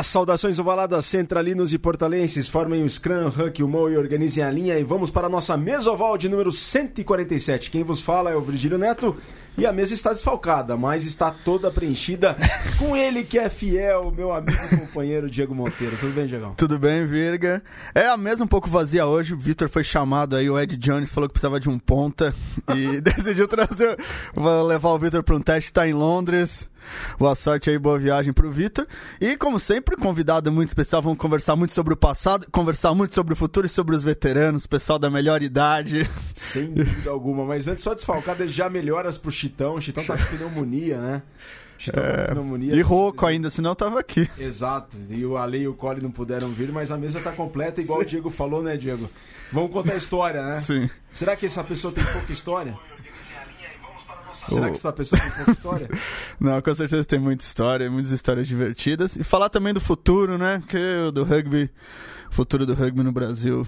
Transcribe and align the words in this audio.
Olá, 0.00 0.04
saudações 0.04 0.58
ovaladas 0.58 1.04
centralinos 1.04 1.74
e 1.74 1.78
portalenses. 1.78 2.48
Formem 2.48 2.82
o 2.82 2.88
Scrum, 2.88 3.28
Huck, 3.28 3.62
o 3.62 3.68
Mo 3.68 3.86
e 3.90 3.98
organizem 3.98 4.42
a 4.42 4.50
linha 4.50 4.78
e 4.78 4.82
vamos 4.82 5.10
para 5.10 5.26
a 5.26 5.30
nossa 5.30 5.58
mesa 5.58 5.90
oval 5.90 6.16
de 6.16 6.26
número 6.26 6.50
147. 6.50 7.70
Quem 7.70 7.84
vos 7.84 8.00
fala 8.00 8.30
é 8.30 8.34
o 8.34 8.40
Virgílio 8.40 8.78
Neto 8.78 9.14
e 9.58 9.66
a 9.66 9.72
mesa 9.74 9.92
está 9.92 10.10
desfalcada, 10.10 10.74
mas 10.74 11.04
está 11.04 11.30
toda 11.30 11.70
preenchida 11.70 12.34
com 12.78 12.96
ele 12.96 13.24
que 13.24 13.38
é 13.38 13.50
fiel, 13.50 14.10
meu 14.10 14.32
amigo 14.32 14.58
e 14.72 14.76
companheiro 14.78 15.28
Diego 15.28 15.54
Monteiro. 15.54 15.94
Tudo 16.00 16.14
bem, 16.14 16.26
Diego? 16.26 16.54
Tudo 16.56 16.78
bem, 16.78 17.04
Virga. 17.04 17.62
É 17.94 18.06
a 18.06 18.16
mesa 18.16 18.42
um 18.42 18.48
pouco 18.48 18.70
vazia 18.70 19.04
hoje. 19.04 19.34
O 19.34 19.38
Vitor 19.38 19.68
foi 19.68 19.84
chamado 19.84 20.34
aí, 20.34 20.48
o 20.48 20.58
Ed 20.58 20.78
Jones 20.78 21.10
falou 21.10 21.28
que 21.28 21.34
precisava 21.34 21.60
de 21.60 21.68
um 21.68 21.78
ponta 21.78 22.34
e 22.74 23.00
decidiu 23.04 23.46
trazer. 23.46 23.98
Vou 24.34 24.62
levar 24.62 24.88
o 24.92 24.98
Vitor 24.98 25.22
para 25.22 25.36
um 25.36 25.42
teste, 25.42 25.68
está 25.68 25.86
em 25.86 25.92
Londres. 25.92 26.70
Boa 27.18 27.34
sorte 27.34 27.70
aí, 27.70 27.78
boa 27.78 27.98
viagem 27.98 28.32
pro 28.32 28.50
Vitor. 28.50 28.86
E, 29.20 29.36
como 29.36 29.58
sempre, 29.60 29.96
convidado 29.96 30.50
muito 30.50 30.68
especial, 30.68 31.02
vamos 31.02 31.18
conversar 31.18 31.56
muito 31.56 31.74
sobre 31.74 31.94
o 31.94 31.96
passado, 31.96 32.46
conversar 32.50 32.94
muito 32.94 33.14
sobre 33.14 33.32
o 33.32 33.36
futuro 33.36 33.66
e 33.66 33.70
sobre 33.70 33.94
os 33.94 34.02
veteranos, 34.02 34.66
pessoal 34.66 34.98
da 34.98 35.10
melhor 35.10 35.42
idade. 35.42 36.08
Sem 36.34 36.72
dúvida 36.72 37.10
alguma, 37.10 37.44
mas 37.44 37.68
antes 37.68 37.84
só 37.84 37.94
desfalcar, 37.94 38.36
já 38.46 38.68
melhoras 38.68 39.18
pro 39.18 39.30
Chitão. 39.30 39.74
O 39.74 39.80
Chitão 39.80 40.04
tá 40.04 40.16
com 40.16 40.36
pneumonia, 40.36 40.98
né? 40.98 41.22
Chitão 41.78 42.02
é. 42.02 42.74
E 42.74 42.80
rouco 42.82 43.24
ainda, 43.24 43.48
senão 43.48 43.70
eu 43.70 43.76
tava 43.76 43.98
aqui. 43.98 44.28
Exato. 44.38 44.98
E 45.08 45.24
o 45.24 45.38
Ale 45.38 45.60
e 45.60 45.68
o 45.68 45.72
Cole 45.72 46.02
não 46.02 46.10
puderam 46.10 46.50
vir, 46.50 46.70
mas 46.70 46.90
a 46.90 46.98
mesa 46.98 47.20
tá 47.20 47.32
completa, 47.32 47.80
igual 47.80 48.00
Sim. 48.00 48.06
o 48.06 48.08
Diego 48.08 48.30
falou, 48.30 48.62
né, 48.62 48.76
Diego? 48.76 49.08
Vamos 49.50 49.72
contar 49.72 49.94
a 49.94 49.96
história, 49.96 50.44
né? 50.44 50.60
Sim. 50.60 50.90
Será 51.10 51.34
que 51.34 51.46
essa 51.46 51.64
pessoa 51.64 51.92
tem 51.92 52.04
pouca 52.04 52.32
história? 52.32 52.74
Será 54.48 54.70
que 54.70 54.76
essa 54.76 54.92
pessoa 54.92 55.20
tem 55.20 55.30
pouca 55.30 55.50
história? 55.50 55.88
Não, 56.40 56.60
com 56.60 56.74
certeza 56.74 57.04
tem 57.04 57.18
muita 57.18 57.44
história, 57.44 57.90
muitas 57.90 58.10
histórias 58.10 58.46
divertidas. 58.46 59.16
E 59.16 59.22
falar 59.22 59.48
também 59.48 59.72
do 59.74 59.80
futuro, 59.80 60.38
né? 60.38 60.62
Que 60.68 61.10
do 61.12 61.24
rugby, 61.24 61.70
futuro 62.30 62.64
do 62.64 62.74
rugby 62.74 63.02
no 63.02 63.12
Brasil 63.12 63.66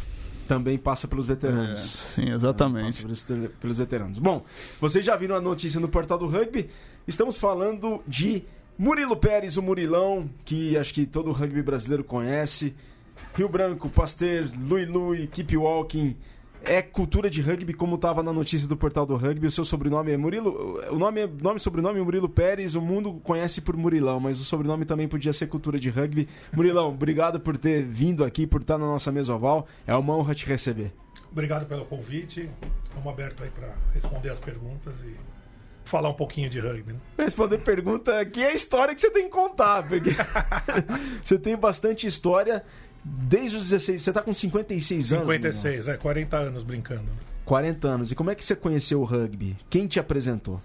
também 0.49 0.77
passa 0.77 1.09
pelos 1.09 1.25
veteranos. 1.25 1.79
É, 1.79 1.87
sim, 1.87 2.31
exatamente. 2.31 3.03
Passa 3.07 3.27
pelos, 3.27 3.51
pelos, 3.61 3.79
veteranos. 3.79 4.19
Bom, 4.19 4.45
vocês 4.81 5.07
já 5.07 5.17
viram 5.17 5.35
a 5.35 5.41
notícia 5.41 5.81
no 5.81 5.89
portal 5.89 6.19
do 6.19 6.27
rugby. 6.27 6.69
Estamos 7.07 7.39
falando 7.39 8.03
de 8.07 8.45
Murilo 8.77 9.17
Pérez, 9.17 9.57
o 9.57 9.63
Murilão, 9.63 10.29
que 10.45 10.77
acho 10.77 10.93
que 10.93 11.07
todo 11.07 11.31
o 11.31 11.33
rugby 11.33 11.63
brasileiro 11.63 12.05
conhece. 12.05 12.75
Rio 13.35 13.49
Branco, 13.49 13.89
Pasteur, 13.89 14.51
Lui 14.69 14.85
Lui, 14.85 15.27
Keep 15.27 15.57
Walking 15.57 16.17
é 16.65 16.81
cultura 16.83 17.29
de 17.29 17.41
rugby, 17.41 17.73
como 17.73 17.97
estava 17.97 18.23
na 18.23 18.33
notícia 18.33 18.69
do 18.69 18.77
portal 18.77 19.05
do 19.05 19.17
rugby. 19.17 19.47
O 19.47 19.51
seu 19.51 19.65
sobrenome 19.65 20.13
é 20.13 20.17
Murilo. 20.17 20.81
O 20.91 20.99
nome 20.99 21.23
é 21.23 21.27
nome 21.27 21.59
sobrenome 21.59 22.01
é 22.01 22.03
Murilo 22.03 22.29
Pérez. 22.29 22.75
O 22.75 22.81
mundo 22.81 23.21
conhece 23.23 23.61
por 23.61 23.77
Murilão, 23.77 24.21
mas 24.21 24.41
o 24.41 24.45
sobrenome 24.45 24.85
também 24.85 25.09
podia 25.09 25.33
ser 25.33 25.49
cultura 25.49 25.79
de 25.79 25.91
rugby. 25.91 26.29
Murilão, 26.53 26.89
obrigado 26.89 27.41
por 27.41 27.57
ter 27.57 27.83
vindo 27.83 28.25
aqui, 28.25 28.47
por 28.47 28.61
estar 28.61 28.79
na 28.79 28.87
nossa 28.87 29.11
mesa 29.11 29.35
oval. 29.35 29.67
É 29.87 29.95
uma 29.95 30.17
honra 30.17 30.35
te 30.35 30.47
receber. 30.47 30.93
Obrigado 31.31 31.67
pelo 31.67 31.85
convite. 31.85 32.49
Estamos 32.85 33.13
abertos 33.13 33.43
aí 33.43 33.51
para 33.51 33.75
responder 33.95 34.31
as 34.31 34.39
perguntas 34.39 34.95
e 35.05 35.17
falar 35.85 36.11
um 36.11 36.15
pouquinho 36.15 36.49
de 36.49 36.61
rugby. 36.61 36.93
Né? 36.93 36.99
Responder 37.19 37.59
pergunta 37.59 38.21
aqui 38.21 38.43
é 38.43 38.49
a 38.49 38.55
história 38.55 38.95
que 38.95 39.01
você 39.01 39.11
tem 39.11 39.25
que 39.25 39.31
contar, 39.31 39.83
porque 39.87 40.11
você 41.23 41.39
tem 41.39 41.57
bastante 41.57 42.07
história. 42.07 42.65
Desde 43.05 43.57
os 43.57 43.65
16, 43.65 44.01
você 44.01 44.11
está 44.11 44.23
com 44.23 44.33
56 44.33 45.13
anos? 45.13 45.27
56, 45.27 45.89
é, 45.89 45.97
40 45.97 46.37
anos 46.37 46.63
brincando. 46.63 47.09
40 47.45 47.89
anos. 47.89 48.13
E 48.13 48.15
como 48.15 48.31
é 48.31 48.35
que 48.35 48.45
você 48.45 48.55
conheceu 48.55 49.01
o 49.01 49.05
rugby? 49.05 49.57
Quem 49.69 49.87
te 49.87 49.99
apresentou? 49.99 50.61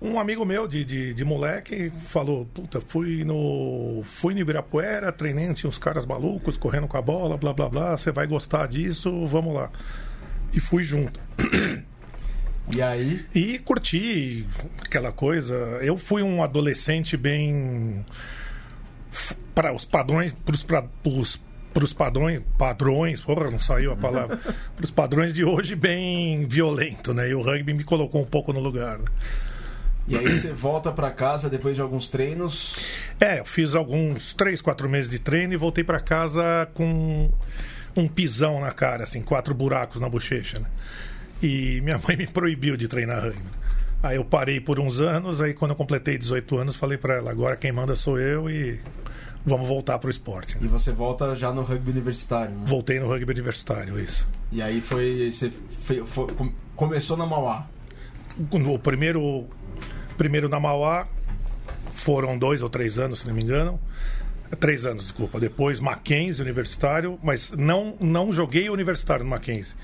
Um 0.00 0.18
amigo 0.18 0.44
meu 0.44 0.68
de, 0.68 0.84
de, 0.84 1.14
de, 1.14 1.24
moleque 1.24 1.90
falou: 1.90 2.46
Puta, 2.46 2.80
fui 2.80 3.24
no, 3.24 4.02
fui 4.04 4.32
no 4.32 4.40
Ibirapuera, 4.40 5.10
treinei, 5.10 5.52
tinha 5.54 5.68
uns 5.68 5.78
caras 5.78 6.06
malucos 6.06 6.56
correndo 6.56 6.86
com 6.86 6.96
a 6.96 7.02
bola, 7.02 7.36
blá 7.36 7.52
blá 7.52 7.68
blá. 7.68 7.96
Você 7.96 8.12
vai 8.12 8.26
gostar 8.26 8.68
disso, 8.68 9.26
vamos 9.26 9.54
lá. 9.54 9.70
E 10.52 10.60
fui 10.60 10.82
junto. 10.82 11.20
E 12.70 12.82
aí? 12.82 13.24
E 13.34 13.58
curti 13.60 14.46
aquela 14.84 15.10
coisa. 15.10 15.54
Eu 15.80 15.96
fui 15.96 16.22
um 16.22 16.42
adolescente 16.42 17.16
bem 17.16 18.04
para 19.54 19.72
os 19.72 19.84
padrões, 19.84 20.34
para 20.34 20.54
os 20.54 21.38
para 21.72 21.84
os 21.84 21.92
padrões, 21.92 22.42
padrões, 22.56 23.20
porra, 23.20 23.50
não 23.50 23.60
saiu 23.60 23.92
a 23.92 23.96
palavra, 23.96 24.36
para 24.74 24.84
os 24.84 24.90
padrões 24.90 25.32
de 25.34 25.44
hoje 25.44 25.76
bem 25.76 26.46
violento, 26.46 27.14
né? 27.14 27.28
E 27.28 27.34
o 27.34 27.40
rugby 27.40 27.72
me 27.72 27.84
colocou 27.84 28.22
um 28.22 28.26
pouco 28.26 28.52
no 28.52 28.58
lugar. 28.58 28.98
Né? 28.98 29.04
E 30.08 30.16
aí 30.16 30.26
você 30.26 30.52
volta 30.52 30.90
para 30.90 31.10
casa 31.10 31.50
depois 31.50 31.76
de 31.76 31.82
alguns 31.82 32.08
treinos? 32.08 32.76
É, 33.20 33.40
eu 33.40 33.44
fiz 33.44 33.74
alguns 33.74 34.32
três, 34.32 34.62
quatro 34.62 34.88
meses 34.88 35.10
de 35.10 35.18
treino 35.18 35.52
e 35.52 35.56
voltei 35.56 35.84
para 35.84 36.00
casa 36.00 36.68
com 36.72 37.30
um 37.94 38.08
pisão 38.08 38.60
na 38.60 38.72
cara, 38.72 39.04
assim, 39.04 39.20
quatro 39.20 39.54
buracos 39.54 40.00
na 40.00 40.08
bochecha, 40.08 40.58
né? 40.58 40.66
E 41.42 41.80
minha 41.82 41.98
mãe 41.98 42.16
me 42.16 42.26
proibiu 42.26 42.76
de 42.76 42.88
treinar 42.88 43.22
rugby. 43.22 43.50
Aí 44.02 44.16
eu 44.16 44.24
parei 44.24 44.60
por 44.60 44.78
uns 44.78 45.00
anos, 45.00 45.40
aí 45.40 45.52
quando 45.54 45.72
eu 45.72 45.76
completei 45.76 46.16
18 46.16 46.58
anos, 46.58 46.76
falei 46.76 46.96
para 46.96 47.16
ela, 47.16 47.30
agora 47.30 47.56
quem 47.56 47.72
manda 47.72 47.96
sou 47.96 48.18
eu 48.18 48.48
e 48.48 48.78
vamos 49.44 49.66
voltar 49.66 49.98
pro 49.98 50.10
esporte. 50.10 50.56
Né? 50.56 50.62
E 50.64 50.68
você 50.68 50.92
volta 50.92 51.34
já 51.34 51.52
no 51.52 51.62
rugby 51.62 51.90
universitário, 51.90 52.54
né? 52.54 52.62
Voltei 52.64 53.00
no 53.00 53.08
rugby 53.08 53.32
universitário, 53.32 53.98
isso. 53.98 54.28
E 54.52 54.62
aí 54.62 54.80
foi. 54.80 55.30
Você 55.32 55.50
foi, 55.82 56.06
foi, 56.06 56.28
começou 56.76 57.16
na 57.16 57.26
Mauá? 57.26 57.66
O 58.52 58.78
primeiro, 58.78 59.46
primeiro 60.16 60.48
na 60.48 60.60
Mauá 60.60 61.06
foram 61.90 62.38
dois 62.38 62.62
ou 62.62 62.70
três 62.70 62.98
anos, 62.98 63.20
se 63.20 63.26
não 63.26 63.34
me 63.34 63.42
engano. 63.42 63.80
Três 64.60 64.86
anos, 64.86 65.04
desculpa. 65.04 65.38
Depois 65.40 65.80
Mackenzie 65.80 66.42
universitário, 66.42 67.18
mas 67.22 67.52
não, 67.52 67.96
não 68.00 68.32
joguei 68.32 68.70
universitário 68.70 69.24
no 69.24 69.30
Mackenzie. 69.30 69.74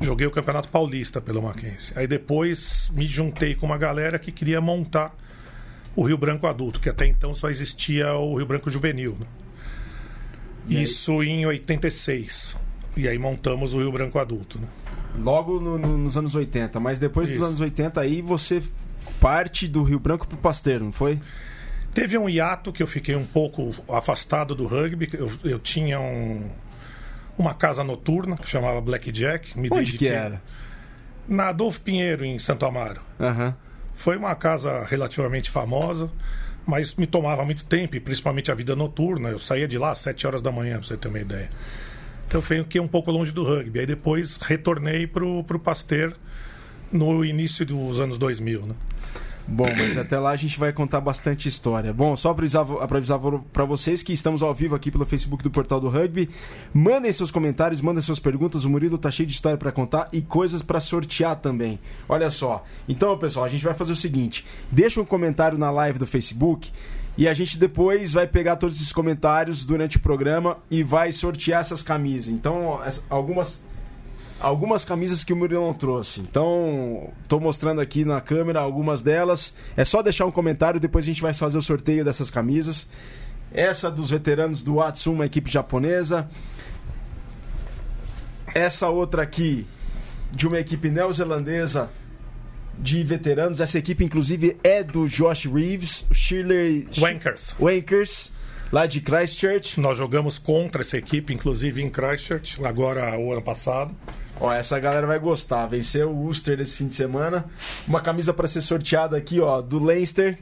Joguei 0.00 0.26
o 0.26 0.30
Campeonato 0.30 0.68
Paulista 0.68 1.20
pelo 1.20 1.42
Mackenzie. 1.42 1.92
Aí 1.96 2.06
depois 2.06 2.90
me 2.94 3.06
juntei 3.06 3.54
com 3.54 3.66
uma 3.66 3.76
galera 3.76 4.18
que 4.18 4.32
queria 4.32 4.60
montar 4.60 5.14
o 5.94 6.02
Rio 6.02 6.16
Branco 6.16 6.46
adulto, 6.46 6.80
que 6.80 6.88
até 6.88 7.06
então 7.06 7.34
só 7.34 7.50
existia 7.50 8.14
o 8.14 8.36
Rio 8.36 8.46
Branco 8.46 8.70
juvenil. 8.70 9.16
Né? 9.20 9.26
Isso 10.68 11.22
em 11.22 11.44
86. 11.44 12.56
E 12.96 13.06
aí 13.06 13.18
montamos 13.18 13.74
o 13.74 13.78
Rio 13.78 13.92
Branco 13.92 14.18
adulto. 14.18 14.58
Né? 14.58 14.66
Logo 15.18 15.60
no, 15.60 15.76
no, 15.76 15.98
nos 15.98 16.16
anos 16.16 16.34
80, 16.34 16.78
mas 16.80 16.98
depois 16.98 17.28
Isso. 17.28 17.38
dos 17.38 17.46
anos 17.46 17.60
80 17.60 18.00
aí 18.00 18.22
você 18.22 18.62
parte 19.20 19.68
do 19.68 19.82
Rio 19.82 19.98
Branco 19.98 20.26
pro 20.26 20.36
Pasteiro, 20.38 20.84
não 20.84 20.92
foi? 20.92 21.18
Teve 21.92 22.16
um 22.16 22.28
hiato 22.28 22.72
que 22.72 22.82
eu 22.82 22.86
fiquei 22.86 23.16
um 23.16 23.24
pouco 23.24 23.70
afastado 23.88 24.54
do 24.54 24.66
rugby. 24.66 25.10
Eu, 25.12 25.30
eu 25.44 25.58
tinha 25.58 26.00
um, 26.00 26.48
uma 27.40 27.54
casa 27.54 27.82
noturna 27.82 28.36
que 28.36 28.48
chamava 28.48 28.80
Blackjack. 28.80 29.58
Me 29.58 29.68
Onde 29.70 29.84
dediquei... 29.86 30.08
que 30.08 30.14
era? 30.14 30.42
Na 31.26 31.48
Adolfo 31.48 31.80
Pinheiro, 31.80 32.24
em 32.24 32.38
Santo 32.38 32.66
Amaro. 32.66 33.00
Uhum. 33.18 33.52
Foi 33.94 34.16
uma 34.16 34.34
casa 34.34 34.84
relativamente 34.84 35.50
famosa, 35.50 36.10
mas 36.66 36.94
me 36.96 37.06
tomava 37.06 37.44
muito 37.44 37.64
tempo, 37.64 37.96
e 37.96 38.00
principalmente 38.00 38.50
a 38.50 38.54
vida 38.54 38.74
noturna. 38.74 39.28
Eu 39.28 39.38
saía 39.38 39.68
de 39.68 39.78
lá 39.78 39.90
às 39.90 39.98
7 39.98 40.26
horas 40.26 40.42
da 40.42 40.50
manhã, 40.50 40.78
pra 40.78 40.86
você 40.86 40.96
ter 40.96 41.08
uma 41.08 41.20
ideia. 41.20 41.48
Então 42.26 42.38
eu 42.38 42.42
fiquei 42.42 42.80
um 42.80 42.88
pouco 42.88 43.10
longe 43.10 43.32
do 43.32 43.42
rugby. 43.44 43.80
Aí 43.80 43.86
depois 43.86 44.36
retornei 44.38 45.06
pro, 45.06 45.42
pro 45.44 45.58
Pasteur 45.58 46.14
no 46.92 47.24
início 47.24 47.64
dos 47.66 48.00
anos 48.00 48.18
2000, 48.18 48.66
né? 48.66 48.74
Bom, 49.46 49.66
mas 49.76 49.98
até 49.98 50.18
lá 50.18 50.30
a 50.30 50.36
gente 50.36 50.58
vai 50.58 50.72
contar 50.72 51.00
bastante 51.00 51.48
história. 51.48 51.92
Bom, 51.92 52.16
só 52.16 52.32
para 52.32 52.44
avisar, 52.44 53.18
para 53.52 53.64
vocês 53.64 54.02
que 54.02 54.12
estamos 54.12 54.42
ao 54.42 54.54
vivo 54.54 54.74
aqui 54.74 54.90
pelo 54.90 55.04
Facebook 55.04 55.42
do 55.42 55.50
Portal 55.50 55.80
do 55.80 55.88
Rugby. 55.88 56.30
Mandem 56.72 57.12
seus 57.12 57.30
comentários, 57.30 57.80
mandem 57.80 58.02
suas 58.02 58.18
perguntas. 58.18 58.64
O 58.64 58.70
Murilo 58.70 58.98
tá 58.98 59.10
cheio 59.10 59.26
de 59.26 59.34
história 59.34 59.58
para 59.58 59.72
contar 59.72 60.08
e 60.12 60.22
coisas 60.22 60.62
para 60.62 60.80
sortear 60.80 61.36
também. 61.36 61.78
Olha 62.08 62.30
só. 62.30 62.64
Então, 62.88 63.16
pessoal, 63.18 63.44
a 63.44 63.48
gente 63.48 63.64
vai 63.64 63.74
fazer 63.74 63.92
o 63.92 63.96
seguinte: 63.96 64.46
deixa 64.70 65.00
um 65.00 65.04
comentário 65.04 65.58
na 65.58 65.70
live 65.70 65.98
do 65.98 66.06
Facebook. 66.06 66.70
E 67.18 67.28
a 67.28 67.34
gente 67.34 67.58
depois 67.58 68.12
vai 68.12 68.26
pegar 68.26 68.56
todos 68.56 68.76
esses 68.76 68.92
comentários 68.92 69.64
durante 69.64 69.96
o 69.96 70.00
programa 70.00 70.58
e 70.70 70.82
vai 70.82 71.12
sortear 71.12 71.60
essas 71.60 71.82
camisas. 71.82 72.32
Então, 72.32 72.80
algumas 73.10 73.66
algumas 74.40 74.84
camisas 74.84 75.22
que 75.22 75.32
o 75.32 75.36
Murilão 75.36 75.72
trouxe. 75.74 76.20
Então, 76.20 77.12
estou 77.22 77.38
mostrando 77.38 77.80
aqui 77.80 78.04
na 78.04 78.20
câmera 78.20 78.60
algumas 78.60 79.02
delas. 79.02 79.54
É 79.76 79.84
só 79.84 80.02
deixar 80.02 80.26
um 80.26 80.30
comentário, 80.30 80.80
depois 80.80 81.04
a 81.04 81.06
gente 81.06 81.22
vai 81.22 81.34
fazer 81.34 81.58
o 81.58 81.62
sorteio 81.62 82.04
dessas 82.04 82.30
camisas. 82.30 82.88
Essa 83.52 83.90
dos 83.90 84.10
veteranos 84.10 84.62
do 84.62 84.76
Watsu, 84.76 85.12
uma 85.12 85.26
equipe 85.26 85.50
japonesa. 85.50 86.28
Essa 88.54 88.88
outra 88.88 89.22
aqui, 89.22 89.66
de 90.32 90.46
uma 90.48 90.58
equipe 90.58 90.88
neozelandesa 90.88 91.90
de 92.78 93.02
veteranos. 93.04 93.60
Essa 93.60 93.78
equipe, 93.78 94.04
inclusive, 94.04 94.56
é 94.64 94.82
do 94.82 95.06
Josh 95.06 95.44
Reeves, 95.46 96.06
Shirley 96.12 96.88
Wankers. 96.98 97.54
Wankers 97.60 98.32
lá 98.72 98.86
de 98.86 99.00
Christchurch. 99.00 99.78
Nós 99.80 99.98
jogamos 99.98 100.38
contra 100.38 100.82
essa 100.82 100.96
equipe, 100.96 101.34
inclusive 101.34 101.82
em 101.82 101.90
Christchurch, 101.90 102.64
agora 102.64 103.18
o 103.18 103.32
ano 103.32 103.42
passado. 103.42 103.94
Ó, 104.40 104.52
essa 104.52 104.78
galera 104.80 105.06
vai 105.06 105.18
gostar. 105.18 105.66
Venceu 105.66 106.10
o 106.10 106.24
Ulster 106.26 106.56
nesse 106.58 106.76
fim 106.76 106.86
de 106.86 106.94
semana. 106.94 107.44
Uma 107.86 108.00
camisa 108.00 108.32
para 108.32 108.48
ser 108.48 108.62
sorteada 108.62 109.16
aqui, 109.16 109.38
ó, 109.40 109.60
do 109.60 109.78
Leinster. 109.82 110.38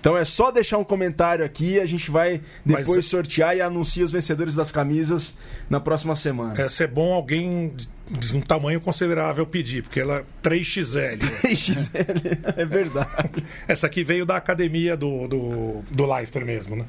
Então 0.00 0.16
é 0.16 0.24
só 0.24 0.52
deixar 0.52 0.78
um 0.78 0.84
comentário 0.84 1.44
aqui, 1.44 1.80
a 1.80 1.84
gente 1.86 2.08
vai 2.08 2.40
depois 2.64 2.88
Mas- 2.88 3.06
sortear 3.06 3.56
e 3.56 3.60
anuncia 3.60 4.04
os 4.04 4.12
vencedores 4.12 4.54
das 4.54 4.70
camisas 4.70 5.36
na 5.68 5.80
próxima 5.80 6.14
semana. 6.14 6.54
Essa 6.60 6.84
é 6.84 6.86
bom 6.86 7.12
alguém 7.12 7.74
de- 8.08 8.36
um 8.36 8.40
tamanho 8.40 8.80
considerável 8.80 9.44
pedir, 9.44 9.82
porque 9.82 9.98
ela 9.98 10.18
é 10.18 10.24
3XL. 10.40 11.18
XL, 11.52 11.98
é 12.56 12.64
verdade. 12.64 13.44
Essa 13.66 13.88
aqui 13.88 14.04
veio 14.04 14.24
da 14.24 14.36
academia 14.36 14.96
do, 14.96 15.26
do, 15.26 15.82
do 15.90 16.06
Leicester 16.06 16.44
mesmo, 16.46 16.76
né? 16.76 16.84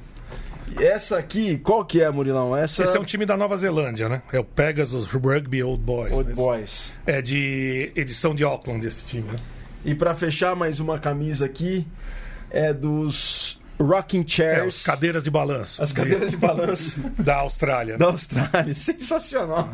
Essa 0.77 1.17
aqui, 1.17 1.57
qual 1.57 1.83
que 1.85 2.01
é, 2.01 2.09
Murilão? 2.09 2.55
Essa 2.55 2.83
Esse 2.83 2.95
é 2.97 2.99
um 2.99 3.03
time 3.03 3.25
da 3.25 3.35
Nova 3.37 3.57
Zelândia, 3.57 4.07
né? 4.09 4.21
É 4.31 4.39
o 4.39 4.43
Pegasus 4.43 5.07
Rugby 5.07 5.63
Old 5.63 5.81
Boys. 5.83 6.13
Old 6.13 6.29
né? 6.29 6.35
Boys. 6.35 6.93
É 7.05 7.21
de 7.21 7.91
edição 7.95 8.33
de 8.35 8.43
Auckland 8.43 8.85
esse 8.85 9.03
time, 9.05 9.23
né? 9.31 9.37
E 9.83 9.95
pra 9.95 10.13
fechar 10.15 10.55
mais 10.55 10.79
uma 10.79 10.99
camisa 10.99 11.45
aqui 11.45 11.87
é 12.51 12.73
dos 12.73 13.59
Rocking 13.79 14.21
É, 14.21 14.27
Chairs. 14.27 14.77
as 14.79 14.83
cadeiras 14.83 15.23
de 15.23 15.31
balanço. 15.31 15.81
As 15.81 15.91
cadeiras 15.91 16.31
de 16.31 16.37
balanço 16.37 16.99
da 17.17 17.37
Austrália. 17.37 17.93
né? 17.93 17.97
da 17.99 18.07
Austrália. 18.07 18.73
Sensacional. 18.75 19.69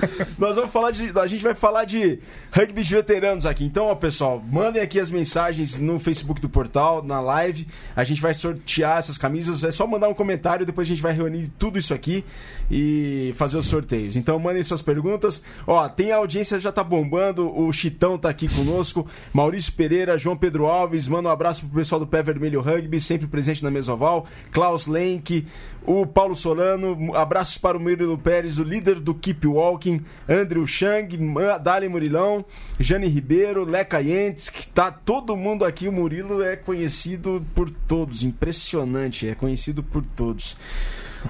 Nós 0.38 0.56
vamos 0.56 0.70
falar 0.70 0.90
de. 0.90 1.12
A 1.18 1.26
gente 1.26 1.42
vai 1.42 1.54
falar 1.54 1.84
de 1.84 2.18
rugby 2.50 2.82
de 2.82 2.94
veteranos 2.94 3.46
aqui. 3.46 3.64
Então, 3.64 3.86
ó, 3.86 3.94
pessoal, 3.94 4.42
mandem 4.50 4.82
aqui 4.82 4.98
as 5.00 5.10
mensagens 5.10 5.78
no 5.78 5.98
Facebook 5.98 6.40
do 6.40 6.48
portal, 6.48 7.02
na 7.02 7.20
live. 7.20 7.66
A 7.94 8.04
gente 8.04 8.20
vai 8.20 8.34
sortear 8.34 8.98
essas 8.98 9.18
camisas. 9.18 9.64
É 9.64 9.70
só 9.70 9.86
mandar 9.86 10.08
um 10.08 10.14
comentário, 10.14 10.66
depois 10.66 10.86
a 10.86 10.90
gente 10.90 11.02
vai 11.02 11.12
reunir 11.12 11.48
tudo 11.58 11.78
isso 11.78 11.94
aqui 11.94 12.24
e 12.70 13.34
fazer 13.36 13.56
os 13.56 13.66
sorteios. 13.66 14.16
Então, 14.16 14.38
mandem 14.38 14.62
suas 14.62 14.82
perguntas. 14.82 15.42
Ó, 15.66 15.88
tem 15.88 16.12
a 16.12 16.16
audiência 16.16 16.60
já 16.60 16.72
tá 16.72 16.84
bombando. 16.84 17.52
O 17.56 17.72
Chitão 17.72 18.18
tá 18.18 18.28
aqui 18.28 18.48
conosco. 18.48 19.06
Maurício 19.32 19.72
Pereira, 19.72 20.18
João 20.18 20.36
Pedro 20.36 20.66
Alves. 20.66 21.08
Manda 21.08 21.28
um 21.28 21.32
abraço 21.32 21.62
pro 21.66 21.78
pessoal 21.78 22.00
do 22.00 22.06
Pé 22.06 22.22
Vermelho 22.22 22.60
Rugby, 22.60 23.00
sempre 23.00 23.26
presente 23.26 23.62
na 23.62 23.70
Mesoval. 23.70 24.26
Klaus 24.50 24.86
Lenk, 24.86 25.46
o 25.86 26.06
Paulo 26.06 26.34
Solano. 26.34 27.14
Abraços 27.14 27.56
para 27.58 27.76
o 27.76 27.80
Murilo 27.80 28.18
Pérez, 28.18 28.58
o 28.58 28.64
líder 28.64 28.96
do 29.00 29.14
Keep 29.14 29.46
Walking. 29.46 30.04
Andrew 30.28 30.66
Chang, 30.66 31.16
Dali 31.62 31.88
Murilão, 31.88 32.44
Jane 32.78 33.06
Ribeiro, 33.06 33.64
Leca 33.64 34.00
Yentes, 34.00 34.48
que 34.50 34.66
tá 34.66 34.90
todo 34.90 35.36
mundo 35.36 35.64
aqui. 35.64 35.88
O 35.88 35.92
Murilo 35.92 36.42
é 36.42 36.56
conhecido 36.56 37.44
por 37.54 37.70
todos. 37.70 38.22
Impressionante, 38.22 39.28
é 39.28 39.34
conhecido 39.34 39.82
por 39.82 40.02
todos. 40.16 40.56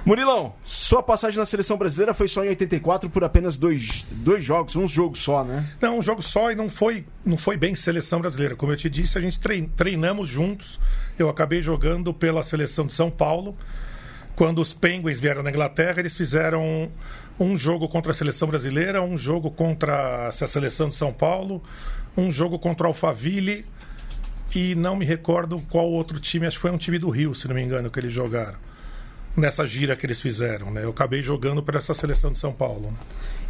Murilão, 0.05 0.53
sua 0.63 1.01
passagem 1.01 1.39
na 1.39 1.45
seleção 1.45 1.75
brasileira 1.75 2.13
foi 2.13 2.27
só 2.27 2.43
em 2.45 2.49
84 2.49 3.09
por 3.09 3.23
apenas 3.23 3.57
dois, 3.57 4.05
dois 4.11 4.43
jogos, 4.43 4.75
um 4.75 4.85
jogo 4.85 5.17
só, 5.17 5.43
né? 5.43 5.67
Não, 5.81 5.97
um 5.97 6.03
jogo 6.03 6.21
só 6.21 6.51
e 6.51 6.55
não 6.55 6.69
foi, 6.69 7.03
não 7.25 7.35
foi 7.35 7.57
bem 7.57 7.73
seleção 7.73 8.19
brasileira. 8.21 8.55
Como 8.55 8.71
eu 8.71 8.77
te 8.77 8.89
disse, 8.91 9.17
a 9.17 9.21
gente 9.21 9.39
trein- 9.39 9.67
treinamos 9.75 10.27
juntos. 10.27 10.79
Eu 11.17 11.29
acabei 11.29 11.63
jogando 11.63 12.13
pela 12.13 12.43
seleção 12.43 12.85
de 12.85 12.93
São 12.93 13.09
Paulo. 13.09 13.57
Quando 14.37 14.61
os 14.61 14.71
Penguins 14.71 15.19
vieram 15.19 15.41
na 15.41 15.49
Inglaterra, 15.49 15.99
eles 15.99 16.15
fizeram 16.15 16.91
um 17.39 17.57
jogo 17.57 17.89
contra 17.89 18.11
a 18.11 18.13
seleção 18.13 18.47
brasileira, 18.47 19.01
um 19.01 19.17
jogo 19.17 19.49
contra 19.49 20.27
a 20.27 20.31
seleção 20.31 20.89
de 20.89 20.95
São 20.95 21.11
Paulo, 21.11 21.59
um 22.15 22.31
jogo 22.31 22.59
contra 22.59 22.85
o 22.85 22.89
Alphaville 22.89 23.65
e 24.53 24.75
não 24.75 24.95
me 24.95 25.05
recordo 25.05 25.59
qual 25.71 25.89
outro 25.89 26.19
time, 26.19 26.45
acho 26.45 26.57
que 26.57 26.61
foi 26.61 26.69
um 26.69 26.77
time 26.77 26.99
do 26.99 27.09
Rio, 27.09 27.33
se 27.33 27.47
não 27.47 27.55
me 27.55 27.63
engano, 27.63 27.89
que 27.89 27.99
eles 27.99 28.13
jogaram. 28.13 28.59
Nessa 29.35 29.65
gira 29.65 29.95
que 29.95 30.05
eles 30.05 30.21
fizeram, 30.21 30.69
né? 30.69 30.83
Eu 30.83 30.91
acabei 30.91 31.23
jogando 31.23 31.63
para 31.63 31.79
essa 31.79 31.95
seleção 31.95 32.31
de 32.31 32.37
São 32.37 32.53
Paulo. 32.53 32.91
né? 32.91 32.97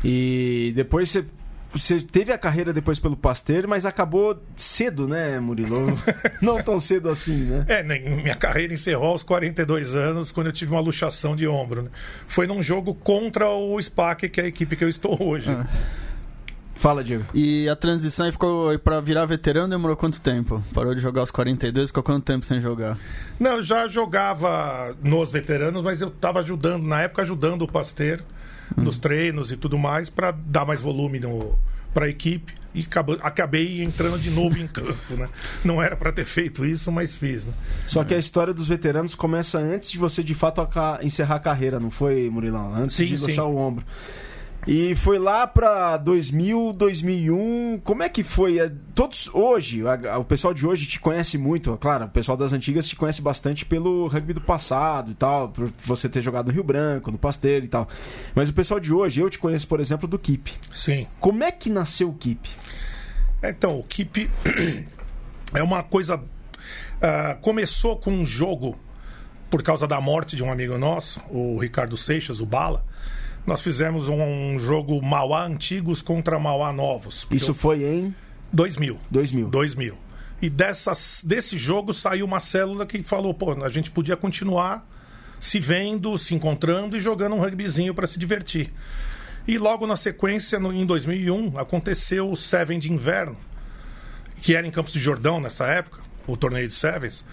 E 0.06 0.72
depois 0.74 1.10
você, 1.10 1.26
você 1.72 2.00
teve 2.00 2.32
a 2.32 2.38
carreira 2.38 2.72
depois 2.72 3.00
pelo 3.00 3.16
Pasteur, 3.16 3.68
mas 3.68 3.86
acabou 3.86 4.42
cedo, 4.56 5.08
né, 5.08 5.40
Murilo? 5.40 5.98
Não 6.42 6.62
tão 6.62 6.80
cedo 6.80 7.10
assim, 7.10 7.36
né? 7.36 7.66
É, 7.68 7.84
minha 7.84 8.36
carreira 8.36 8.74
encerrou 8.74 9.10
aos 9.10 9.24
42 9.24 9.96
anos, 9.96 10.32
quando 10.32 10.48
eu 10.48 10.54
tive 10.54 10.72
uma 10.72 10.80
luxação 10.80 11.36
de 11.36 11.48
ombro. 11.48 11.84
né? 11.84 11.90
Foi 12.28 12.48
num 12.48 12.62
jogo 12.62 12.94
contra 12.94 13.50
o 13.50 13.80
SPAC, 13.82 14.30
que 14.30 14.42
é 14.42 14.46
a 14.46 14.48
equipe 14.48 14.76
que 14.76 14.84
eu 14.84 14.90
estou 14.90 15.22
hoje. 15.22 15.56
Fala, 16.78 17.04
Diego. 17.04 17.26
E 17.34 17.68
a 17.68 17.76
transição 17.76 18.28
aí 18.28 18.32
ficou 18.32 18.78
pra 18.80 19.02
virar 19.02 19.26
veterano 19.26 19.68
demorou 19.68 19.98
quanto 19.98 20.22
tempo? 20.22 20.64
Parou 20.74 20.94
de 20.94 21.02
jogar 21.02 21.22
aos 21.22 21.32
42, 21.32 21.88
ficou 21.88 22.04
quanto 22.04 22.24
tempo 22.24 22.46
sem 22.46 22.62
jogar? 22.62 22.98
Não, 23.40 23.56
eu 23.56 23.64
já 23.64 23.88
jogava 23.88 24.96
nos 25.04 25.32
veteranos, 25.32 25.84
mas 25.84 26.02
eu 26.02 26.10
estava 26.10 26.40
ajudando, 26.40 26.84
na 26.84 27.02
época, 27.02 27.24
ajudando 27.24 27.64
o 27.64 27.68
Pasteur 27.68 28.22
nos 28.76 28.98
treinos 28.98 29.52
e 29.52 29.58
tudo 29.58 29.78
mais, 29.78 30.10
para 30.10 30.32
dar 30.32 30.66
mais 30.66 30.82
volume 30.82 31.20
para 31.94 32.06
a 32.06 32.10
equipe. 32.10 32.54
E 32.76 32.86
acabei 33.22 33.82
entrando 33.82 34.20
de 34.20 34.30
novo 34.30 34.60
em 34.60 34.68
campo, 34.68 35.16
né? 35.16 35.28
Não 35.64 35.82
era 35.82 35.96
para 35.96 36.12
ter 36.12 36.26
feito 36.26 36.64
isso, 36.64 36.92
mas 36.92 37.16
fiz. 37.16 37.48
Né? 37.48 37.54
Só 37.88 38.04
que 38.04 38.14
a 38.14 38.20
história 38.20 38.54
dos 38.54 38.68
veteranos 38.68 39.16
começa 39.16 39.58
antes 39.58 39.90
de 39.90 39.98
você 39.98 40.22
de 40.24 40.36
fato 40.36 40.62
encerrar 41.02 41.36
a 41.36 41.40
carreira, 41.40 41.80
não 41.80 41.90
foi, 41.90 42.30
Murilão? 42.30 42.76
Antes 42.76 42.98
Sim, 42.98 43.06
de 43.06 43.18
sim. 43.18 43.26
luxar 43.26 43.46
o 43.46 43.58
ombro. 43.58 43.84
E 44.68 44.96
foi 44.96 45.18
lá 45.18 45.48
pra 45.48 45.96
2000, 45.96 46.74
2001. 46.74 47.80
Como 47.86 48.04
é 48.04 48.10
que 48.10 48.22
foi? 48.22 48.60
É, 48.60 48.70
Todos 48.94 49.30
hoje, 49.34 49.82
o 50.20 50.24
pessoal 50.26 50.54
de 50.54 50.68
hoje 50.68 50.86
te 50.86 51.00
conhece 51.00 51.38
muito, 51.38 51.78
claro, 51.78 52.06
o 52.06 52.10
pessoal 52.10 52.36
das 52.36 52.52
antigas 52.52 52.88
te 52.88 52.96
conhece 52.96 53.22
bastante 53.22 53.64
pelo 53.64 54.08
rugby 54.08 54.34
do 54.34 54.42
passado 54.42 55.12
e 55.12 55.14
tal, 55.14 55.50
por 55.50 55.72
você 55.86 56.10
ter 56.10 56.20
jogado 56.20 56.48
no 56.48 56.52
Rio 56.52 56.64
Branco, 56.64 57.12
no 57.12 57.18
Pasteiro 57.18 57.64
e 57.64 57.70
tal. 57.70 57.88
Mas 58.36 58.50
o 58.50 58.54
pessoal 58.54 58.80
de 58.80 58.92
hoje, 58.92 59.22
eu 59.22 59.30
te 59.30 59.40
conheço, 59.40 59.68
por 59.68 59.80
exemplo, 59.80 60.08
do 60.08 60.20
Keep. 60.20 60.52
Sim. 60.74 61.08
Como 61.20 61.44
é 61.44 61.52
que 61.52 61.70
nasceu 61.70 62.10
o 62.10 62.14
Keep? 62.14 62.50
Então, 63.44 63.80
o 63.80 63.84
Keep 63.84 64.30
é 65.54 65.64
uma 65.64 65.82
coisa. 65.84 66.22
ah, 67.02 67.38
começou 67.40 67.96
com 67.98 68.12
um 68.12 68.26
jogo 68.26 68.78
por 69.50 69.64
causa 69.64 69.88
da 69.88 70.02
morte 70.02 70.36
de 70.36 70.44
um 70.44 70.52
amigo 70.52 70.78
nosso, 70.78 71.22
o 71.30 71.58
Ricardo 71.58 71.96
Seixas, 71.96 72.42
o 72.42 72.46
Bala. 72.46 72.84
Nós 73.48 73.62
fizemos 73.62 74.10
um 74.10 74.60
jogo 74.60 75.02
Mauá 75.02 75.44
antigos 75.46 76.02
contra 76.02 76.38
Mauá 76.38 76.72
novos. 76.74 77.26
Isso 77.32 77.52
eu- 77.52 77.56
foi 77.56 77.82
em 77.84 78.14
2000. 78.52 79.00
2000. 79.10 79.48
2000. 79.50 79.98
E 80.42 80.50
dessas, 80.50 81.24
desse 81.26 81.58
jogo 81.58 81.94
saiu 81.94 82.26
uma 82.26 82.40
célula 82.42 82.86
que 82.86 83.02
falou: 83.02 83.34
pô, 83.34 83.54
a 83.64 83.70
gente 83.70 83.90
podia 83.90 84.18
continuar 84.18 84.86
se 85.40 85.60
vendo, 85.60 86.18
se 86.18 86.36
encontrando 86.36 86.98
e 86.98 87.00
jogando 87.00 87.36
um 87.36 87.40
rugbyzinho 87.40 87.94
para 87.94 88.06
se 88.06 88.20
divertir. 88.20 88.70
E 89.48 89.58
logo 89.58 89.88
na 89.88 89.96
sequência, 89.96 90.60
no- 90.60 90.74
em 90.74 90.86
2001, 90.86 91.58
aconteceu 91.58 92.30
o 92.30 92.36
Seven 92.36 92.78
de 92.80 92.92
inverno, 92.92 93.38
que 94.42 94.54
era 94.56 94.68
em 94.68 94.72
Campos 94.72 94.92
de 94.92 95.00
Jordão 95.00 95.40
nessa 95.40 95.66
época, 95.68 96.02
o 96.28 96.36
torneio 96.36 96.68
de 96.68 96.76
Sevens. 96.76 97.24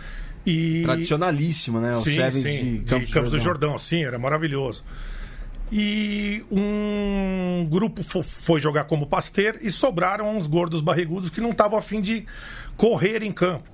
E... 0.47 0.83
Tradicionalíssimo, 0.85 1.81
né? 1.81 1.91
O 1.97 2.03
Sim, 2.05 2.15
Sevens 2.15 2.45
sim, 2.47 2.77
de 2.85 3.07
Campos, 3.11 3.33
do 3.33 3.41
Jordão, 3.41 3.77
sim, 3.79 4.05
era 4.05 4.19
maravilhoso. 4.19 4.85
E 5.73 6.45
um 6.51 7.67
grupo 7.71 8.03
fo- 8.03 8.23
foi 8.23 8.61
jogar 8.61 8.85
como 8.85 9.07
Pasteur 9.07 9.57
e 9.61 9.71
sobraram 9.71 10.37
uns 10.37 10.47
gordos 10.47 10.81
barrigudos 10.81 11.31
que 11.31 11.41
não 11.41 11.51
estavam 11.51 11.79
a 11.79 11.83
fim 11.83 12.01
de 12.01 12.27
correr 12.77 13.23
em 13.23 13.33
campo. 13.33 13.69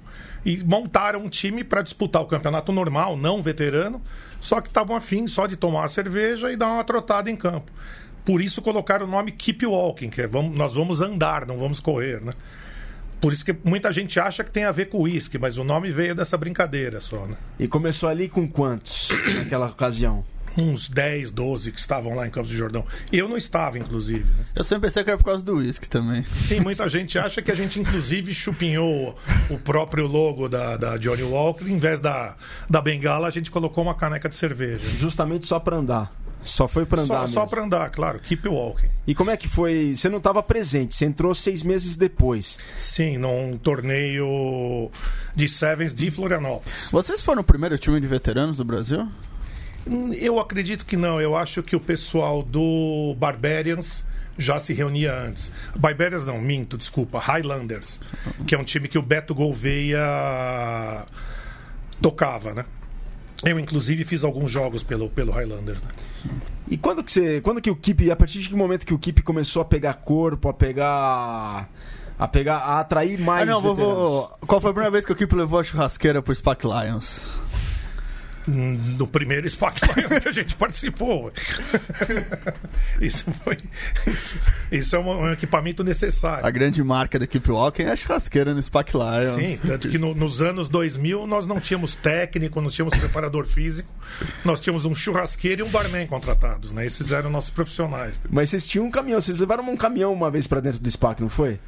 E 0.44 0.64
montaram 0.64 1.20
um 1.20 1.28
time 1.28 1.62
para 1.62 1.82
disputar 1.82 2.22
o 2.22 2.26
campeonato 2.26 2.72
normal, 2.72 3.16
não 3.16 3.42
veterano, 3.42 4.00
só 4.40 4.60
que 4.60 4.68
estavam 4.68 4.96
afim 4.96 5.26
só 5.26 5.46
de 5.46 5.56
tomar 5.56 5.80
uma 5.80 5.88
cerveja 5.88 6.50
e 6.50 6.56
dar 6.56 6.68
uma 6.68 6.84
trotada 6.84 7.30
em 7.30 7.36
campo. 7.36 7.70
Por 8.24 8.40
isso 8.40 8.62
colocaram 8.62 9.06
o 9.06 9.08
nome 9.10 9.32
Keep 9.32 9.66
Walking, 9.66 10.08
que 10.08 10.22
é 10.22 10.26
vamos, 10.26 10.56
nós 10.56 10.72
vamos 10.74 11.00
andar, 11.02 11.44
não 11.46 11.58
vamos 11.58 11.80
correr, 11.80 12.22
né? 12.22 12.32
Por 13.20 13.34
isso 13.34 13.44
que 13.44 13.54
muita 13.64 13.92
gente 13.92 14.18
acha 14.18 14.42
que 14.42 14.50
tem 14.50 14.64
a 14.64 14.72
ver 14.72 14.86
com 14.88 15.00
uísque, 15.02 15.38
mas 15.38 15.58
o 15.58 15.64
nome 15.64 15.90
veio 15.90 16.14
dessa 16.14 16.38
brincadeira 16.38 17.00
só, 17.00 17.26
né? 17.26 17.36
E 17.58 17.68
começou 17.68 18.08
ali 18.08 18.26
com 18.26 18.48
quantos 18.48 19.10
naquela 19.36 19.66
ocasião? 19.66 20.24
Uns 20.58 20.88
10, 20.88 21.30
12 21.30 21.72
que 21.72 21.78
estavam 21.80 22.14
lá 22.14 22.26
em 22.26 22.30
Campos 22.30 22.50
de 22.50 22.56
Jordão. 22.56 22.84
Eu 23.12 23.28
não 23.28 23.36
estava, 23.36 23.78
inclusive. 23.78 24.24
né? 24.24 24.44
Eu 24.54 24.64
sempre 24.64 24.88
pensei 24.88 25.04
que 25.04 25.10
era 25.10 25.18
por 25.18 25.24
causa 25.24 25.44
do 25.44 25.56
uísque 25.56 25.88
também. 25.88 26.24
Sim, 26.48 26.60
muita 26.60 26.88
gente 26.88 27.18
acha 27.18 27.40
que 27.40 27.50
a 27.50 27.54
gente, 27.54 27.78
inclusive, 27.78 28.34
chupinhou 28.34 29.16
o 29.48 29.58
próprio 29.58 30.06
logo 30.06 30.48
da, 30.48 30.76
da 30.76 30.96
Johnny 30.96 31.22
Walker. 31.22 31.64
Em 31.64 31.78
vez 31.78 32.00
da, 32.00 32.36
da 32.68 32.80
bengala, 32.82 33.28
a 33.28 33.30
gente 33.30 33.50
colocou 33.50 33.84
uma 33.84 33.94
caneca 33.94 34.28
de 34.28 34.36
cerveja. 34.36 34.84
Justamente 34.98 35.46
só 35.46 35.58
pra 35.60 35.76
andar. 35.76 36.12
Só 36.42 36.66
foi 36.66 36.86
pra 36.86 37.02
andar 37.02 37.14
Só, 37.14 37.20
mesmo. 37.20 37.34
só 37.34 37.46
para 37.46 37.62
andar, 37.62 37.90
claro. 37.90 38.18
Keep 38.18 38.48
walking. 38.48 38.88
E 39.06 39.14
como 39.14 39.30
é 39.30 39.36
que 39.36 39.46
foi? 39.46 39.92
Você 39.94 40.08
não 40.08 40.16
estava 40.16 40.42
presente, 40.42 40.96
você 40.96 41.04
entrou 41.04 41.34
seis 41.34 41.62
meses 41.62 41.96
depois. 41.96 42.58
Sim, 42.78 43.18
num 43.18 43.58
torneio 43.58 44.90
de 45.36 45.48
Sevens 45.50 45.94
de 45.94 46.10
Florianópolis. 46.10 46.88
Vocês 46.90 47.22
foram 47.22 47.42
o 47.42 47.44
primeiro 47.44 47.76
time 47.76 48.00
de 48.00 48.06
veteranos 48.06 48.56
do 48.56 48.64
Brasil? 48.64 49.06
Eu 50.18 50.38
acredito 50.38 50.84
que 50.86 50.96
não. 50.96 51.20
Eu 51.20 51.36
acho 51.36 51.62
que 51.62 51.74
o 51.74 51.80
pessoal 51.80 52.42
do 52.42 53.14
Barbarians 53.18 54.04
já 54.38 54.58
se 54.60 54.72
reunia 54.72 55.14
antes. 55.14 55.50
Barbarians 55.76 56.24
não, 56.24 56.40
minto, 56.40 56.76
desculpa. 56.78 57.18
Highlanders, 57.18 58.00
que 58.46 58.54
é 58.54 58.58
um 58.58 58.64
time 58.64 58.88
que 58.88 58.98
o 58.98 59.02
Beto 59.02 59.34
Gouveia 59.34 61.04
tocava, 62.00 62.54
né? 62.54 62.64
Eu, 63.44 63.58
inclusive, 63.58 64.04
fiz 64.04 64.22
alguns 64.22 64.50
jogos 64.50 64.82
pelo, 64.82 65.08
pelo 65.08 65.32
Highlanders. 65.32 65.80
Né? 65.82 65.88
E 66.68 66.76
quando 66.76 67.02
que 67.02 67.10
você. 67.10 67.40
Quando 67.40 67.60
que 67.60 67.70
o 67.70 67.76
Keep. 67.76 68.10
A 68.10 68.16
partir 68.16 68.40
de 68.40 68.48
que 68.48 68.54
momento 68.54 68.84
que 68.86 68.92
o 68.94 68.98
Keep 68.98 69.22
começou 69.22 69.62
a 69.62 69.64
pegar 69.64 69.94
corpo, 69.94 70.48
a 70.48 70.52
pegar 70.52 71.68
A 72.18 72.28
pegar, 72.28 72.56
a 72.58 72.80
atrair 72.80 73.18
mais 73.18 73.42
Ah, 73.48 73.52
não, 73.52 73.62
vou, 73.62 73.74
vou- 73.74 74.30
Qual 74.46 74.60
foi 74.60 74.70
a 74.70 74.74
primeira 74.74 74.90
vez 74.90 75.06
que 75.06 75.12
o 75.12 75.16
Keep 75.16 75.34
levou 75.34 75.58
a 75.58 75.64
churrasqueira 75.64 76.20
pro 76.20 76.34
Spac 76.34 76.66
Lions? 76.66 77.18
No 78.50 79.06
primeiro 79.06 79.48
Spac 79.48 79.80
Lions 79.96 80.18
que 80.20 80.28
a 80.28 80.32
gente 80.32 80.54
participou. 80.56 81.32
Isso 83.00 83.30
foi. 83.44 83.56
Isso, 84.06 84.38
isso 84.70 84.96
é 84.96 84.98
um, 84.98 85.22
um 85.22 85.32
equipamento 85.32 85.82
necessário. 85.84 86.44
A 86.46 86.50
grande 86.50 86.82
marca 86.82 87.18
da 87.18 87.26
Keep 87.26 87.50
Walking 87.50 87.82
é 87.84 87.90
a 87.92 87.96
churrasqueira 87.96 88.54
no 88.54 88.62
Spac 88.62 88.92
Lions. 88.94 89.34
Sim, 89.36 89.58
tanto 89.66 89.88
que 89.88 89.98
no- 89.98 90.14
nos 90.14 90.42
anos 90.42 90.68
2000 90.68 91.26
nós 91.26 91.46
não 91.46 91.60
tínhamos 91.60 91.94
técnico, 91.94 92.60
não 92.60 92.70
tínhamos 92.70 92.96
preparador 92.96 93.46
físico, 93.46 93.90
nós 94.44 94.60
tínhamos 94.60 94.84
um 94.84 94.94
churrasqueiro 94.94 95.62
e 95.62 95.64
um 95.64 95.68
barman 95.70 96.06
contratados, 96.06 96.72
né? 96.72 96.84
Esses 96.86 97.12
eram 97.12 97.30
nossos 97.30 97.50
profissionais. 97.50 98.20
Mas 98.30 98.50
vocês 98.50 98.66
tinham 98.66 98.86
um 98.86 98.90
caminhão, 98.90 99.20
vocês 99.20 99.38
levaram 99.38 99.68
um 99.68 99.76
caminhão 99.76 100.12
uma 100.12 100.30
vez 100.30 100.46
pra 100.46 100.60
dentro 100.60 100.80
do 100.80 100.90
SPAC, 100.90 101.20
não 101.22 101.28
foi? 101.28 101.58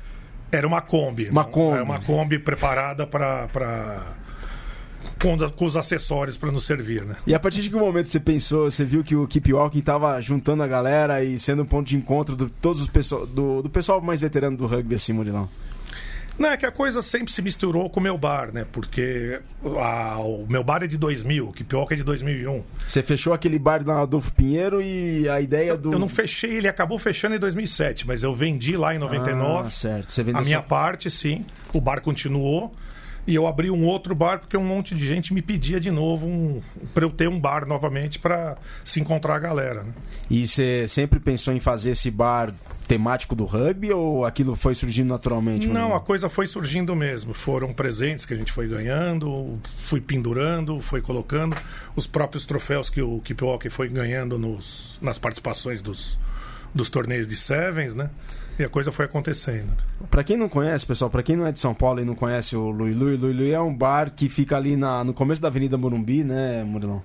Era 0.51 0.67
uma 0.67 0.81
Kombi. 0.83 1.29
Uma. 1.31 1.45
Kombi. 1.45 1.75
Era 1.77 1.85
uma 1.85 1.99
Kombi 2.01 2.39
preparada 2.39 3.07
para. 3.07 3.47
Os- 3.47 4.22
com 5.57 5.65
os 5.65 5.77
acessórios 5.77 6.37
para 6.37 6.51
nos 6.51 6.65
servir, 6.65 7.05
né? 7.05 7.17
E 7.27 7.35
a 7.35 7.39
partir 7.41 7.63
de 7.63 7.71
que 7.71 7.77
momento 7.77 8.09
você 8.11 8.19
pensou, 8.21 8.71
você 8.71 8.85
viu 8.85 9.05
que 9.05 9.15
o 9.15 9.27
Keep 9.27 9.53
Walking 9.53 9.81
tava 9.81 10.21
juntando 10.21 10.63
a 10.63 10.67
galera 10.67 11.23
e 11.25 11.39
sendo 11.39 11.63
um 11.63 11.67
ponto 11.67 11.87
de 11.87 11.97
encontro 11.97 12.35
do 12.35 12.49
todos 12.49 12.81
os 12.81 12.89
pessoal, 12.89 13.27
do, 13.27 13.63
do 13.63 13.71
pessoal 13.71 14.01
mais 14.01 14.21
veterano 14.21 14.57
do 14.57 14.67
rugby 14.67 14.95
assim, 14.97 15.13
Murilão? 15.13 15.49
Não, 16.39 16.49
é 16.49 16.57
que 16.57 16.65
a 16.65 16.73
coisa 16.73 17.03
sempre 17.03 17.31
se 17.31 17.43
misturou 17.43 17.91
com 17.91 18.01
o 18.01 18.03
meu 18.03 18.17
bar, 18.17 18.51
né? 18.55 18.65
Porque 18.73 19.39
a- 19.79 20.17
o 20.19 20.47
meu 20.49 20.65
bar 20.65 20.83
é 20.83 20.87
de 20.87 20.97
2000, 20.97 21.49
o 21.49 21.53
Kipioca 21.53 21.95
é 21.95 21.97
de 21.97 22.03
2001. 22.03 22.65
Você 22.87 23.03
fechou 23.03 23.35
aquele 23.35 23.59
bar 23.59 23.85
na 23.85 24.01
Adolfo 24.01 24.33
Pinheiro 24.33 24.81
e 24.81 25.29
a 25.29 25.43
ideia 25.43 25.77
do 25.77 25.93
Eu 25.93 25.99
não 25.99 26.09
fechei, 26.09 26.55
ele 26.55 26.67
acabou 26.69 26.99
fechando 26.99 27.35
em 27.35 27.39
2007, 27.39 28.07
mas 28.07 28.23
eu 28.23 28.35
vendi 28.35 28.79
lá 28.79 28.95
em 28.95 28.99
99. 28.99 29.69
Ah, 29.69 29.71
certo. 29.71 30.11
Você 30.11 30.23
vendeu 30.23 30.41
A 30.41 30.45
minha 30.45 30.63
parte, 30.63 31.11
sim. 31.11 31.45
O 31.73 31.81
bar 31.83 32.01
continuou. 32.01 32.75
E 33.27 33.35
eu 33.35 33.47
abri 33.47 33.71
um 33.71 33.85
outro 33.87 34.15
bar 34.15 34.41
porque 34.41 34.57
um 34.57 34.65
monte 34.65 34.95
de 34.95 35.07
gente 35.07 35.33
me 35.33 35.41
pedia 35.41 35.79
de 35.79 35.91
novo 35.91 36.27
um, 36.27 36.61
para 36.93 37.05
eu 37.05 37.11
ter 37.11 37.29
um 37.29 37.39
bar 37.39 37.67
novamente 37.67 38.19
para 38.19 38.57
se 38.85 39.01
encontrar 39.01 39.37
a 39.37 39.39
galera. 39.39 39.85
né? 39.85 39.93
E 40.29 40.47
você 40.47 40.89
sempre 40.89 41.21
pensou 41.21 41.55
em 41.55 41.61
fazer 41.61 41.91
esse 41.91 42.11
bar 42.11 42.53
temático 42.89 43.35
do 43.35 43.45
rugby 43.45 43.93
ou 43.93 44.25
aquilo 44.25 44.57
foi 44.57 44.75
surgindo 44.75 45.09
naturalmente? 45.09 45.69
Não, 45.69 45.95
a 45.95 46.01
coisa 46.01 46.29
foi 46.29 46.47
surgindo 46.47 46.97
mesmo. 46.97 47.33
Foram 47.33 47.73
presentes 47.73 48.27
que 48.27 48.35
a 48.35 48.37
gente 48.37 48.51
foi 48.51 48.67
ganhando, 48.67 49.59
fui 49.87 50.01
pendurando, 50.01 50.81
foi 50.81 51.01
colocando 51.01 51.57
os 51.95 52.07
próprios 52.07 52.45
troféus 52.45 52.91
que 52.91 53.01
o 53.01 53.21
Keep 53.21 53.45
Walker 53.45 53.71
foi 53.71 53.89
ganhando 53.89 54.37
nos, 54.37 54.99
nas 55.01 55.17
participações 55.19 55.81
dos, 55.81 56.19
dos 56.75 56.89
torneios 56.91 57.27
de 57.27 57.37
Sevens, 57.37 57.95
né? 57.95 58.11
E 58.59 58.65
a 58.65 58.69
coisa 58.69 58.93
foi 58.93 59.07
acontecendo. 59.07 59.73
Pra 60.11 60.23
quem 60.23 60.37
não 60.37 60.49
conhece, 60.49 60.85
pessoal, 60.85 61.11
pra 61.11 61.23
quem 61.23 61.35
não 61.37 61.47
é 61.47 61.53
de 61.53 61.59
São 61.59 61.75
Paulo 61.75 62.01
e 62.01 62.05
não 62.05 62.15
conhece 62.15 62.55
o 62.55 62.71
Lui 62.71 62.93
Lui, 62.93 63.17
Lui 63.17 63.33
Lui 63.33 63.51
é 63.51 63.61
um 63.61 63.75
bar 63.75 64.11
que 64.15 64.29
fica 64.29 64.57
ali 64.57 64.77
na, 64.77 65.03
no 65.03 65.15
começo 65.15 65.41
da 65.41 65.49
Avenida 65.49 65.79
Morumbi, 65.79 66.23
né, 66.23 66.63
Murilão? 66.63 67.03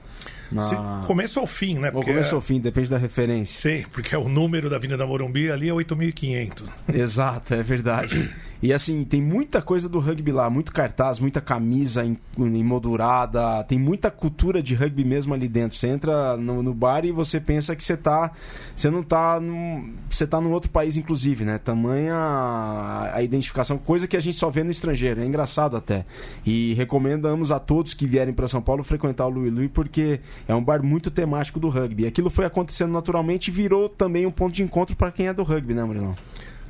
Na... 0.51 0.61
Se- 0.63 1.07
começo 1.07 1.39
ao 1.39 1.47
fim, 1.47 1.75
né? 1.79 1.89
Ou 1.93 2.03
começo 2.03 2.35
ao 2.35 2.41
fim, 2.41 2.59
depende 2.59 2.89
da 2.89 2.97
referência. 2.97 3.61
Sim, 3.61 3.85
porque 3.93 4.13
é 4.13 4.17
o 4.17 4.27
número 4.27 4.69
da 4.69 4.75
Avenida 4.75 5.05
Morumbi 5.07 5.49
ali 5.49 5.69
é 5.69 5.73
8.500. 5.73 6.63
Exato, 6.93 7.53
é 7.53 7.63
verdade. 7.63 8.33
E 8.61 8.73
assim, 8.73 9.03
tem 9.03 9.21
muita 9.21 9.61
coisa 9.61 9.87
do 9.87 9.99
rugby 9.99 10.31
lá, 10.31 10.49
muito 10.49 10.71
cartaz, 10.73 11.19
muita 11.19 11.39
camisa 11.39 12.03
em- 12.03 12.17
emoldurada, 12.37 13.63
tem 13.65 13.77
muita 13.77 14.09
cultura 14.09 14.61
de 14.63 14.73
rugby 14.73 15.03
mesmo 15.05 15.33
ali 15.33 15.47
dentro. 15.47 15.77
Você 15.77 15.87
entra 15.87 16.35
no, 16.37 16.63
no 16.63 16.73
bar 16.73 17.05
e 17.05 17.11
você 17.11 17.39
pensa 17.39 17.75
que 17.75 17.83
você 17.83 17.95
tá. 17.95 18.31
Você 18.75 18.89
não 18.89 19.03
tá 19.03 19.39
num. 19.39 19.93
Você 20.09 20.25
tá 20.25 20.41
num 20.41 20.51
outro 20.51 20.69
país, 20.71 20.97
inclusive, 20.97 21.45
né? 21.45 21.57
Tamanha 21.57 22.15
a, 22.15 23.11
a 23.15 23.23
identificação, 23.23 23.77
coisa 23.77 24.07
que 24.07 24.17
a 24.17 24.19
gente 24.19 24.37
só 24.37 24.49
vê 24.49 24.63
no 24.63 24.71
estrangeiro. 24.71 25.21
É 25.21 25.25
engraçado 25.25 25.75
até. 25.77 26.05
E 26.45 26.73
recomendamos 26.73 27.51
a 27.51 27.59
todos 27.59 27.93
que 27.93 28.07
vierem 28.07 28.33
para 28.33 28.47
São 28.47 28.61
Paulo 28.61 28.83
frequentar 28.83 29.25
o 29.27 29.29
Louis 29.29 29.53
Louis, 29.53 29.69
porque 29.71 30.19
é 30.47 30.55
um 30.55 30.63
bar 30.63 30.81
muito 30.83 31.11
temático 31.11 31.59
do 31.59 31.69
rugby. 31.69 32.03
E 32.03 32.07
aquilo 32.07 32.29
foi 32.29 32.45
acontecendo 32.45 32.91
naturalmente 32.91 33.49
e 33.49 33.51
virou 33.51 33.87
também 33.89 34.25
um 34.25 34.31
ponto 34.31 34.53
de 34.53 34.63
encontro 34.63 34.95
para 34.95 35.11
quem 35.11 35.27
é 35.27 35.33
do 35.33 35.43
rugby, 35.43 35.73
né, 35.73 35.83
Murilão? 35.83 36.15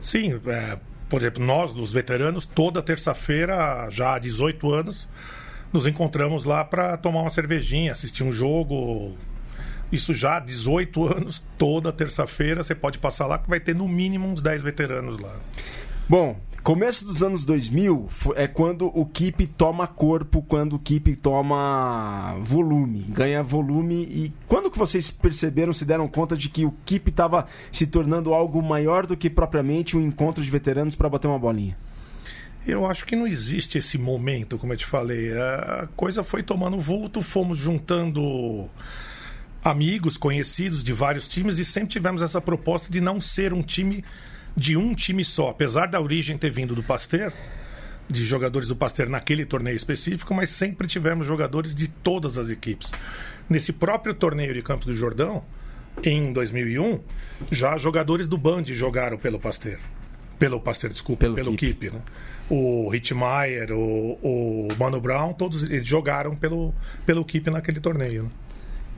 Sim, 0.01 0.39
é, 0.45 0.77
por 1.09 1.21
exemplo, 1.21 1.43
nós, 1.43 1.73
dos 1.73 1.93
veteranos, 1.93 2.45
toda 2.45 2.81
terça-feira, 2.81 3.87
já 3.89 4.15
há 4.15 4.19
18 4.19 4.73
anos, 4.73 5.07
nos 5.71 5.87
encontramos 5.87 6.45
lá 6.45 6.63
para 6.65 6.97
tomar 6.97 7.21
uma 7.21 7.29
cervejinha, 7.29 7.91
assistir 7.91 8.23
um 8.23 8.31
jogo. 8.31 9.17
Isso 9.91 10.13
já 10.13 10.37
há 10.37 10.39
18 10.39 11.05
anos, 11.07 11.43
toda 11.57 11.93
terça-feira 11.93 12.61
você 12.61 12.75
pode 12.75 12.99
passar 12.99 13.25
lá 13.25 13.37
que 13.37 13.49
vai 13.49 13.59
ter 13.59 13.73
no 13.73 13.87
mínimo 13.87 14.27
uns 14.27 14.41
10 14.41 14.63
veteranos 14.63 15.19
lá. 15.19 15.35
Bom, 16.09 16.39
começo 16.67 17.05
dos 17.05 17.23
anos 17.23 17.45
2000 17.45 18.07
fo- 18.09 18.33
é 18.35 18.45
quando 18.45 18.87
o 18.87 19.05
Keep 19.05 19.47
toma 19.47 19.87
corpo, 19.87 20.41
quando 20.41 20.73
o 20.75 20.79
Keep 20.79 21.15
toma 21.15 22.35
volume, 22.41 23.03
ganha 23.07 23.41
volume. 23.41 24.03
E 24.03 24.33
quando 24.49 24.69
que 24.69 24.77
vocês 24.77 25.09
perceberam, 25.09 25.71
se 25.71 25.85
deram 25.85 26.09
conta 26.09 26.35
de 26.35 26.49
que 26.49 26.65
o 26.65 26.73
Keep 26.85 27.09
estava 27.09 27.47
se 27.71 27.87
tornando 27.87 28.33
algo 28.33 28.61
maior 28.61 29.05
do 29.05 29.15
que 29.15 29.29
propriamente 29.29 29.95
um 29.95 30.01
encontro 30.05 30.43
de 30.43 30.51
veteranos 30.51 30.93
para 30.93 31.07
bater 31.07 31.29
uma 31.29 31.39
bolinha? 31.39 31.77
Eu 32.67 32.85
acho 32.85 33.05
que 33.05 33.15
não 33.15 33.25
existe 33.25 33.77
esse 33.77 33.97
momento, 33.97 34.57
como 34.57 34.73
eu 34.73 34.77
te 34.77 34.85
falei. 34.85 35.31
A 35.37 35.87
coisa 35.95 36.21
foi 36.21 36.43
tomando 36.43 36.77
vulto, 36.77 37.21
fomos 37.21 37.57
juntando 37.57 38.65
amigos, 39.63 40.17
conhecidos 40.17 40.83
de 40.83 40.91
vários 40.91 41.29
times 41.29 41.57
e 41.59 41.63
sempre 41.63 41.91
tivemos 41.91 42.21
essa 42.21 42.41
proposta 42.41 42.91
de 42.91 42.99
não 42.99 43.21
ser 43.21 43.53
um 43.53 43.61
time 43.61 44.03
de 44.57 44.75
um 44.75 44.93
time 44.95 45.23
só. 45.23 45.49
Apesar 45.49 45.85
da 45.85 46.01
origem 46.01 46.37
ter 46.37 46.49
vindo 46.49 46.73
do 46.73 46.81
Pasteur, 46.81 47.31
de 48.09 48.25
jogadores 48.25 48.67
do 48.67 48.75
Pasteur 48.75 49.07
naquele 49.07 49.45
torneio 49.45 49.75
específico, 49.75 50.33
mas 50.33 50.49
sempre 50.49 50.87
tivemos 50.87 51.27
jogadores 51.27 51.75
de 51.75 51.87
todas 51.87 52.37
as 52.37 52.49
equipes. 52.49 52.91
Nesse 53.47 53.71
próprio 53.71 54.13
torneio 54.13 54.53
de 54.53 54.61
Campos 54.61 54.87
do 54.87 54.93
Jordão, 54.93 55.43
em 56.03 56.33
2001, 56.33 57.01
já 57.51 57.77
jogadores 57.77 58.27
do 58.27 58.37
Band 58.37 58.65
jogaram 58.65 59.17
pelo 59.17 59.39
Pasteur. 59.39 59.79
Pelo 60.39 60.59
Pasteur, 60.59 60.91
desculpa, 60.91 61.21
Pelo 61.21 61.35
pelo. 61.35 61.55
Keep, 61.55 61.91
né? 61.91 62.01
O 62.49 62.93
Hitmaier, 62.93 63.71
o, 63.71 64.17
o 64.21 64.67
Mano 64.77 65.01
Brown, 65.01 65.33
todos 65.33 65.63
eles 65.63 65.87
jogaram 65.87 66.35
pelo, 66.35 66.73
pelo 67.05 67.25
Keep 67.25 67.49
naquele 67.49 67.79
torneio. 67.79 68.23
né? 68.23 68.29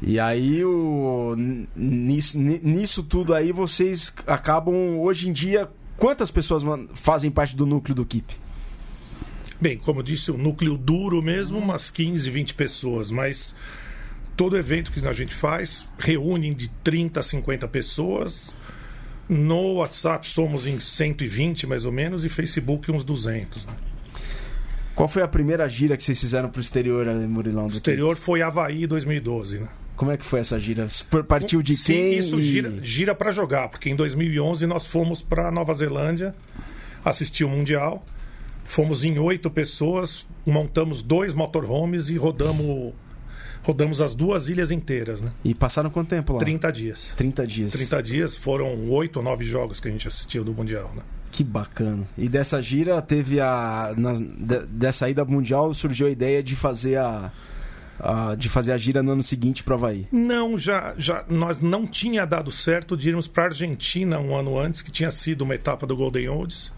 E 0.02 0.20
aí, 0.20 0.64
o, 0.64 1.36
nisso, 1.76 2.40
ni- 2.40 2.60
nisso 2.64 3.04
tudo 3.04 3.34
aí, 3.34 3.52
vocês 3.52 4.14
acabam, 4.26 5.00
hoje 5.00 5.30
em 5.30 5.34
dia, 5.34 5.70
quantas 5.98 6.32
pessoas 6.32 6.64
fazem 6.94 7.30
parte 7.30 7.56
do 7.56 7.66
núcleo 7.66 7.94
do 7.96 8.06
Keep? 8.06 8.34
Bem, 9.60 9.78
como 9.78 10.00
eu 10.00 10.04
disse, 10.04 10.32
o 10.32 10.38
núcleo 10.38 10.78
duro 10.78 11.22
mesmo, 11.22 11.58
umas 11.58 11.92
15, 11.92 12.30
20 12.30 12.54
pessoas, 12.54 13.12
mas 13.12 13.54
todo 14.38 14.56
evento 14.56 14.90
que 14.90 15.06
a 15.06 15.12
gente 15.12 15.36
faz 15.36 15.92
reúne 16.00 16.54
de 16.56 16.70
30 16.82 17.20
a 17.20 17.24
50 17.24 17.68
pessoas. 17.68 18.56
No 19.28 19.74
WhatsApp 19.76 20.28
somos 20.30 20.66
em 20.66 20.80
120 20.80 21.68
mais 21.68 21.86
ou 21.86 21.92
menos 21.92 22.24
e 22.24 22.30
Facebook 22.30 22.90
uns 22.90 23.04
200. 23.04 23.66
Né? 23.66 23.74
Qual 24.96 25.08
foi 25.10 25.22
a 25.22 25.28
primeira 25.28 25.68
gira 25.68 25.96
que 25.98 26.02
vocês 26.04 26.20
fizeram 26.20 26.50
pro 26.50 26.62
exterior, 26.62 27.06
né, 27.06 27.28
Murilão? 27.28 27.66
O 27.66 27.68
exterior 27.68 28.16
foi 28.16 28.42
Havaí 28.42 28.88
2012. 28.88 29.60
Né? 29.60 29.68
Como 30.00 30.12
é 30.12 30.18
que 30.18 30.26
foi 30.26 30.40
essa 30.40 30.58
gira? 30.58 30.88
Partiu 31.28 31.62
de 31.62 31.76
Sim, 31.76 31.92
quem? 31.94 32.18
isso 32.18 32.42
gira, 32.42 32.74
gira 32.82 33.14
para 33.14 33.34
jogar, 33.34 33.68
porque 33.68 33.90
em 33.90 33.96
2011 33.98 34.66
nós 34.66 34.86
fomos 34.88 35.22
para 35.22 35.52
Nova 35.52 35.74
Zelândia 35.74 36.34
assistir 37.04 37.44
o 37.44 37.50
Mundial. 37.50 38.06
Fomos 38.64 39.04
em 39.04 39.20
oito 39.20 39.52
pessoas, 39.52 40.26
montamos 40.48 41.02
dois 41.02 41.34
motorhomes 41.34 42.08
e 42.08 42.16
rodamos, 42.16 42.94
rodamos 43.62 44.00
as 44.00 44.14
duas 44.14 44.48
ilhas 44.48 44.72
inteiras, 44.72 45.20
né? 45.22 45.32
E 45.44 45.54
passaram 45.54 45.90
quanto 45.90 46.08
tempo 46.10 46.32
lá? 46.32 46.40
30 46.40 46.72
dias. 46.72 47.14
30 47.18 47.46
dias. 47.46 47.72
30 47.74 48.02
dias 48.02 48.38
foram 48.38 48.90
oito 48.92 49.18
ou 49.18 49.24
nove 49.24 49.44
jogos 49.44 49.82
que 49.82 49.90
a 49.90 49.92
gente 49.92 50.08
assistiu 50.08 50.46
do 50.46 50.54
Mundial, 50.54 50.94
né? 50.96 51.02
Que 51.30 51.44
bacana. 51.44 52.08
E 52.18 52.30
dessa 52.30 52.62
gira 52.62 53.02
teve 53.02 53.42
a. 53.42 53.94
na- 53.98 54.14
de- 54.14 54.66
dessa 54.68 55.10
ida 55.10 55.26
mundial 55.26 55.74
surgiu 55.74 56.08
a 56.08 56.10
ideia 56.10 56.42
de 56.42 56.56
fazer 56.56 56.98
a. 57.00 57.32
a- 58.00 58.36
de 58.36 58.48
fazer 58.50 58.72
a 58.72 58.78
gira 58.78 59.02
no 59.04 59.12
ano 59.12 59.24
seguinte 59.24 59.64
pro 59.64 59.76
Havaí. 59.76 60.08
Não, 60.12 60.58
já, 60.58 60.94
já 60.98 61.24
nós 61.30 61.60
não 61.62 61.86
tinha 61.88 62.26
dado 62.26 62.52
certo 62.52 62.96
de 62.98 63.10
irmos 63.10 63.28
para 63.28 63.46
Argentina 63.46 64.20
um 64.20 64.36
ano 64.36 64.58
antes, 64.60 64.82
que 64.82 64.92
tinha 64.92 65.12
sido 65.12 65.42
uma 65.42 65.56
etapa 65.56 65.86
do 65.86 65.96
Golden 65.96 66.30
Olds. 66.30 66.72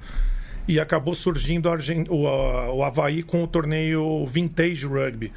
E 0.68 0.80
acabou 0.80 1.16
surgindo 1.16 1.68
a 1.70 1.78
o, 2.10 2.28
a- 2.28 2.72
o 2.74 2.84
Havaí 2.84 3.24
com 3.24 3.44
o 3.44 3.48
torneio 3.48 4.26
Vintage 4.28 4.86
Rugby, 4.86 5.32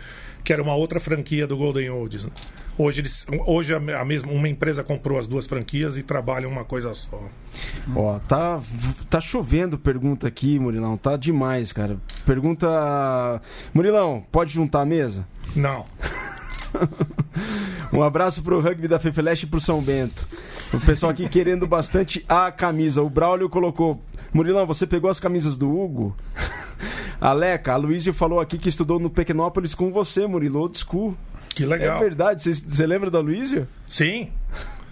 que 0.45 0.53
era 0.53 0.62
uma 0.62 0.75
outra 0.75 1.00
franquia 1.00 1.47
do 1.47 1.57
Golden 1.57 1.88
Olds. 1.91 2.26
né? 2.26 2.31
Hoje, 2.76 3.00
eles, 3.00 3.26
hoje 3.47 3.73
a, 3.75 4.04
mesma, 4.04 4.33
uma 4.33 4.49
empresa 4.49 4.83
comprou 4.83 5.19
as 5.19 5.26
duas 5.26 5.47
franquias 5.47 5.97
e 5.97 6.02
trabalham 6.02 6.50
uma 6.50 6.64
coisa 6.64 6.93
só. 6.93 7.21
Ó, 7.95 8.19
tá, 8.21 8.61
tá 9.09 9.21
chovendo 9.21 9.78
pergunta 9.78 10.26
aqui, 10.26 10.59
Murilão. 10.59 10.97
Tá 10.97 11.16
demais, 11.16 11.73
cara. 11.73 11.97
Pergunta. 12.26 13.40
Murilão, 13.73 14.25
pode 14.33 14.52
juntar 14.52 14.81
a 14.81 14.87
mesa? 14.87 15.26
Não. 15.54 15.87
Um 17.93 18.02
abraço 18.02 18.43
pro 18.43 18.61
rugby 18.61 18.88
da 18.88 18.99
Fefeleste 18.99 19.47
e 19.47 19.49
pro 19.49 19.61
São 19.61 19.81
Bento. 19.81 20.26
O 20.73 20.81
pessoal 20.81 21.12
aqui 21.12 21.28
querendo 21.28 21.64
bastante 21.64 22.25
a 22.28 22.50
camisa. 22.50 23.00
O 23.02 23.09
Braulio 23.09 23.49
colocou. 23.49 24.02
Murilão, 24.33 24.66
você 24.66 24.85
pegou 24.85 25.09
as 25.09 25.21
camisas 25.21 25.57
do 25.57 25.71
Hugo? 25.71 26.16
Aleca, 27.21 27.73
a 27.73 27.76
Luísio 27.76 28.12
falou 28.12 28.40
aqui 28.40 28.59
que 28.59 28.69
estudou 28.69 28.99
no 28.99 29.09
Pequenópolis 29.09 29.76
com 29.76 29.93
você, 29.93 30.26
Murilo, 30.26 30.59
old 30.59 30.76
school. 30.76 31.16
Que 31.54 31.64
legal. 31.64 31.99
É 31.99 32.00
verdade, 32.00 32.42
você 32.42 32.87
lembra 32.87 33.11
da 33.11 33.20
Luísio? 33.20 33.68
Sim, 33.87 34.30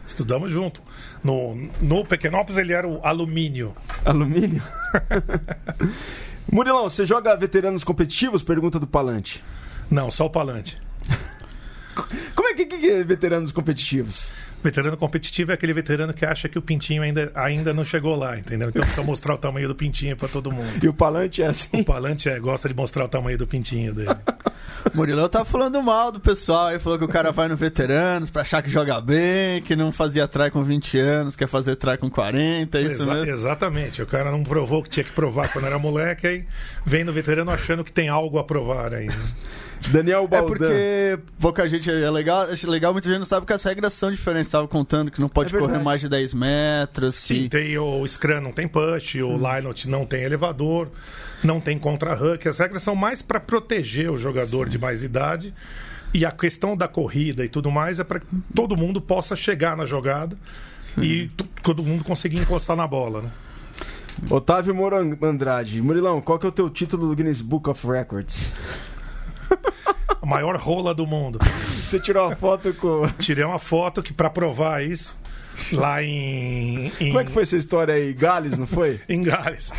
estudamos 0.06 0.50
junto. 0.50 0.80
No, 1.22 1.54
no 1.80 2.04
Pequenópolis 2.04 2.56
ele 2.58 2.72
era 2.72 2.86
o 2.86 3.00
alumínio. 3.04 3.74
Alumínio? 4.04 4.62
Murilão, 6.50 6.88
você 6.88 7.06
joga 7.06 7.36
veteranos 7.36 7.82
competitivos? 7.82 8.42
Pergunta 8.42 8.78
do 8.78 8.86
Palante. 8.86 9.42
Não, 9.90 10.10
só 10.10 10.26
o 10.26 10.30
Palante. 10.30 10.78
É 12.52 12.54
que, 12.54 12.66
que 12.66 12.90
é 12.90 13.02
veteranos 13.02 13.50
competitivos? 13.50 14.30
Veterano 14.62 14.96
competitivo 14.96 15.50
é 15.50 15.54
aquele 15.54 15.72
veterano 15.72 16.12
que 16.12 16.24
acha 16.24 16.48
que 16.50 16.58
o 16.58 16.62
pintinho 16.62 17.02
ainda, 17.02 17.32
ainda 17.34 17.72
não 17.72 17.84
chegou 17.84 18.14
lá, 18.14 18.38
entendeu? 18.38 18.68
Então 18.68 18.82
precisa 18.82 19.02
mostrar 19.02 19.34
o 19.34 19.38
tamanho 19.38 19.66
do 19.66 19.74
pintinho 19.74 20.16
para 20.16 20.28
todo 20.28 20.52
mundo. 20.52 20.84
E 20.84 20.86
o 20.86 20.92
Palante 20.92 21.42
é 21.42 21.46
assim? 21.46 21.80
O 21.80 21.84
Palante 21.84 22.28
é, 22.28 22.38
gosta 22.38 22.68
de 22.68 22.74
mostrar 22.74 23.04
o 23.06 23.08
tamanho 23.08 23.38
do 23.38 23.46
pintinho 23.46 23.94
dele. 23.94 24.10
Murilão 24.94 25.28
tá 25.28 25.44
falando 25.44 25.82
mal 25.82 26.12
do 26.12 26.20
pessoal 26.20 26.66
aí, 26.66 26.78
falou 26.78 26.98
que 26.98 27.04
o 27.04 27.08
cara 27.08 27.32
vai 27.32 27.48
no 27.48 27.56
veteranos 27.56 28.30
pra 28.30 28.42
achar 28.42 28.62
que 28.62 28.68
joga 28.70 29.00
bem, 29.00 29.62
que 29.62 29.74
não 29.74 29.90
fazia 29.90 30.28
try 30.28 30.50
com 30.50 30.62
20 30.62 30.98
anos, 30.98 31.36
quer 31.36 31.48
fazer 31.48 31.76
try 31.76 31.96
com 31.96 32.10
40, 32.10 32.78
é 32.78 32.82
isso 32.82 33.02
Exa 33.02 33.14
mesmo? 33.14 33.30
Exatamente. 33.30 34.02
O 34.02 34.06
cara 34.06 34.30
não 34.30 34.42
provou 34.42 34.80
o 34.80 34.82
que 34.82 34.90
tinha 34.90 35.04
que 35.04 35.12
provar 35.12 35.50
quando 35.52 35.66
era 35.66 35.78
moleque, 35.78 36.26
aí 36.26 36.44
vem 36.84 37.02
no 37.02 37.12
veterano 37.12 37.50
achando 37.50 37.82
que 37.82 37.92
tem 37.92 38.08
algo 38.08 38.38
a 38.38 38.44
provar 38.44 38.92
ainda. 38.92 39.14
Daniel 39.90 40.24
É 40.24 40.26
Baldan. 40.26 40.46
porque 40.46 41.18
pouca 41.40 41.68
gente 41.68 41.90
é 41.90 42.10
legal, 42.10 42.42
acho 42.42 42.68
legal, 42.70 42.92
muita 42.92 43.08
gente 43.08 43.18
não 43.18 43.26
sabe 43.26 43.44
que 43.46 43.52
as 43.52 43.62
regras 43.64 43.92
são 43.94 44.10
diferentes. 44.10 44.50
Tava 44.50 44.68
contando 44.68 45.10
que 45.10 45.20
não 45.20 45.28
pode 45.28 45.54
É 45.54 45.58
correr 45.58 45.78
mais 45.78 46.00
de 46.00 46.08
10 46.08 46.34
metros. 46.34 47.14
Sim, 47.16 47.42
que... 47.44 47.48
tem 47.48 47.76
o 47.78 48.06
Scrum 48.06 48.40
não 48.40 48.52
tem 48.52 48.68
push, 48.68 49.16
o 49.16 49.36
Linot 49.36 49.88
não 49.88 50.06
tem 50.06 50.22
elevador, 50.22 50.88
não 51.42 51.60
tem 51.60 51.78
contra-hook. 51.78 52.46
As 52.48 52.58
regras 52.58 52.82
são 52.82 52.94
mais 52.94 53.20
para 53.22 53.40
proteger 53.40 54.10
o 54.10 54.16
jogador 54.18 54.68
de 54.68 54.78
mais 54.78 55.02
idade. 55.02 55.52
E 56.14 56.26
a 56.26 56.30
questão 56.30 56.76
da 56.76 56.86
corrida 56.86 57.42
e 57.44 57.48
tudo 57.48 57.70
mais 57.70 57.98
é 57.98 58.04
para 58.04 58.20
que 58.20 58.26
todo 58.54 58.76
mundo 58.76 59.00
possa 59.00 59.34
chegar 59.34 59.74
na 59.76 59.86
jogada 59.86 60.36
e 60.98 61.28
tu- 61.36 61.48
todo 61.62 61.82
mundo 61.82 62.04
conseguir 62.04 62.36
encostar 62.38 62.76
na 62.76 62.86
bola. 62.86 63.22
Né? 63.22 63.30
Otávio 64.30 64.74
Moro 64.74 64.96
Andrade. 65.22 65.80
Murilão, 65.80 66.20
qual 66.20 66.38
que 66.38 66.44
é 66.44 66.48
o 66.50 66.52
teu 66.52 66.68
título 66.68 67.08
do 67.08 67.16
Guinness 67.16 67.40
Book 67.40 67.68
of 67.70 67.86
Records? 67.86 68.50
A 70.20 70.26
maior 70.26 70.56
rola 70.56 70.94
do 70.94 71.06
mundo. 71.06 71.38
Você 71.42 71.98
tirou 71.98 72.26
uma 72.28 72.36
foto 72.36 72.72
com... 72.74 73.08
Tirei 73.18 73.44
uma 73.44 73.58
foto 73.58 74.02
que 74.02 74.12
para 74.12 74.30
provar 74.30 74.84
isso 74.84 75.16
lá 75.72 76.02
em, 76.02 76.92
em 77.00 77.08
Como 77.08 77.20
é 77.20 77.24
que 77.24 77.32
foi 77.32 77.42
essa 77.42 77.56
história 77.56 77.94
aí? 77.94 78.12
Gales, 78.12 78.56
não 78.56 78.66
foi? 78.66 79.00
em 79.08 79.22
Gales. 79.22 79.70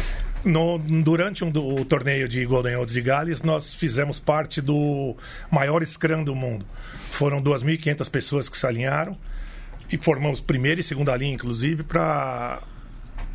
No- 0.43 0.77
durante 0.77 1.43
um 1.45 1.49
do, 1.49 1.65
o 1.65 1.85
torneio 1.85 2.27
de 2.27 2.45
Golden 2.45 2.75
Olds 2.75 2.93
de 2.93 3.01
Gales, 3.01 3.41
nós 3.41 3.73
fizemos 3.73 4.19
parte 4.19 4.61
do 4.61 5.15
maior 5.49 5.85
scrum 5.85 6.23
do 6.23 6.35
mundo. 6.35 6.65
Foram 7.09 7.41
2.500 7.41 8.09
pessoas 8.09 8.49
que 8.49 8.57
se 8.57 8.67
alinharam 8.67 9.17
e 9.89 9.97
formamos 9.97 10.41
primeira 10.41 10.81
e 10.81 10.83
segunda 10.83 11.15
linha, 11.15 11.33
inclusive, 11.33 11.83
para 11.83 12.61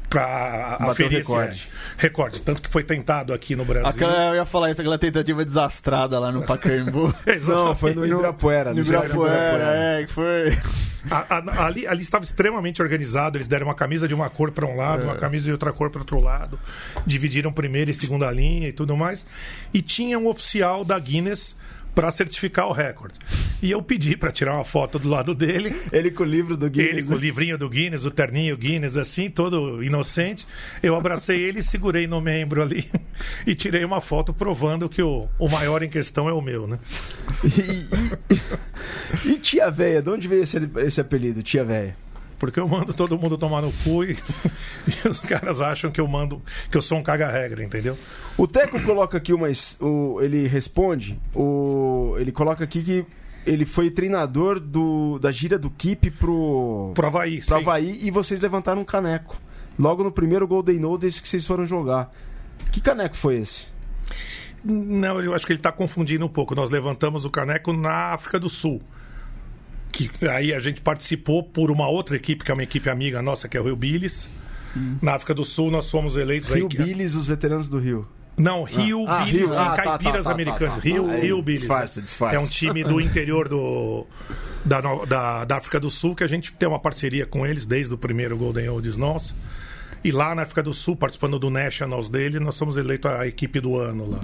para 0.08 0.76
aferir 0.80 1.20
esse 1.20 1.30
recorde. 1.30 1.68
recorde. 1.96 2.42
Tanto 2.42 2.62
que 2.62 2.68
foi 2.70 2.82
tentado 2.82 3.32
aqui 3.32 3.54
no 3.54 3.64
Brasil. 3.64 3.88
Aquela, 3.88 4.28
eu 4.30 4.34
ia 4.36 4.44
falar 4.46 4.70
isso, 4.70 4.80
aquela 4.80 4.98
tentativa 4.98 5.44
desastrada 5.44 6.18
lá 6.18 6.32
no 6.32 6.42
Pacaembu. 6.42 7.14
Não, 7.46 7.74
foi 7.74 7.94
no 7.94 8.04
Ibirapuera. 8.06 8.72
no 8.72 8.80
Ibirapuera, 8.80 9.64
é, 10.00 10.04
que 10.06 10.12
foi. 10.12 10.58
A- 11.10 11.26
a- 11.38 11.66
ali, 11.66 11.86
ali 11.86 12.02
estava 12.02 12.24
extremamente 12.24 12.82
organizado. 12.82 13.36
Eles 13.38 13.46
deram 13.48 13.66
uma 13.66 13.74
camisa 13.74 14.08
de 14.08 14.14
uma 14.14 14.28
cor 14.30 14.50
para 14.50 14.66
um 14.66 14.76
lado, 14.76 15.04
uma 15.04 15.14
camisa 15.14 15.44
de 15.44 15.52
outra 15.52 15.72
cor 15.72 15.90
para 15.90 16.00
outro 16.00 16.20
lado. 16.20 16.58
Dividiram 17.06 17.52
primeira 17.52 17.90
e 17.90 17.94
segunda 17.94 18.30
linha 18.30 18.68
e 18.68 18.72
tudo 18.72 18.96
mais. 18.96 19.26
E 19.72 19.80
tinha 19.82 20.18
um 20.18 20.26
oficial 20.26 20.84
da 20.84 20.98
Guinness 20.98 21.56
para 21.94 22.10
certificar 22.10 22.66
o 22.68 22.72
recorde. 22.72 23.14
E 23.60 23.70
eu 23.70 23.82
pedi 23.82 24.16
para 24.16 24.30
tirar 24.30 24.54
uma 24.54 24.64
foto 24.64 24.98
do 24.98 25.08
lado 25.08 25.34
dele. 25.34 25.74
Ele 25.92 26.10
com 26.10 26.22
o 26.22 26.26
livro 26.26 26.56
do 26.56 26.70
Guinness. 26.70 26.92
Ele 26.92 27.02
com 27.06 27.14
o 27.14 27.18
livrinho 27.18 27.58
do 27.58 27.68
Guinness, 27.68 28.04
o 28.04 28.10
terninho 28.10 28.56
Guinness, 28.56 28.96
assim, 28.96 29.28
todo 29.28 29.82
inocente. 29.82 30.46
Eu 30.82 30.94
abracei 30.94 31.40
ele 31.40 31.62
segurei 31.62 32.06
no 32.06 32.20
membro 32.20 32.62
ali. 32.62 32.88
E 33.44 33.54
tirei 33.56 33.84
uma 33.84 34.00
foto 34.00 34.32
provando 34.32 34.88
que 34.88 35.02
o, 35.02 35.26
o 35.40 35.48
maior 35.48 35.82
em 35.82 35.88
questão 35.88 36.28
é 36.28 36.32
o 36.32 36.40
meu, 36.40 36.68
né? 36.68 36.78
E, 37.44 37.88
e- 39.26 39.32
e 39.32 39.38
Tia 39.40 39.70
Véia? 39.70 40.00
De 40.00 40.08
onde 40.10 40.28
veio 40.28 40.42
esse, 40.44 40.58
esse 40.76 41.00
apelido, 41.00 41.42
Tia 41.42 41.64
Véia? 41.64 41.96
Porque 42.38 42.60
eu 42.60 42.68
mando 42.68 42.94
todo 42.94 43.18
mundo 43.18 43.36
tomar 43.36 43.60
no 43.60 43.72
cu 43.82 44.04
e, 44.04 44.12
e 45.04 45.08
os 45.08 45.18
caras 45.18 45.60
acham 45.60 45.90
que 45.90 46.00
eu 46.00 46.06
mando, 46.06 46.40
que 46.70 46.76
eu 46.76 46.82
sou 46.82 46.96
um 46.98 47.02
caga-regra, 47.02 47.64
entendeu? 47.64 47.98
O 48.36 48.46
Teco 48.46 48.80
coloca 48.82 49.16
aqui 49.18 49.32
uma. 49.32 49.48
O, 49.80 50.20
ele 50.22 50.46
responde. 50.46 51.18
O, 51.34 52.14
ele 52.18 52.30
coloca 52.30 52.62
aqui 52.62 52.82
que 52.84 53.04
ele 53.48 53.64
foi 53.66 53.90
treinador 53.90 54.60
do, 54.60 55.18
da 55.18 55.32
gira 55.32 55.58
do 55.58 55.70
Keep 55.70 56.10
pro, 56.12 56.92
Pro 56.94 57.06
Havaí. 57.06 57.40
pro. 57.44 57.56
Havaí 57.56 57.98
e 58.02 58.10
vocês 58.10 58.40
levantaram 58.40 58.82
um 58.82 58.84
caneco. 58.84 59.40
Logo 59.78 60.02
no 60.04 60.10
primeiro 60.12 60.46
Golden 60.46 60.84
Oldies 60.84 61.20
que 61.20 61.28
vocês 61.28 61.46
foram 61.46 61.64
jogar. 61.64 62.10
Que 62.72 62.80
caneco 62.80 63.16
foi 63.16 63.36
esse? 63.36 63.66
Não, 64.64 65.20
eu 65.22 65.34
acho 65.34 65.46
que 65.46 65.52
ele 65.52 65.60
está 65.60 65.70
confundindo 65.70 66.26
um 66.26 66.28
pouco. 66.28 66.54
Nós 66.54 66.68
levantamos 66.68 67.24
o 67.24 67.30
caneco 67.30 67.72
na 67.72 68.12
África 68.12 68.38
do 68.40 68.48
Sul. 68.48 68.80
Que 69.92 70.10
aí 70.28 70.52
a 70.52 70.60
gente 70.60 70.80
participou 70.80 71.42
por 71.42 71.70
uma 71.70 71.88
outra 71.88 72.16
equipe, 72.16 72.44
que 72.44 72.50
é 72.50 72.54
uma 72.54 72.62
equipe 72.62 72.90
amiga 72.90 73.22
nossa, 73.22 73.48
que 73.48 73.56
é 73.56 73.60
o 73.60 73.64
Rio 73.64 73.76
Billis. 73.76 74.28
Na 75.00 75.14
África 75.14 75.32
do 75.34 75.44
Sul 75.44 75.70
nós 75.70 75.90
fomos 75.90 76.16
eleitos 76.16 76.50
aí. 76.52 76.58
Rio 76.58 76.68
que- 76.68 76.76
Billis, 76.76 77.14
os 77.14 77.26
veteranos 77.26 77.68
do 77.68 77.78
Rio. 77.78 78.06
Não, 78.38 78.62
Rio 78.62 79.04
Ah, 79.08 79.24
Billis, 79.24 79.40
Rio. 79.40 79.46
de 79.52 79.58
Ah, 79.60 79.70
tá, 79.76 79.82
caipiras 79.82 80.16
tá, 80.18 80.22
tá, 80.24 80.30
americanos. 80.32 80.74
tá, 80.76 80.80
tá. 80.80 80.88
Rio, 80.88 81.10
Aí, 81.10 81.20
Rio 81.22 81.42
Billis. 81.42 81.60
disfarça, 81.62 82.00
disfarça. 82.02 82.36
É 82.36 82.38
um 82.38 82.46
time 82.46 82.84
do 82.84 83.00
interior 83.00 83.48
do, 83.48 84.06
da, 84.64 84.80
da, 84.80 85.44
da 85.44 85.56
África 85.56 85.80
do 85.80 85.90
Sul 85.90 86.14
que 86.14 86.22
a 86.24 86.28
gente 86.28 86.52
tem 86.54 86.68
uma 86.68 86.78
parceria 86.78 87.26
com 87.26 87.44
eles 87.46 87.66
desde 87.66 87.92
o 87.92 87.98
primeiro 87.98 88.36
Golden 88.36 88.68
Oldies 88.68 88.96
nosso. 88.96 89.34
E 90.04 90.10
lá 90.12 90.34
na 90.34 90.42
África 90.42 90.62
do 90.62 90.72
Sul, 90.72 90.94
participando 90.96 91.38
do 91.38 91.50
Nationals 91.50 92.08
dele, 92.08 92.38
nós 92.38 92.54
somos 92.54 92.76
eleitos 92.76 93.10
a 93.10 93.26
equipe 93.26 93.60
do 93.60 93.76
ano 93.76 94.10
lá. 94.10 94.20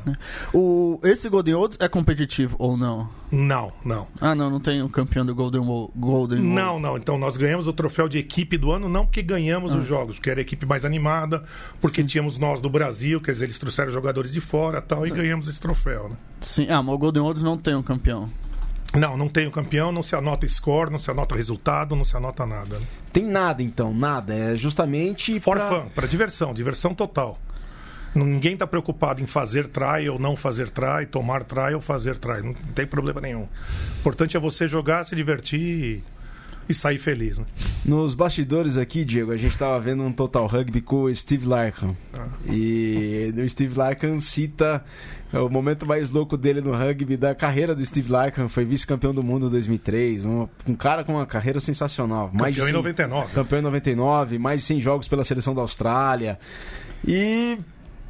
O, 0.53 1.01
esse 1.03 1.29
Golden 1.29 1.55
Olds 1.55 1.77
é 1.81 1.89
competitivo 1.89 2.57
ou 2.59 2.77
não? 2.77 3.09
Não, 3.33 3.73
não. 3.85 4.07
Ah, 4.21 4.35
não, 4.35 4.49
não 4.51 4.61
tem 4.61 4.81
o 4.83 4.89
campeão 4.89 5.27
do 5.27 5.35
Golden 5.35 5.61
Wo- 5.63 5.91
Golden 5.97 6.39
Olds. 6.39 6.55
Não, 6.55 6.79
não. 6.79 6.97
Então 6.97 7.19
nós 7.19 7.37
ganhamos 7.37 7.67
o 7.67 7.73
troféu 7.73 8.09
de 8.09 8.19
equipe 8.19 8.57
do 8.57 8.71
ano, 8.71 8.89
não 8.89 9.05
porque 9.05 9.23
ganhamos 9.23 9.73
Ah. 9.73 9.77
os 9.79 9.87
jogos, 9.87 10.17
porque 10.17 10.31
era 10.31 10.41
a 10.41 10.43
equipe 10.43 10.65
mais 10.65 10.85
animada, 10.85 11.43
porque 11.81 12.05
tínhamos 12.05 12.39
nós 12.39 12.61
do 12.61 12.71
Brasil, 12.71 13.21
quer 13.21 13.33
dizer, 13.33 13.47
eles 13.47 13.59
trouxeram 13.59 13.91
jogadores 13.91 14.31
de 14.33 14.41
fora 14.41 14.81
tal, 14.81 15.07
e 15.07 15.11
ganhamos 15.11 15.49
esse 15.49 15.61
troféu, 15.61 16.09
né? 16.09 16.17
Sim, 16.41 16.67
ah, 16.71 16.83
mas 16.83 16.95
o 16.95 16.99
Golden 16.99 17.23
Olds 17.23 17.43
não 17.43 17.59
tem 17.59 17.75
um 17.75 17.83
campeão. 17.83 18.31
Não, 18.95 19.17
não 19.17 19.29
tem 19.29 19.47
o 19.47 19.51
campeão, 19.51 19.91
não 19.91 20.03
se 20.03 20.15
anota 20.15 20.47
score, 20.47 20.91
não 20.91 20.99
se 20.99 21.11
anota 21.11 21.35
resultado, 21.35 21.97
não 21.97 22.05
se 22.05 22.17
anota 22.17 22.47
nada. 22.47 22.79
Né? 22.79 22.87
Tem 23.13 23.25
nada 23.25 23.63
então, 23.63 23.93
nada. 23.93 24.35
É 24.35 24.57
justamente. 24.57 25.39
For 25.41 25.57
pra- 25.57 25.69
fun, 25.69 25.89
para 25.95 26.07
diversão, 26.07 26.55
diversão 26.55 26.95
total. 26.95 27.37
Ninguém 28.15 28.53
está 28.53 28.67
preocupado 28.67 29.21
em 29.21 29.27
fazer 29.27 29.67
try 29.67 30.09
ou 30.09 30.21
não 30.21 30.37
fazer 30.37 30.71
try, 30.71 31.05
tomar 31.11 31.43
try 31.43 31.75
ou 31.75 31.81
fazer 31.81 32.17
try. 32.17 32.43
Não 32.43 32.55
tem 32.55 32.87
problema 32.87 33.21
nenhum. 33.21 33.43
O 33.43 33.99
importante 33.99 34.37
é 34.37 34.41
você 34.41 34.69
jogar, 34.69 35.05
se 35.05 35.17
divertir 35.17 35.61
e, 35.61 36.03
e 36.69 36.73
sair 36.75 36.99
feliz. 36.99 37.41
Né? 37.41 37.45
Nos 37.85 38.15
bastidores 38.15 38.77
aqui, 38.79 39.05
Diego, 39.05 39.33
a 39.33 39.37
gente 39.37 39.59
tava 39.59 39.81
vendo 39.81 40.05
um 40.05 40.13
Total 40.13 40.47
Rugby 40.47 40.81
com 40.81 41.03
o 41.03 41.15
Steve 41.15 41.45
Larkham. 41.45 41.97
Ah. 42.17 42.29
E 42.47 43.04
o 43.31 43.49
Steve 43.49 43.79
Larkham 43.79 44.21
cita 44.21 44.85
o 45.33 45.49
momento 45.49 45.85
mais 45.87 46.11
louco 46.11 46.37
dele 46.37 46.61
no 46.61 46.73
rugby 46.73 47.17
da 47.17 47.35
carreira 47.35 47.75
do 47.75 47.85
Steve 47.85 48.11
Larkham. 48.11 48.49
Foi 48.49 48.65
vice-campeão 48.65 49.15
do 49.15 49.23
mundo 49.23 49.47
em 49.47 49.51
2003. 49.51 50.25
Um, 50.25 50.49
um 50.67 50.75
cara 50.75 51.05
com 51.05 51.15
uma 51.15 51.27
carreira 51.27 51.61
sensacional. 51.61 52.31
mais 52.33 52.55
de 52.55 52.61
Campeão 52.61 52.81
em 52.81 52.85
100 52.85 52.93
99. 52.93 53.35
Campeão 53.35 53.59
em 53.59 53.63
99, 53.63 54.39
mais 54.39 54.61
de 54.61 54.67
100 54.67 54.81
jogos 54.81 55.09
pela 55.09 55.25
seleção 55.25 55.55
da 55.55 55.63
Austrália. 55.63 56.39
E 57.07 57.59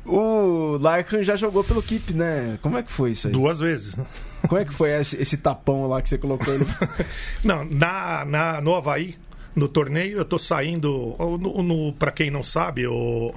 o 0.04 0.76
Larkham 0.78 1.22
já 1.22 1.36
jogou 1.36 1.64
pelo 1.64 1.82
Keep, 1.82 2.12
né? 2.12 2.58
Como 2.60 2.76
é 2.76 2.82
que 2.82 2.92
foi 2.92 3.12
isso 3.12 3.28
aí? 3.28 3.32
Duas 3.32 3.60
vezes. 3.60 3.96
Né? 3.96 4.04
Como 4.48 4.60
é 4.60 4.64
que 4.64 4.74
foi 4.74 4.90
esse, 4.90 5.20
esse 5.20 5.36
tapão 5.38 5.86
lá 5.88 6.02
que 6.02 6.08
você 6.08 6.18
colocou 6.18 6.52
ele? 6.52 6.66
Não, 7.42 7.64
na, 7.64 8.24
na, 8.24 8.60
no 8.60 8.74
Havaí, 8.74 9.14
no 9.56 9.68
torneio, 9.68 10.18
eu 10.18 10.24
tô 10.24 10.38
saindo. 10.38 11.16
No, 11.18 11.62
no, 11.62 11.92
para 11.92 12.10
quem 12.10 12.30
não 12.30 12.42
sabe, 12.42 12.86
o, 12.86 13.32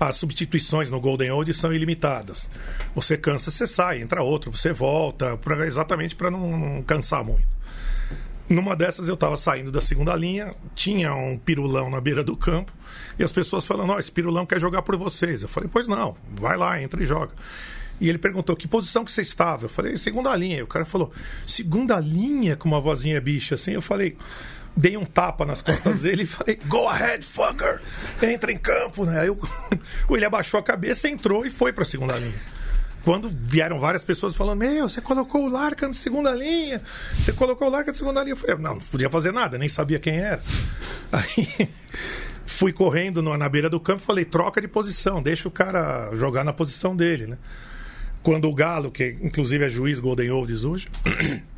as 0.00 0.16
substituições 0.16 0.90
no 0.90 1.00
Golden 1.00 1.30
Old 1.32 1.52
são 1.54 1.72
ilimitadas. 1.72 2.48
Você 2.94 3.16
cansa, 3.16 3.50
você 3.50 3.66
sai, 3.66 4.00
entra 4.00 4.22
outro, 4.22 4.50
você 4.50 4.72
volta, 4.72 5.36
pra, 5.36 5.66
exatamente 5.66 6.14
para 6.14 6.30
não, 6.30 6.58
não 6.58 6.82
cansar 6.82 7.24
muito. 7.24 7.46
Numa 8.48 8.74
dessas 8.74 9.08
eu 9.08 9.14
estava 9.14 9.36
saindo 9.36 9.70
da 9.70 9.80
segunda 9.80 10.14
linha, 10.16 10.50
tinha 10.74 11.14
um 11.14 11.36
pirulão 11.36 11.90
na 11.90 12.00
beira 12.00 12.24
do 12.24 12.34
campo, 12.34 12.72
e 13.18 13.22
as 13.22 13.30
pessoas 13.30 13.64
falando, 13.64 13.92
ó, 13.92 13.98
esse 13.98 14.10
pirulão 14.10 14.46
quer 14.46 14.58
jogar 14.58 14.80
por 14.82 14.96
vocês. 14.96 15.42
Eu 15.42 15.48
falei, 15.48 15.68
pois 15.70 15.86
não, 15.86 16.16
vai 16.34 16.56
lá, 16.56 16.80
entra 16.80 17.02
e 17.02 17.06
joga. 17.06 17.32
E 18.00 18.08
ele 18.08 18.16
perguntou, 18.16 18.56
que 18.56 18.68
posição 18.68 19.04
que 19.04 19.10
você 19.10 19.22
estava? 19.22 19.64
Eu 19.64 19.68
falei, 19.68 19.96
segunda 19.96 20.34
linha. 20.34 20.58
E 20.58 20.62
o 20.62 20.66
cara 20.66 20.84
falou, 20.84 21.12
segunda 21.44 21.98
linha 21.98 22.56
com 22.56 22.68
uma 22.68 22.80
vozinha 22.80 23.20
bicha 23.20 23.56
assim? 23.56 23.72
Eu 23.72 23.82
falei, 23.82 24.16
dei 24.78 24.96
um 24.96 25.04
tapa 25.04 25.44
nas 25.44 25.60
costas 25.60 26.00
dele 26.02 26.22
e 26.22 26.26
falei, 26.26 26.56
go 26.68 26.88
ahead, 26.88 27.24
fucker! 27.24 27.80
Entra 28.22 28.52
em 28.52 28.56
campo, 28.56 29.04
né? 29.04 29.20
Aí 29.20 29.30
o, 29.30 29.36
ele 30.10 30.24
abaixou 30.24 30.60
a 30.60 30.62
cabeça, 30.62 31.08
entrou 31.08 31.44
e 31.44 31.50
foi 31.50 31.72
pra 31.72 31.84
segunda 31.84 32.16
linha. 32.16 32.40
Quando 33.04 33.28
vieram 33.28 33.80
várias 33.80 34.04
pessoas 34.04 34.36
falando, 34.36 34.60
meu, 34.60 34.88
você 34.88 35.00
colocou 35.00 35.46
o 35.46 35.50
Larca 35.50 35.88
na 35.88 35.94
segunda 35.94 36.32
linha, 36.32 36.80
você 37.18 37.32
colocou 37.32 37.66
o 37.66 37.70
Larca 37.70 37.90
na 37.90 37.94
segunda 37.94 38.20
linha. 38.22 38.32
Eu 38.32 38.36
falei, 38.36 38.56
não, 38.56 38.74
não 38.74 38.80
podia 38.80 39.10
fazer 39.10 39.32
nada, 39.32 39.58
nem 39.58 39.68
sabia 39.68 39.98
quem 39.98 40.16
era. 40.16 40.42
Aí 41.10 41.68
fui 42.46 42.72
correndo 42.72 43.20
na 43.22 43.48
beira 43.48 43.68
do 43.68 43.80
campo 43.80 44.02
falei, 44.02 44.24
troca 44.24 44.60
de 44.60 44.68
posição, 44.68 45.20
deixa 45.20 45.48
o 45.48 45.50
cara 45.50 46.14
jogar 46.14 46.44
na 46.44 46.52
posição 46.52 46.94
dele, 46.94 47.26
né? 47.26 47.38
Quando 48.22 48.48
o 48.48 48.54
Galo, 48.54 48.90
que 48.90 49.16
inclusive 49.22 49.64
é 49.64 49.70
juiz 49.70 49.98
Golden 49.98 50.30
Olds 50.30 50.64
hoje, 50.64 50.88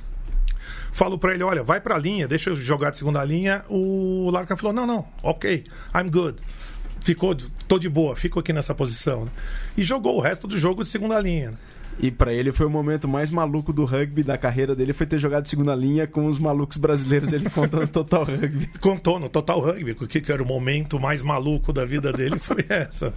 falo 0.93 1.19
para 1.19 1.35
ele, 1.35 1.43
olha, 1.43 1.63
vai 1.63 1.81
para 1.81 1.95
a 1.95 1.99
linha, 1.99 2.27
deixa 2.27 2.51
eu 2.51 2.57
jogar 2.57 2.91
de 2.91 2.99
segunda 2.99 3.25
linha. 3.25 3.65
O 3.69 4.31
Larkin 4.31 4.57
falou, 4.57 4.73
não, 4.73 4.87
não, 4.87 5.07
ok, 5.23 5.65
I'm 5.95 6.11
good. 6.11 6.41
Ficou, 7.01 7.35
tô 7.67 7.79
de 7.79 7.89
boa, 7.89 8.15
fico 8.15 8.39
aqui 8.39 8.53
nessa 8.53 8.75
posição. 8.75 9.25
Né? 9.25 9.31
E 9.77 9.83
jogou 9.83 10.17
o 10.17 10.21
resto 10.21 10.47
do 10.47 10.59
jogo 10.59 10.83
de 10.83 10.91
segunda 10.91 11.19
linha. 11.19 11.55
E 12.03 12.11
para 12.11 12.33
ele 12.33 12.51
foi 12.53 12.65
o 12.65 12.71
momento 12.71 13.07
mais 13.07 13.31
maluco 13.31 13.73
do 13.73 13.85
rugby 13.85 14.23
da 14.23 14.39
carreira 14.39 14.75
dele, 14.75 14.95
foi 14.95 15.07
ter 15.07 15.19
jogado 15.19 15.47
segunda 15.47 15.75
linha 15.75 16.07
com 16.07 16.27
os 16.27 16.39
malucos 16.39 16.79
brasileiros. 16.79 17.33
Ele 17.33 17.51
conta 17.51 17.79
no 17.79 17.87
Total 17.87 18.25
Rugby. 18.25 18.71
Contou 18.81 19.19
no 19.19 19.29
Total 19.29 19.61
Rugby, 19.61 19.93
o 19.93 20.07
que 20.07 20.33
era 20.33 20.43
o 20.43 20.47
momento 20.47 20.99
mais 20.99 21.23
maluco 21.23 21.73
da 21.73 21.85
vida 21.85 22.11
dele 22.11 22.39
foi 22.41 22.65
essa. 22.69 23.13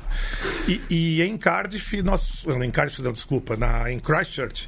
E, 0.67 0.81
e 0.89 1.21
em 1.21 1.38
Cardiff, 1.38 2.01
nós, 2.01 2.43
em 2.45 2.71
Cardiff, 2.71 3.01
não, 3.01 3.13
desculpa, 3.13 3.55
na, 3.55 3.89
em 3.89 3.99
Christchurch, 3.99 4.67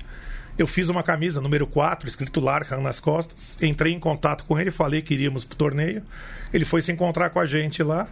eu 0.58 0.68
fiz 0.68 0.90
uma 0.90 1.04
camisa 1.04 1.42
número 1.42 1.68
4, 1.68 2.08
escrito 2.08 2.40
Larkham 2.40 2.82
nas 2.82 3.00
costas. 3.00 3.58
Entrei 3.62 3.94
em 3.94 4.00
contato 4.00 4.46
com 4.46 4.60
ele, 4.60 4.72
falei 4.72 5.02
que 5.02 5.14
iríamos 5.14 5.44
pro 5.44 5.58
torneio. 5.58 6.04
Ele 6.54 6.66
foi 6.66 6.82
se 6.82 6.92
encontrar 6.92 7.30
com 7.30 7.40
a 7.40 7.46
gente 7.46 7.84
lá 7.84 8.08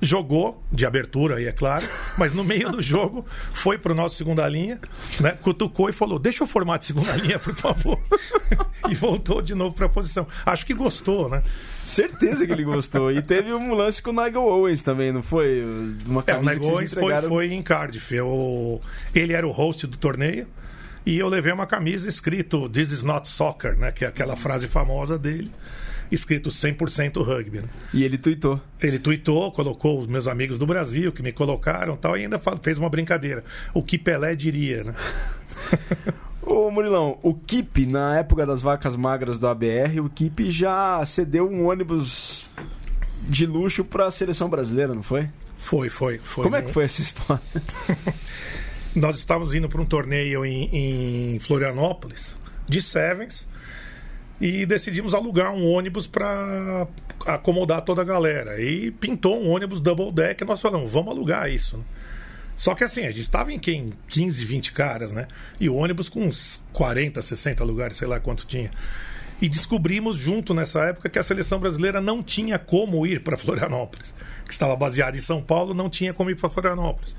jogou 0.00 0.62
de 0.70 0.84
abertura 0.84 1.36
aí, 1.36 1.46
é 1.46 1.52
claro, 1.52 1.86
mas 2.18 2.32
no 2.32 2.44
meio 2.44 2.70
do 2.70 2.82
jogo 2.82 3.24
foi 3.52 3.78
pro 3.78 3.94
nosso 3.94 4.16
segunda 4.16 4.46
linha, 4.48 4.80
né? 5.20 5.32
Cutucou 5.40 5.88
e 5.88 5.92
falou: 5.92 6.18
"Deixa 6.18 6.42
eu 6.42 6.46
formar 6.46 6.78
de 6.78 6.84
segunda 6.84 7.14
linha, 7.16 7.38
por 7.38 7.54
favor". 7.54 7.98
e 8.88 8.94
voltou 8.94 9.40
de 9.40 9.54
novo 9.54 9.74
para 9.74 9.86
a 9.86 9.88
posição. 9.88 10.26
Acho 10.44 10.66
que 10.66 10.74
gostou, 10.74 11.28
né? 11.28 11.42
Certeza 11.80 12.46
que 12.46 12.52
ele 12.52 12.64
gostou. 12.64 13.10
E 13.10 13.22
teve 13.22 13.52
um 13.52 13.74
lance 13.74 14.02
com 14.02 14.10
o 14.10 14.12
Nigel 14.12 14.42
Owens 14.42 14.82
também, 14.82 15.12
não 15.12 15.22
foi? 15.22 15.62
Uma 16.06 16.22
é, 16.26 16.36
o 16.36 16.42
Nigel 16.42 16.72
Owens 16.72 16.92
entregaram... 16.92 17.28
foi, 17.28 17.48
foi 17.48 17.54
em 17.54 17.62
Cardiff. 17.62 18.14
Eu... 18.14 18.80
Ele 19.14 19.32
era 19.32 19.46
o 19.46 19.50
host 19.50 19.86
do 19.86 19.96
torneio. 19.96 20.46
E 21.06 21.18
eu 21.18 21.28
levei 21.28 21.52
uma 21.52 21.66
camisa 21.66 22.08
escrito 22.08 22.68
This 22.68 22.92
is 22.92 23.02
not 23.02 23.28
soccer, 23.28 23.76
né? 23.76 23.92
Que 23.92 24.04
é 24.04 24.08
aquela 24.08 24.36
frase 24.36 24.68
famosa 24.68 25.18
dele 25.18 25.50
escrito 26.10 26.50
100% 26.50 27.22
rugby. 27.22 27.60
Né? 27.60 27.68
E 27.92 28.04
ele 28.04 28.16
tuitou. 28.16 28.60
Ele 28.80 28.98
tuitou, 28.98 29.50
colocou 29.52 29.98
os 30.00 30.06
meus 30.06 30.28
amigos 30.28 30.58
do 30.58 30.66
Brasil 30.66 31.12
que 31.12 31.22
me 31.22 31.32
colocaram 31.32 31.96
tal, 31.96 32.16
e 32.16 32.22
ainda 32.22 32.40
fez 32.62 32.78
uma 32.78 32.88
brincadeira. 32.88 33.44
O 33.72 33.82
que 33.82 33.98
Pelé 33.98 34.34
diria, 34.34 34.84
né? 34.84 34.94
Ô 36.42 36.70
Murilão, 36.70 37.18
o 37.22 37.34
Kip, 37.34 37.86
na 37.86 38.18
época 38.18 38.44
das 38.44 38.60
vacas 38.60 38.96
magras 38.96 39.38
do 39.38 39.48
ABR, 39.48 40.00
o 40.00 40.10
Kip 40.10 40.50
já 40.50 41.04
cedeu 41.06 41.48
um 41.50 41.68
ônibus 41.68 42.46
de 43.22 43.46
luxo 43.46 43.82
para 43.82 44.06
a 44.06 44.10
seleção 44.10 44.50
brasileira, 44.50 44.94
não 44.94 45.02
foi? 45.02 45.28
Foi, 45.56 45.88
foi, 45.88 46.20
foi. 46.22 46.44
Como 46.44 46.56
é 46.56 46.60
que 46.60 46.70
foi 46.70 46.84
essa 46.84 47.00
história? 47.00 47.40
Nós 48.94 49.16
estávamos 49.16 49.52
indo 49.52 49.68
para 49.68 49.80
um 49.80 49.84
torneio 49.84 50.44
em, 50.46 51.34
em 51.34 51.38
Florianópolis, 51.40 52.36
de 52.68 52.80
Sevens, 52.80 53.48
e 54.40 54.64
decidimos 54.64 55.14
alugar 55.14 55.52
um 55.52 55.68
ônibus 55.68 56.06
para 56.06 56.86
acomodar 57.26 57.82
toda 57.82 58.02
a 58.02 58.04
galera. 58.04 58.60
E 58.60 58.90
pintou 58.92 59.42
um 59.42 59.50
ônibus 59.50 59.80
double 59.80 60.12
deck 60.12 60.42
e 60.42 60.46
nós 60.46 60.60
falamos, 60.60 60.92
vamos 60.92 61.12
alugar 61.12 61.50
isso. 61.50 61.84
Só 62.56 62.74
que 62.74 62.84
assim, 62.84 63.02
a 63.02 63.08
gente 63.08 63.22
estava 63.22 63.52
em 63.52 63.58
quem? 63.58 63.92
15, 64.08 64.44
20 64.44 64.72
caras, 64.72 65.10
né? 65.10 65.26
E 65.58 65.68
o 65.68 65.74
ônibus 65.74 66.08
com 66.08 66.24
uns 66.24 66.60
40, 66.72 67.20
60 67.20 67.64
lugares, 67.64 67.96
sei 67.96 68.06
lá 68.06 68.20
quanto 68.20 68.46
tinha. 68.46 68.70
E 69.42 69.48
descobrimos 69.48 70.16
junto 70.16 70.54
nessa 70.54 70.84
época 70.84 71.08
que 71.08 71.18
a 71.18 71.22
seleção 71.22 71.58
brasileira 71.58 72.00
não 72.00 72.22
tinha 72.22 72.58
como 72.58 73.06
ir 73.06 73.22
para 73.22 73.36
Florianópolis, 73.36 74.14
que 74.44 74.52
estava 74.52 74.76
baseada 74.76 75.16
em 75.16 75.20
São 75.20 75.42
Paulo, 75.42 75.74
não 75.74 75.90
tinha 75.90 76.14
como 76.14 76.30
ir 76.30 76.36
para 76.36 76.48
Florianópolis 76.48 77.14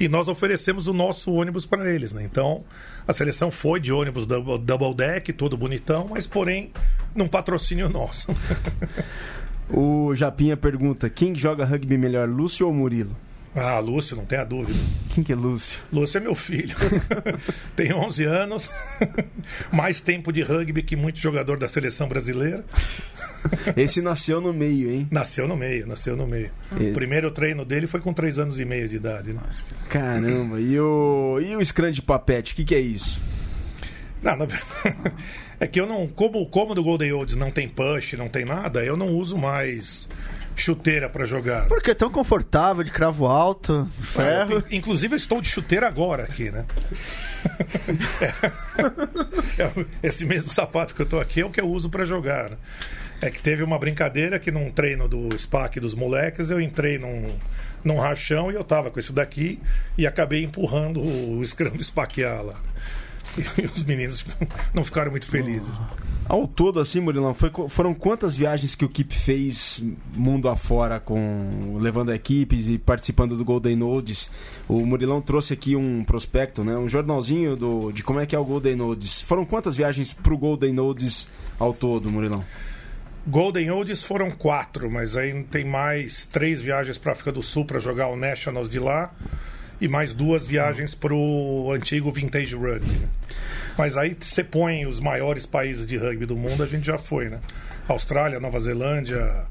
e 0.00 0.08
nós 0.08 0.28
oferecemos 0.28 0.86
o 0.86 0.92
nosso 0.92 1.32
ônibus 1.32 1.66
para 1.66 1.90
eles. 1.92 2.12
Né? 2.12 2.22
Então, 2.22 2.64
a 3.06 3.12
seleção 3.12 3.50
foi 3.50 3.80
de 3.80 3.92
ônibus 3.92 4.26
double, 4.26 4.58
double 4.58 4.94
deck, 4.94 5.32
todo 5.32 5.56
bonitão, 5.56 6.08
mas 6.10 6.26
porém, 6.26 6.70
num 7.14 7.26
patrocínio 7.26 7.88
nosso. 7.88 8.34
o 9.68 10.14
Japinha 10.14 10.56
pergunta: 10.56 11.10
quem 11.10 11.34
joga 11.34 11.64
rugby 11.64 11.98
melhor, 11.98 12.28
Lúcio 12.28 12.66
ou 12.66 12.72
Murilo? 12.72 13.16
Ah, 13.60 13.80
Lúcio, 13.80 14.16
não 14.16 14.24
tem 14.24 14.38
a 14.38 14.44
dúvida. 14.44 14.78
Quem 15.12 15.24
que 15.24 15.32
é 15.32 15.36
Lúcio? 15.36 15.80
Lúcio 15.92 16.18
é 16.18 16.20
meu 16.20 16.34
filho. 16.34 16.76
tem 17.74 17.92
11 17.92 18.24
anos, 18.24 18.70
mais 19.72 20.00
tempo 20.00 20.32
de 20.32 20.42
rugby 20.42 20.82
que 20.82 20.94
muito 20.94 21.18
jogador 21.18 21.58
da 21.58 21.68
seleção 21.68 22.06
brasileira. 22.06 22.64
Esse 23.76 24.00
nasceu 24.00 24.40
no 24.40 24.52
meio, 24.52 24.92
hein? 24.92 25.08
Nasceu 25.10 25.48
no 25.48 25.56
meio, 25.56 25.86
nasceu 25.86 26.16
no 26.16 26.26
meio. 26.26 26.50
O 26.72 26.92
primeiro 26.92 27.30
treino 27.30 27.64
dele 27.64 27.86
foi 27.86 28.00
com 28.00 28.12
3 28.12 28.38
anos 28.38 28.60
e 28.60 28.64
meio 28.64 28.88
de 28.88 28.96
idade. 28.96 29.32
Né? 29.32 29.40
Caramba, 29.88 30.60
e 30.60 30.78
o, 30.78 31.40
e 31.40 31.56
o 31.56 31.64
Scrum 31.64 31.90
de 31.90 32.02
papete, 32.02 32.52
o 32.52 32.56
que, 32.56 32.64
que 32.64 32.74
é 32.74 32.80
isso? 32.80 33.20
Não, 34.22 34.36
na 34.36 34.46
verdade, 34.46 35.14
é 35.60 35.66
que 35.66 35.80
eu 35.80 35.86
não. 35.86 36.06
Como, 36.06 36.44
como 36.46 36.74
do 36.74 36.82
Golden 36.82 37.12
Olds 37.12 37.36
não 37.36 37.50
tem 37.50 37.68
push, 37.68 38.14
não 38.14 38.28
tem 38.28 38.44
nada, 38.44 38.84
eu 38.84 38.96
não 38.96 39.08
uso 39.08 39.36
mais 39.36 40.08
chuteira 40.60 41.08
para 41.08 41.26
jogar. 41.26 41.66
Porque 41.66 41.90
é 41.90 41.94
tão 41.94 42.10
confortável, 42.10 42.82
de 42.82 42.90
cravo 42.90 43.26
alto, 43.26 43.88
ferro. 44.12 44.58
Ah, 44.58 44.64
inclusive, 44.70 45.14
eu 45.14 45.16
estou 45.16 45.40
de 45.40 45.48
chuteira 45.48 45.86
agora 45.86 46.24
aqui, 46.24 46.50
né? 46.50 46.64
é, 49.58 49.62
é, 49.62 49.86
esse 50.02 50.24
mesmo 50.24 50.50
sapato 50.50 50.94
que 50.94 51.02
eu 51.02 51.04
estou 51.04 51.20
aqui 51.20 51.40
é 51.40 51.46
o 51.46 51.50
que 51.50 51.60
eu 51.60 51.68
uso 51.68 51.88
para 51.88 52.04
jogar. 52.04 52.50
Né? 52.50 52.56
É 53.20 53.30
que 53.30 53.40
teve 53.40 53.62
uma 53.62 53.78
brincadeira 53.78 54.38
que 54.38 54.50
num 54.50 54.70
treino 54.70 55.08
do 55.08 55.36
SPAC 55.36 55.80
dos 55.80 55.94
moleques, 55.94 56.50
eu 56.50 56.60
entrei 56.60 56.98
num, 56.98 57.34
num 57.82 57.98
rachão 57.98 58.50
e 58.50 58.54
eu 58.54 58.62
tava 58.62 58.90
com 58.90 59.00
isso 59.00 59.12
daqui 59.12 59.58
e 59.96 60.06
acabei 60.06 60.44
empurrando 60.44 61.00
o, 61.00 61.38
o 61.38 61.46
scrum 61.46 61.76
do 61.76 61.82
SPAC 61.82 62.22
lá. 62.22 62.54
E 63.58 63.66
os 63.66 63.84
meninos 63.84 64.24
não 64.72 64.84
ficaram 64.84 65.10
muito 65.10 65.28
felizes. 65.28 65.74
Ao 66.28 66.46
todo, 66.46 66.78
assim, 66.78 67.00
Murilão, 67.00 67.32
foi, 67.32 67.50
foram 67.70 67.94
quantas 67.94 68.36
viagens 68.36 68.74
que 68.74 68.84
o 68.84 68.88
Keep 68.88 69.14
fez 69.14 69.82
mundo 70.14 70.50
afora, 70.50 71.00
com, 71.00 71.78
levando 71.80 72.12
equipes 72.12 72.68
e 72.68 72.76
participando 72.76 73.34
do 73.34 73.42
Golden 73.42 73.74
Nodes? 73.74 74.30
O 74.68 74.84
Murilão 74.84 75.22
trouxe 75.22 75.54
aqui 75.54 75.74
um 75.74 76.04
prospecto, 76.04 76.62
né, 76.62 76.76
um 76.76 76.86
jornalzinho 76.86 77.56
do, 77.56 77.90
de 77.92 78.02
como 78.02 78.20
é 78.20 78.26
que 78.26 78.36
é 78.36 78.38
o 78.38 78.44
Golden 78.44 78.76
Nodes. 78.76 79.22
Foram 79.22 79.46
quantas 79.46 79.74
viagens 79.74 80.12
para 80.12 80.34
o 80.34 80.36
Golden 80.36 80.74
Nodes 80.74 81.28
ao 81.58 81.72
todo, 81.72 82.10
Murilão? 82.10 82.44
Golden 83.26 83.70
Olds 83.70 84.02
foram 84.02 84.30
quatro, 84.30 84.90
mas 84.90 85.16
aí 85.16 85.44
tem 85.44 85.64
mais 85.64 86.26
três 86.26 86.60
viagens 86.60 86.98
para 86.98 87.12
a 87.12 87.14
África 87.14 87.32
do 87.32 87.42
Sul 87.42 87.64
para 87.64 87.78
jogar 87.78 88.08
o 88.08 88.16
Nationals 88.16 88.68
de 88.68 88.78
lá 88.78 89.12
e 89.80 89.88
mais 89.88 90.12
duas 90.12 90.46
viagens 90.46 90.94
para 90.94 91.14
o 91.14 91.72
antigo 91.72 92.10
Vintage 92.10 92.54
Rugby. 92.54 93.08
Mas 93.76 93.96
aí 93.96 94.16
você 94.18 94.42
põe 94.42 94.86
os 94.86 94.98
maiores 95.00 95.46
países 95.46 95.86
de 95.86 95.96
rugby 95.96 96.26
do 96.26 96.36
mundo, 96.36 96.62
a 96.62 96.66
gente 96.66 96.86
já 96.86 96.98
foi, 96.98 97.28
né? 97.28 97.40
Austrália, 97.86 98.40
Nova 98.40 98.58
Zelândia, 98.58 99.44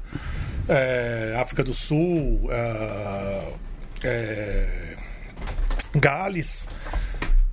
é, 0.68 1.34
África 1.40 1.64
do 1.64 1.72
Sul, 1.72 2.48
é, 2.50 3.52
é, 4.04 4.96
Gales. 5.94 6.68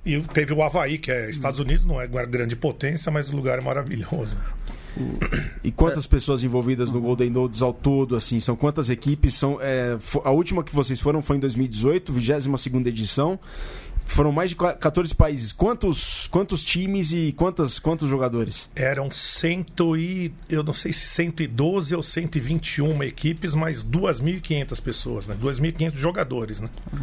E 0.04 0.20
teve 0.20 0.52
o 0.52 0.62
Havaí, 0.62 0.98
que 0.98 1.10
é 1.10 1.28
Estados 1.28 1.58
Unidos, 1.58 1.84
não 1.84 2.00
é 2.00 2.06
grande 2.06 2.54
potência, 2.54 3.10
mas 3.10 3.32
o 3.32 3.36
lugar 3.36 3.58
é 3.58 3.62
maravilhoso. 3.62 4.36
E 5.62 5.70
quantas 5.70 6.06
pessoas 6.06 6.42
envolvidas 6.44 6.90
no 6.90 7.00
Golden 7.00 7.30
Nodes 7.30 7.62
ao 7.62 7.72
todo, 7.72 8.16
assim? 8.16 8.40
São 8.40 8.56
quantas 8.56 8.90
equipes? 8.90 9.34
São, 9.34 9.58
é, 9.60 9.98
a 10.24 10.30
última 10.30 10.62
que 10.64 10.74
vocês 10.74 11.00
foram 11.00 11.22
foi 11.22 11.36
em 11.36 11.40
2018, 11.40 12.12
22 12.12 12.86
edição. 12.86 13.38
Foram 14.06 14.30
mais 14.30 14.50
de 14.50 14.56
14 14.56 15.12
países. 15.14 15.52
Quantos, 15.52 16.28
quantos 16.28 16.62
times 16.62 17.12
e 17.12 17.32
quantas, 17.32 17.78
quantos 17.80 18.08
jogadores? 18.08 18.70
Eram 18.76 19.10
cento 19.10 19.96
e, 19.96 20.32
eu 20.48 20.62
não 20.62 20.72
sei 20.72 20.92
se 20.92 21.08
112 21.08 21.94
ou 21.94 22.02
121 22.02 23.02
equipes, 23.02 23.54
mas 23.54 23.84
2.500 23.84 24.80
pessoas, 24.80 25.26
né? 25.26 25.36
2.500 25.42 25.96
jogadores, 25.96 26.60
né? 26.60 26.68
Uhum. 26.92 27.00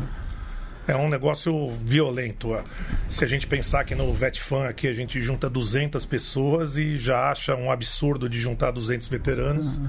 É 0.88 0.96
um 0.96 1.08
negócio 1.08 1.70
violento. 1.70 2.62
Se 3.08 3.24
a 3.24 3.28
gente 3.28 3.48
pensar 3.48 3.84
que 3.86 3.96
no 3.96 4.12
VetFan 4.14 4.68
aqui 4.68 4.88
a 4.88 4.94
gente 4.94 5.20
junta 5.20 5.50
200 5.50 6.06
pessoas 6.06 6.76
e 6.76 6.98
já 6.98 7.32
acha 7.32 7.56
um 7.56 7.72
absurdo 7.72 8.28
de 8.28 8.40
juntar 8.40 8.72
200 8.72 9.08
veteranos. 9.08 9.78
Uhum. 9.78 9.88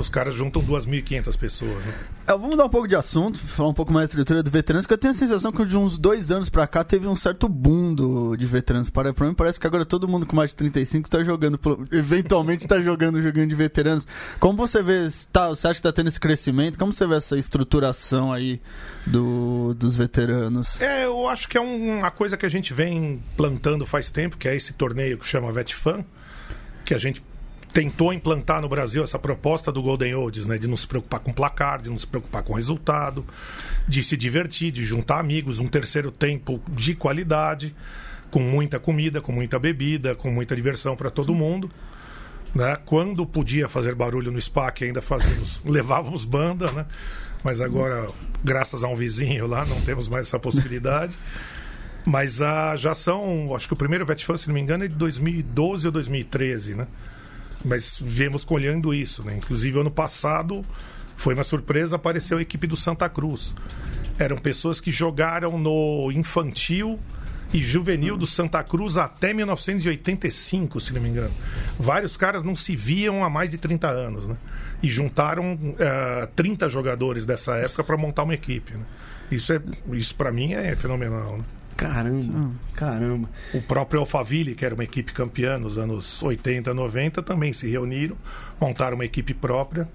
Os 0.00 0.08
caras 0.08 0.34
juntam 0.34 0.62
2.500 0.62 1.38
pessoas. 1.38 1.84
Né? 1.84 1.94
É, 2.26 2.32
vamos 2.32 2.50
mudar 2.50 2.64
um 2.64 2.68
pouco 2.70 2.88
de 2.88 2.96
assunto, 2.96 3.38
falar 3.38 3.68
um 3.68 3.74
pouco 3.74 3.92
mais 3.92 4.06
da 4.06 4.12
estrutura 4.12 4.42
do 4.42 4.50
veteranos, 4.50 4.86
que 4.86 4.92
eu 4.94 4.98
tenho 4.98 5.12
a 5.12 5.16
sensação 5.16 5.52
que 5.52 5.64
de 5.64 5.76
uns 5.76 5.98
dois 5.98 6.30
anos 6.30 6.48
pra 6.48 6.66
cá 6.66 6.82
teve 6.82 7.06
um 7.06 7.14
certo 7.14 7.48
boom 7.48 7.94
do, 7.94 8.36
de 8.36 8.46
veteranos. 8.46 8.88
Para, 8.88 9.12
mim 9.12 9.34
parece 9.34 9.60
que 9.60 9.66
agora 9.66 9.84
todo 9.84 10.08
mundo 10.08 10.24
com 10.24 10.34
mais 10.34 10.50
de 10.50 10.56
35 10.56 11.10
tá 11.10 11.22
jogando, 11.22 11.60
eventualmente 11.92 12.66
tá 12.66 12.80
jogando 12.80 13.20
joguinho 13.20 13.46
de 13.46 13.54
veteranos. 13.54 14.06
Como 14.38 14.56
você 14.56 14.82
vê, 14.82 15.06
tá, 15.30 15.48
você 15.50 15.68
acha 15.68 15.76
que 15.76 15.82
tá 15.82 15.92
tendo 15.92 16.08
esse 16.08 16.18
crescimento? 16.18 16.78
Como 16.78 16.92
você 16.92 17.06
vê 17.06 17.16
essa 17.16 17.36
estruturação 17.36 18.32
aí 18.32 18.58
do, 19.06 19.74
dos 19.74 19.96
veteranos? 19.96 20.80
É, 20.80 21.04
eu 21.04 21.28
acho 21.28 21.46
que 21.46 21.58
é 21.58 21.60
uma 21.60 22.10
coisa 22.10 22.38
que 22.38 22.46
a 22.46 22.50
gente 22.50 22.72
vem 22.72 23.22
plantando 23.36 23.84
faz 23.84 24.10
tempo, 24.10 24.38
que 24.38 24.48
é 24.48 24.56
esse 24.56 24.72
torneio 24.72 25.18
que 25.18 25.28
chama 25.28 25.52
VetFan, 25.52 26.04
que 26.84 26.94
a 26.94 26.98
gente 26.98 27.22
tentou 27.72 28.12
implantar 28.12 28.60
no 28.60 28.68
Brasil 28.68 29.02
essa 29.02 29.18
proposta 29.18 29.70
do 29.70 29.82
Golden 29.82 30.14
Olds, 30.14 30.46
né? 30.46 30.58
De 30.58 30.66
não 30.66 30.76
se 30.76 30.86
preocupar 30.86 31.20
com 31.20 31.32
placar, 31.32 31.80
de 31.80 31.90
não 31.90 31.98
se 31.98 32.06
preocupar 32.06 32.42
com 32.42 32.54
resultado, 32.54 33.24
de 33.86 34.02
se 34.02 34.16
divertir, 34.16 34.72
de 34.72 34.84
juntar 34.84 35.18
amigos, 35.18 35.58
um 35.58 35.66
terceiro 35.66 36.10
tempo 36.10 36.60
de 36.68 36.94
qualidade, 36.94 37.74
com 38.30 38.40
muita 38.40 38.78
comida, 38.78 39.20
com 39.20 39.32
muita 39.32 39.58
bebida, 39.58 40.14
com 40.14 40.30
muita 40.30 40.56
diversão 40.56 40.96
para 40.96 41.10
todo 41.10 41.34
mundo. 41.34 41.70
Né? 42.54 42.76
Quando 42.84 43.24
podia 43.24 43.68
fazer 43.68 43.94
barulho 43.94 44.32
no 44.32 44.40
SPAC, 44.40 44.84
ainda 44.84 45.00
fazíamos, 45.00 45.62
levávamos 45.66 46.24
banda, 46.24 46.70
né? 46.72 46.86
Mas 47.42 47.60
agora, 47.60 48.10
graças 48.44 48.84
a 48.84 48.88
um 48.88 48.96
vizinho 48.96 49.46
lá, 49.46 49.64
não 49.64 49.80
temos 49.80 50.08
mais 50.08 50.26
essa 50.26 50.38
possibilidade. 50.38 51.18
Mas 52.04 52.42
ah, 52.42 52.76
já 52.76 52.94
são, 52.94 53.54
acho 53.54 53.66
que 53.66 53.72
o 53.72 53.76
primeiro 53.76 54.04
VetFan, 54.04 54.36
se 54.36 54.48
não 54.48 54.54
me 54.54 54.60
engano, 54.60 54.84
é 54.84 54.88
de 54.88 54.94
2012 54.94 55.86
ou 55.86 55.92
2013, 55.92 56.74
né? 56.74 56.86
Mas 57.64 57.98
viemos 58.00 58.44
colhendo 58.44 58.94
isso, 58.94 59.22
né? 59.22 59.36
Inclusive, 59.36 59.78
ano 59.78 59.90
passado, 59.90 60.64
foi 61.16 61.34
uma 61.34 61.44
surpresa, 61.44 61.96
apareceu 61.96 62.38
a 62.38 62.42
equipe 62.42 62.66
do 62.66 62.76
Santa 62.76 63.08
Cruz. 63.08 63.54
Eram 64.18 64.38
pessoas 64.38 64.80
que 64.80 64.90
jogaram 64.90 65.58
no 65.58 66.10
infantil 66.12 66.98
e 67.52 67.60
juvenil 67.60 68.16
do 68.16 68.26
Santa 68.26 68.62
Cruz 68.62 68.96
até 68.96 69.34
1985, 69.34 70.80
se 70.80 70.92
não 70.92 71.00
me 71.00 71.08
engano. 71.08 71.34
Vários 71.78 72.16
caras 72.16 72.42
não 72.42 72.54
se 72.54 72.76
viam 72.76 73.24
há 73.24 73.30
mais 73.30 73.50
de 73.50 73.58
30 73.58 73.88
anos, 73.88 74.28
né? 74.28 74.36
E 74.82 74.88
juntaram 74.88 75.54
uh, 75.54 75.76
eh, 75.78 76.28
30 76.36 76.68
jogadores 76.68 77.26
dessa 77.26 77.56
época 77.56 77.84
para 77.84 77.96
montar 77.96 78.22
uma 78.22 78.34
equipe. 78.34 78.72
Né? 78.72 78.84
Isso, 79.30 79.52
é, 79.52 79.60
isso 79.92 80.14
para 80.14 80.32
mim 80.32 80.54
é 80.54 80.74
fenomenal, 80.76 81.38
né? 81.38 81.44
Caramba, 81.80 82.50
caramba. 82.74 83.30
O 83.54 83.62
próprio 83.62 84.00
Alphaville, 84.00 84.54
que 84.54 84.66
era 84.66 84.74
uma 84.74 84.84
equipe 84.84 85.14
campeã 85.14 85.56
nos 85.56 85.78
anos 85.78 86.22
80, 86.22 86.74
90, 86.74 87.22
também 87.22 87.54
se 87.54 87.66
reuniram, 87.70 88.16
montaram 88.60 88.96
uma 88.96 89.04
equipe 89.06 89.32
própria 89.32 89.88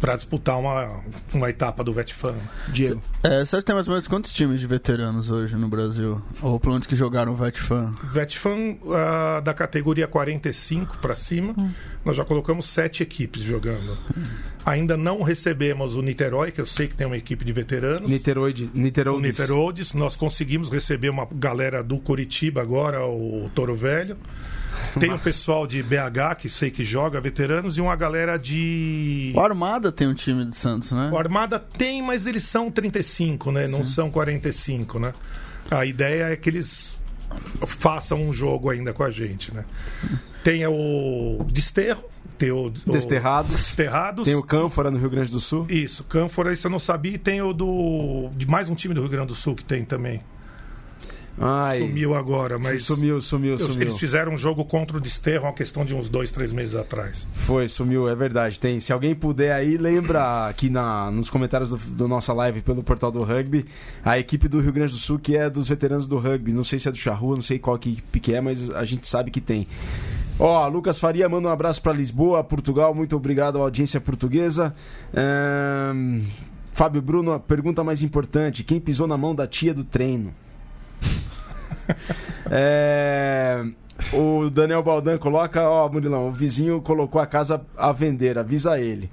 para 0.00 0.16
disputar 0.16 0.58
uma, 0.58 1.00
uma 1.32 1.48
etapa 1.48 1.84
do 1.84 1.92
Vetfan. 1.92 2.34
Diego. 2.68 3.02
É, 3.22 3.44
você 3.44 3.62
tem 3.62 3.74
mais 3.74 3.86
ou 3.86 3.92
menos 3.92 4.08
quantos 4.08 4.32
times 4.32 4.60
de 4.60 4.66
veteranos 4.66 5.30
hoje 5.30 5.56
no 5.56 5.68
Brasil? 5.68 6.20
Ou 6.40 6.58
pelo 6.58 6.74
menos 6.74 6.86
que 6.86 6.96
jogaram 6.96 7.34
Vetfan? 7.34 7.92
Vetfan 8.02 8.76
uh, 8.82 9.40
da 9.42 9.54
categoria 9.54 10.06
45 10.06 10.98
para 10.98 11.14
cima, 11.14 11.54
hum. 11.56 11.70
nós 12.04 12.16
já 12.16 12.24
colocamos 12.24 12.68
sete 12.68 13.02
equipes 13.02 13.42
jogando. 13.42 13.96
Hum. 14.16 14.24
Ainda 14.64 14.96
não 14.96 15.22
recebemos 15.22 15.96
o 15.96 16.02
Niterói, 16.02 16.52
que 16.52 16.60
eu 16.60 16.66
sei 16.66 16.86
que 16.86 16.94
tem 16.94 17.06
uma 17.06 17.16
equipe 17.16 17.44
de 17.44 17.52
veteranos. 17.52 18.08
Niteroide, 18.08 18.70
Niteroides. 18.72 19.22
Niteroides. 19.22 19.94
Nós 19.94 20.14
conseguimos 20.14 20.70
receber 20.70 21.08
uma 21.08 21.26
galera 21.32 21.82
do 21.82 21.98
Curitiba 21.98 22.60
agora, 22.60 23.04
o 23.04 23.50
Toro 23.54 23.74
Velho. 23.74 24.16
Tem 24.98 25.12
o 25.12 25.18
pessoal 25.18 25.66
de 25.66 25.82
BH, 25.82 26.36
que 26.38 26.48
sei 26.48 26.70
que 26.70 26.84
joga 26.84 27.20
veteranos, 27.20 27.76
e 27.76 27.80
uma 27.80 27.96
galera 27.96 28.36
de. 28.36 29.32
O 29.34 29.40
Armada 29.40 29.90
tem 29.90 30.06
um 30.06 30.14
time 30.14 30.44
de 30.44 30.54
Santos, 30.54 30.92
né? 30.92 31.10
O 31.12 31.16
Armada 31.16 31.58
tem, 31.58 32.02
mas 32.02 32.26
eles 32.26 32.44
são 32.44 32.70
35, 32.70 33.50
né? 33.52 33.66
Sim. 33.66 33.72
Não 33.72 33.84
são 33.84 34.10
45, 34.10 34.98
né? 34.98 35.14
A 35.70 35.86
ideia 35.86 36.24
é 36.24 36.36
que 36.36 36.50
eles 36.50 36.98
façam 37.66 38.22
um 38.22 38.32
jogo 38.32 38.70
ainda 38.70 38.92
com 38.92 39.02
a 39.02 39.10
gente, 39.10 39.54
né? 39.54 39.64
Tem 40.44 40.66
o 40.66 41.46
Desterro, 41.50 42.04
tem 42.36 42.50
o, 42.50 42.66
o 42.66 42.70
Desterrados. 42.70 43.52
Desterrados. 43.52 44.24
Tem 44.24 44.34
o 44.34 44.42
Cânfora 44.42 44.90
no 44.90 44.98
Rio 44.98 45.08
Grande 45.08 45.30
do 45.30 45.40
Sul. 45.40 45.66
Isso, 45.68 46.04
Cânfora, 46.04 46.52
isso 46.52 46.66
eu 46.66 46.70
não 46.70 46.78
sabia. 46.78 47.12
E 47.12 47.18
tem 47.18 47.40
o 47.40 47.52
do. 47.52 48.28
de 48.36 48.46
mais 48.48 48.68
um 48.68 48.74
time 48.74 48.94
do 48.94 49.00
Rio 49.00 49.10
Grande 49.10 49.28
do 49.28 49.34
Sul 49.34 49.54
que 49.54 49.64
tem 49.64 49.84
também. 49.84 50.20
Ai, 51.38 51.80
sumiu 51.80 52.14
agora, 52.14 52.58
mas. 52.58 52.84
Sumiu, 52.84 53.20
sumiu, 53.20 53.58
sumiu. 53.58 53.80
Eles 53.80 53.98
fizeram 53.98 54.32
um 54.32 54.38
jogo 54.38 54.64
contra 54.64 54.96
o 54.96 55.00
Desterro, 55.00 55.44
uma 55.44 55.52
questão 55.52 55.84
de 55.84 55.94
uns 55.94 56.08
dois, 56.08 56.30
três 56.30 56.52
meses 56.52 56.74
atrás. 56.74 57.26
Foi, 57.34 57.66
sumiu, 57.68 58.08
é 58.08 58.14
verdade. 58.14 58.60
Tem. 58.60 58.78
Se 58.78 58.92
alguém 58.92 59.14
puder 59.14 59.52
aí, 59.52 59.76
lembra 59.76 60.48
aqui 60.48 60.68
na, 60.68 61.10
nos 61.10 61.30
comentários 61.30 61.70
do, 61.70 61.76
do 61.76 62.06
nossa 62.06 62.32
live 62.32 62.60
pelo 62.60 62.82
portal 62.82 63.10
do 63.10 63.22
rugby, 63.22 63.66
a 64.04 64.18
equipe 64.18 64.46
do 64.48 64.60
Rio 64.60 64.72
Grande 64.72 64.92
do 64.92 64.98
Sul, 64.98 65.18
que 65.18 65.36
é 65.36 65.48
dos 65.48 65.68
veteranos 65.68 66.06
do 66.06 66.18
rugby. 66.18 66.52
Não 66.52 66.64
sei 66.64 66.78
se 66.78 66.88
é 66.88 66.92
do 66.92 66.98
Charrua, 66.98 67.34
não 67.34 67.42
sei 67.42 67.58
qual 67.58 67.76
equipe 67.76 68.20
que 68.20 68.34
é, 68.34 68.40
mas 68.40 68.70
a 68.70 68.84
gente 68.84 69.06
sabe 69.06 69.30
que 69.30 69.40
tem. 69.40 69.66
Ó, 70.38 70.66
Lucas 70.68 70.98
Faria 70.98 71.28
manda 71.28 71.48
um 71.48 71.50
abraço 71.50 71.80
para 71.80 71.92
Lisboa, 71.92 72.42
Portugal. 72.42 72.94
Muito 72.94 73.16
obrigado 73.16 73.58
à 73.58 73.62
audiência 73.62 74.00
portuguesa. 74.00 74.74
Um, 75.94 76.22
Fábio 76.72 77.02
Bruno, 77.02 77.32
a 77.32 77.40
pergunta 77.40 77.84
mais 77.84 78.02
importante: 78.02 78.64
quem 78.64 78.80
pisou 78.80 79.06
na 79.06 79.16
mão 79.16 79.34
da 79.34 79.46
tia 79.46 79.74
do 79.74 79.84
treino? 79.84 80.34
é, 82.50 83.64
o 84.12 84.50
Daniel 84.50 84.82
Baldan 84.82 85.18
coloca, 85.18 85.62
ó, 85.62 85.88
Murilão, 85.88 86.28
o 86.28 86.32
vizinho 86.32 86.80
colocou 86.80 87.20
a 87.20 87.26
casa 87.26 87.64
a 87.76 87.92
vender, 87.92 88.38
avisa 88.38 88.80
ele. 88.80 89.10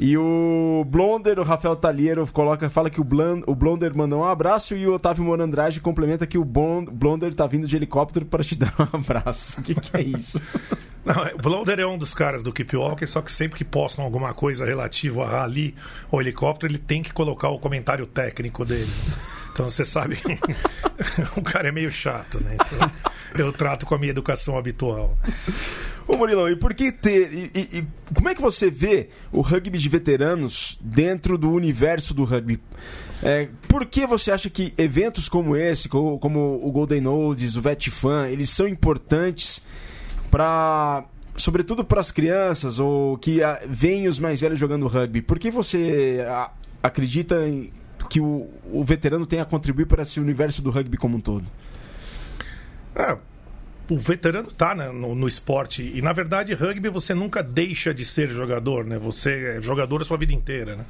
E 0.00 0.16
o 0.16 0.84
Blonder, 0.86 1.38
o 1.38 1.44
Rafael 1.44 1.76
Talheiro, 1.76 2.26
coloca, 2.32 2.68
fala 2.68 2.90
que 2.90 3.00
o, 3.00 3.04
Blan, 3.04 3.40
o 3.46 3.54
Blonder 3.54 3.96
mandou 3.96 4.20
um 4.20 4.24
abraço 4.24 4.74
e 4.76 4.86
o 4.86 4.94
Otávio 4.94 5.24
Morandrade 5.24 5.80
complementa 5.80 6.26
que 6.26 6.36
o 6.36 6.44
Blonder 6.44 7.32
tá 7.34 7.46
vindo 7.46 7.66
de 7.66 7.76
helicóptero 7.76 8.26
para 8.26 8.42
te 8.42 8.56
dar 8.58 8.74
um 8.78 8.96
abraço. 8.96 9.60
O 9.60 9.62
que, 9.62 9.74
que 9.74 9.96
é 9.96 10.02
isso? 10.02 10.40
Não, 11.04 11.14
o 11.34 11.38
Blonder 11.38 11.80
é 11.80 11.86
um 11.86 11.98
dos 11.98 12.14
caras 12.14 12.42
do 12.42 12.52
Keep 12.52 12.76
Walker, 12.76 13.06
só 13.06 13.20
que 13.20 13.32
sempre 13.32 13.58
que 13.58 13.64
postam 13.64 14.04
alguma 14.04 14.32
coisa 14.32 14.64
relativa 14.64 15.24
a 15.24 15.28
rally 15.28 15.74
ou 16.10 16.20
helicóptero, 16.20 16.72
ele 16.72 16.78
tem 16.78 17.02
que 17.02 17.12
colocar 17.12 17.48
o 17.48 17.58
comentário 17.58 18.06
técnico 18.06 18.64
dele. 18.64 18.90
Então 19.52 19.68
você 19.68 19.84
sabe, 19.84 20.18
o 21.36 21.42
cara 21.42 21.68
é 21.68 21.72
meio 21.72 21.92
chato, 21.92 22.42
né? 22.42 22.54
Então, 22.54 22.90
eu 23.34 23.52
trato 23.52 23.84
com 23.84 23.94
a 23.94 23.98
minha 23.98 24.10
educação 24.10 24.56
habitual. 24.56 25.16
Ô 26.06 26.16
Murilão, 26.16 26.48
e 26.48 26.56
por 26.56 26.74
que 26.74 26.90
ter. 26.90 27.32
E, 27.32 27.50
e, 27.54 27.78
e, 27.78 27.86
como 28.14 28.28
é 28.28 28.34
que 28.34 28.40
você 28.40 28.70
vê 28.70 29.10
o 29.30 29.40
rugby 29.40 29.78
de 29.78 29.88
veteranos 29.88 30.78
dentro 30.80 31.36
do 31.36 31.50
universo 31.50 32.14
do 32.14 32.24
rugby? 32.24 32.60
É, 33.22 33.48
por 33.68 33.86
que 33.86 34.06
você 34.06 34.32
acha 34.32 34.50
que 34.50 34.74
eventos 34.76 35.28
como 35.28 35.54
esse, 35.54 35.88
como, 35.88 36.18
como 36.18 36.60
o 36.62 36.72
Golden 36.72 37.06
Olds, 37.06 37.56
o 37.56 37.62
VetFan, 37.62 38.28
eles 38.28 38.50
são 38.50 38.66
importantes 38.66 39.62
para 40.30 41.04
sobretudo 41.36 41.84
para 41.84 42.00
as 42.00 42.10
crianças 42.10 42.78
ou 42.78 43.16
que 43.16 43.40
veem 43.66 44.06
os 44.08 44.18
mais 44.18 44.40
velhos 44.40 44.58
jogando 44.58 44.86
rugby? 44.86 45.22
Por 45.22 45.38
que 45.38 45.50
você 45.50 46.18
acredita 46.82 47.46
em, 47.46 47.72
que 48.12 48.20
o, 48.20 48.46
o 48.70 48.84
veterano 48.84 49.24
tem 49.24 49.40
a 49.40 49.44
contribuir 49.46 49.86
para 49.86 50.02
esse 50.02 50.20
universo 50.20 50.60
do 50.60 50.68
rugby 50.68 50.98
como 50.98 51.16
um 51.16 51.20
todo? 51.20 51.46
É, 52.94 53.16
o 53.88 53.98
veterano 53.98 54.48
está 54.48 54.74
né, 54.74 54.88
no, 54.88 55.14
no, 55.14 55.26
esporte 55.26 55.90
e 55.94 56.02
na 56.02 56.12
verdade 56.12 56.52
rugby 56.52 56.90
você 56.90 57.14
nunca 57.14 57.42
deixa 57.42 57.94
de 57.94 58.04
ser 58.04 58.28
jogador, 58.30 58.84
né? 58.84 58.98
Você 58.98 59.56
é 59.56 59.62
jogador 59.62 60.02
a 60.02 60.04
sua 60.04 60.18
vida 60.18 60.34
inteira, 60.34 60.76
né? 60.76 60.84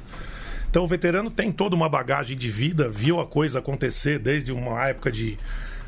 Então 0.69 0.83
o 0.83 0.87
veterano 0.87 1.31
tem 1.31 1.49
toda 1.49 1.77
uma 1.77 1.87
bagagem 1.87 2.35
de 2.35 2.51
vida, 2.51 2.89
viu 2.89 3.21
a 3.21 3.25
coisa 3.25 3.59
acontecer 3.59 4.19
desde 4.19 4.51
uma 4.51 4.85
época 4.85 5.09
de 5.09 5.39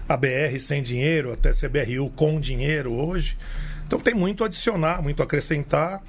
ABR 0.07 0.57
sem 0.57 0.81
dinheiro 0.81 1.33
até 1.33 1.51
CBRU 1.51 2.11
com 2.11 2.39
dinheiro 2.39 2.93
hoje. 2.93 3.37
Então 3.85 3.99
tem 3.99 4.13
muito 4.13 4.41
a 4.41 4.47
adicionar, 4.47 5.01
muito 5.01 5.19
a 5.19 5.25
acrescentar 5.25 6.01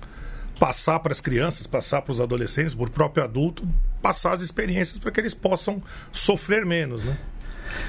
passar 0.59 1.01
para 1.01 1.13
as 1.13 1.21
crianças, 1.21 1.67
passar 1.67 2.03
para 2.03 2.13
os 2.13 2.21
adolescentes, 2.21 2.75
para 2.75 2.85
o 2.85 2.91
próprio 2.91 3.25
adulto, 3.25 3.67
passar 4.01 4.33
as 4.33 4.41
experiências 4.41 4.99
para 4.99 5.11
que 5.11 5.21
eles 5.21 5.35
possam 5.35 5.83
sofrer 6.13 6.65
menos, 6.65 7.03
né? 7.05 7.17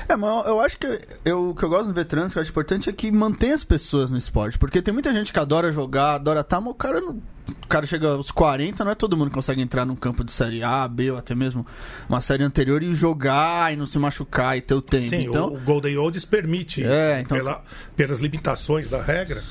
É, 0.10 0.16
mas 0.16 0.48
eu 0.48 0.60
acho 0.60 0.78
que 0.78 1.00
eu, 1.24 1.50
o 1.50 1.56
que 1.56 1.64
eu 1.64 1.70
gosto 1.70 1.88
do 1.88 1.94
veteranos, 1.94 2.34
que 2.34 2.40
eu 2.40 2.42
acho 2.42 2.52
importante, 2.52 2.90
é 2.90 2.94
que 2.94 3.12
mantém 3.12 3.52
as 3.52 3.64
pessoas 3.64 4.10
no 4.10 4.18
esporte. 4.18 4.58
Porque 4.58 4.82
tem 4.82 4.94
muita 4.94 5.14
gente 5.14 5.32
que 5.32 5.40
adora 5.40 5.72
jogar, 5.72 6.16
adora 6.16 6.42
estar, 6.42 6.58
tá, 6.58 6.62
mas 6.62 6.72
o 6.72 6.76
cara, 6.76 7.00
o 7.00 7.68
cara 7.68 7.86
chega 7.86 8.10
aos 8.10 8.32
40, 8.32 8.84
não 8.84 8.92
é 8.92 8.96
todo 8.96 9.16
mundo 9.16 9.30
que 9.30 9.36
consegue 9.36 9.62
entrar 9.62 9.86
num 9.86 9.96
campo 9.96 10.24
de 10.24 10.32
série 10.32 10.64
A, 10.64 10.88
B 10.88 11.12
ou 11.12 11.18
até 11.18 11.36
mesmo 11.36 11.66
uma 12.10 12.22
série 12.22 12.44
anterior 12.44 12.82
e 12.84 12.94
jogar 12.94 13.74
e 13.74 13.76
não 13.76 13.86
se 13.86 13.98
machucar 14.00 14.58
e 14.58 14.62
ter 14.62 14.74
o 14.74 14.82
tempo. 14.82 15.10
Sim, 15.10 15.28
então, 15.28 15.54
o 15.54 15.60
Golden 15.60 15.98
Olds 15.98 16.26
permite 16.26 16.84
é, 16.84 17.22
então... 17.22 17.38
pela, 17.38 17.64
pelas 17.96 18.20
limitações 18.20 18.90
da 18.90 19.02
regra 19.02 19.44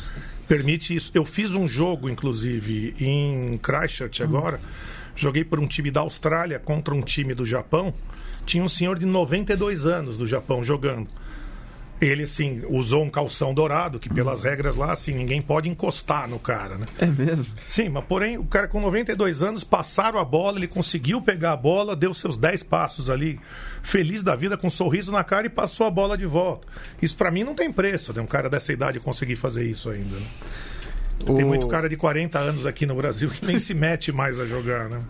permite 0.47 0.95
isso. 0.95 1.11
Eu 1.15 1.25
fiz 1.25 1.55
um 1.55 1.67
jogo, 1.69 2.09
inclusive, 2.09 2.95
em 2.99 3.59
Christchurch 3.59 4.23
agora. 4.23 4.61
Joguei 5.15 5.45
por 5.45 5.59
um 5.59 5.67
time 5.67 5.91
da 5.91 6.01
Austrália 6.01 6.59
contra 6.59 6.95
um 6.95 7.01
time 7.01 7.35
do 7.35 7.45
Japão. 7.45 7.95
Tinha 8.45 8.63
um 8.63 8.69
senhor 8.69 8.99
de 8.99 9.07
92 9.07 9.87
anos 9.87 10.17
do 10.17 10.27
Japão 10.27 10.63
jogando. 10.63 11.09
Ele, 11.99 12.25
assim, 12.25 12.63
usou 12.69 13.03
um 13.03 13.09
calção 13.09 13.55
dourado, 13.55 13.99
que 13.99 14.11
pelas 14.11 14.43
regras 14.43 14.77
lá, 14.77 14.93
assim, 14.93 15.15
ninguém 15.15 15.41
pode 15.41 15.69
encostar 15.71 16.29
no 16.29 16.39
cara, 16.39 16.77
né? 16.77 16.85
É 16.99 17.07
mesmo? 17.07 17.47
Sim, 17.65 17.89
mas 17.89 18.05
porém, 18.05 18.37
o 18.37 18.45
cara 18.45 18.69
com 18.69 18.81
92 18.83 19.43
anos, 19.43 19.65
passaram 19.65 20.19
a 20.19 20.25
bola, 20.25 20.59
ele 20.59 20.69
conseguiu 20.69 21.23
pegar 21.23 21.53
a 21.53 21.57
bola, 21.57 21.97
deu 21.97 22.13
seus 22.13 22.37
10 22.37 22.63
passos 22.65 23.09
ali, 23.09 23.41
feliz 23.83 24.23
da 24.23 24.37
vida, 24.37 24.59
com 24.59 24.67
um 24.67 24.71
sorriso 24.71 25.11
na 25.11 25.25
cara 25.25 25.47
e 25.47 25.51
passou 25.51 25.87
a 25.87 25.91
bola 25.91 26.19
de 26.19 26.27
volta. 26.27 26.67
Isso 27.01 27.17
para 27.17 27.31
mim 27.31 27.45
não 27.45 27.55
tem 27.55 27.73
preço, 27.73 28.13
né? 28.13 28.21
Um 28.21 28.27
cara 28.27 28.51
dessa 28.51 28.73
idade 28.75 29.01
conseguir 29.01 29.37
fazer 29.37 29.65
isso 29.65 29.89
ainda, 29.89 30.17
né? 30.17 30.27
Tem 31.35 31.45
O- 31.47 31.49
muito 31.49 31.67
cara 31.67 31.89
de 31.89 31.97
40 31.97 32.39
anos 32.39 32.67
aqui 32.67 32.85
no 32.85 32.95
Brasil 32.95 33.31
que 33.31 33.43
nem 33.47 33.59
se 33.59 33.73
mete 33.73 34.13
mais 34.13 34.39
a 34.39 34.45
jogar, 34.45 34.91
né? 34.91 35.01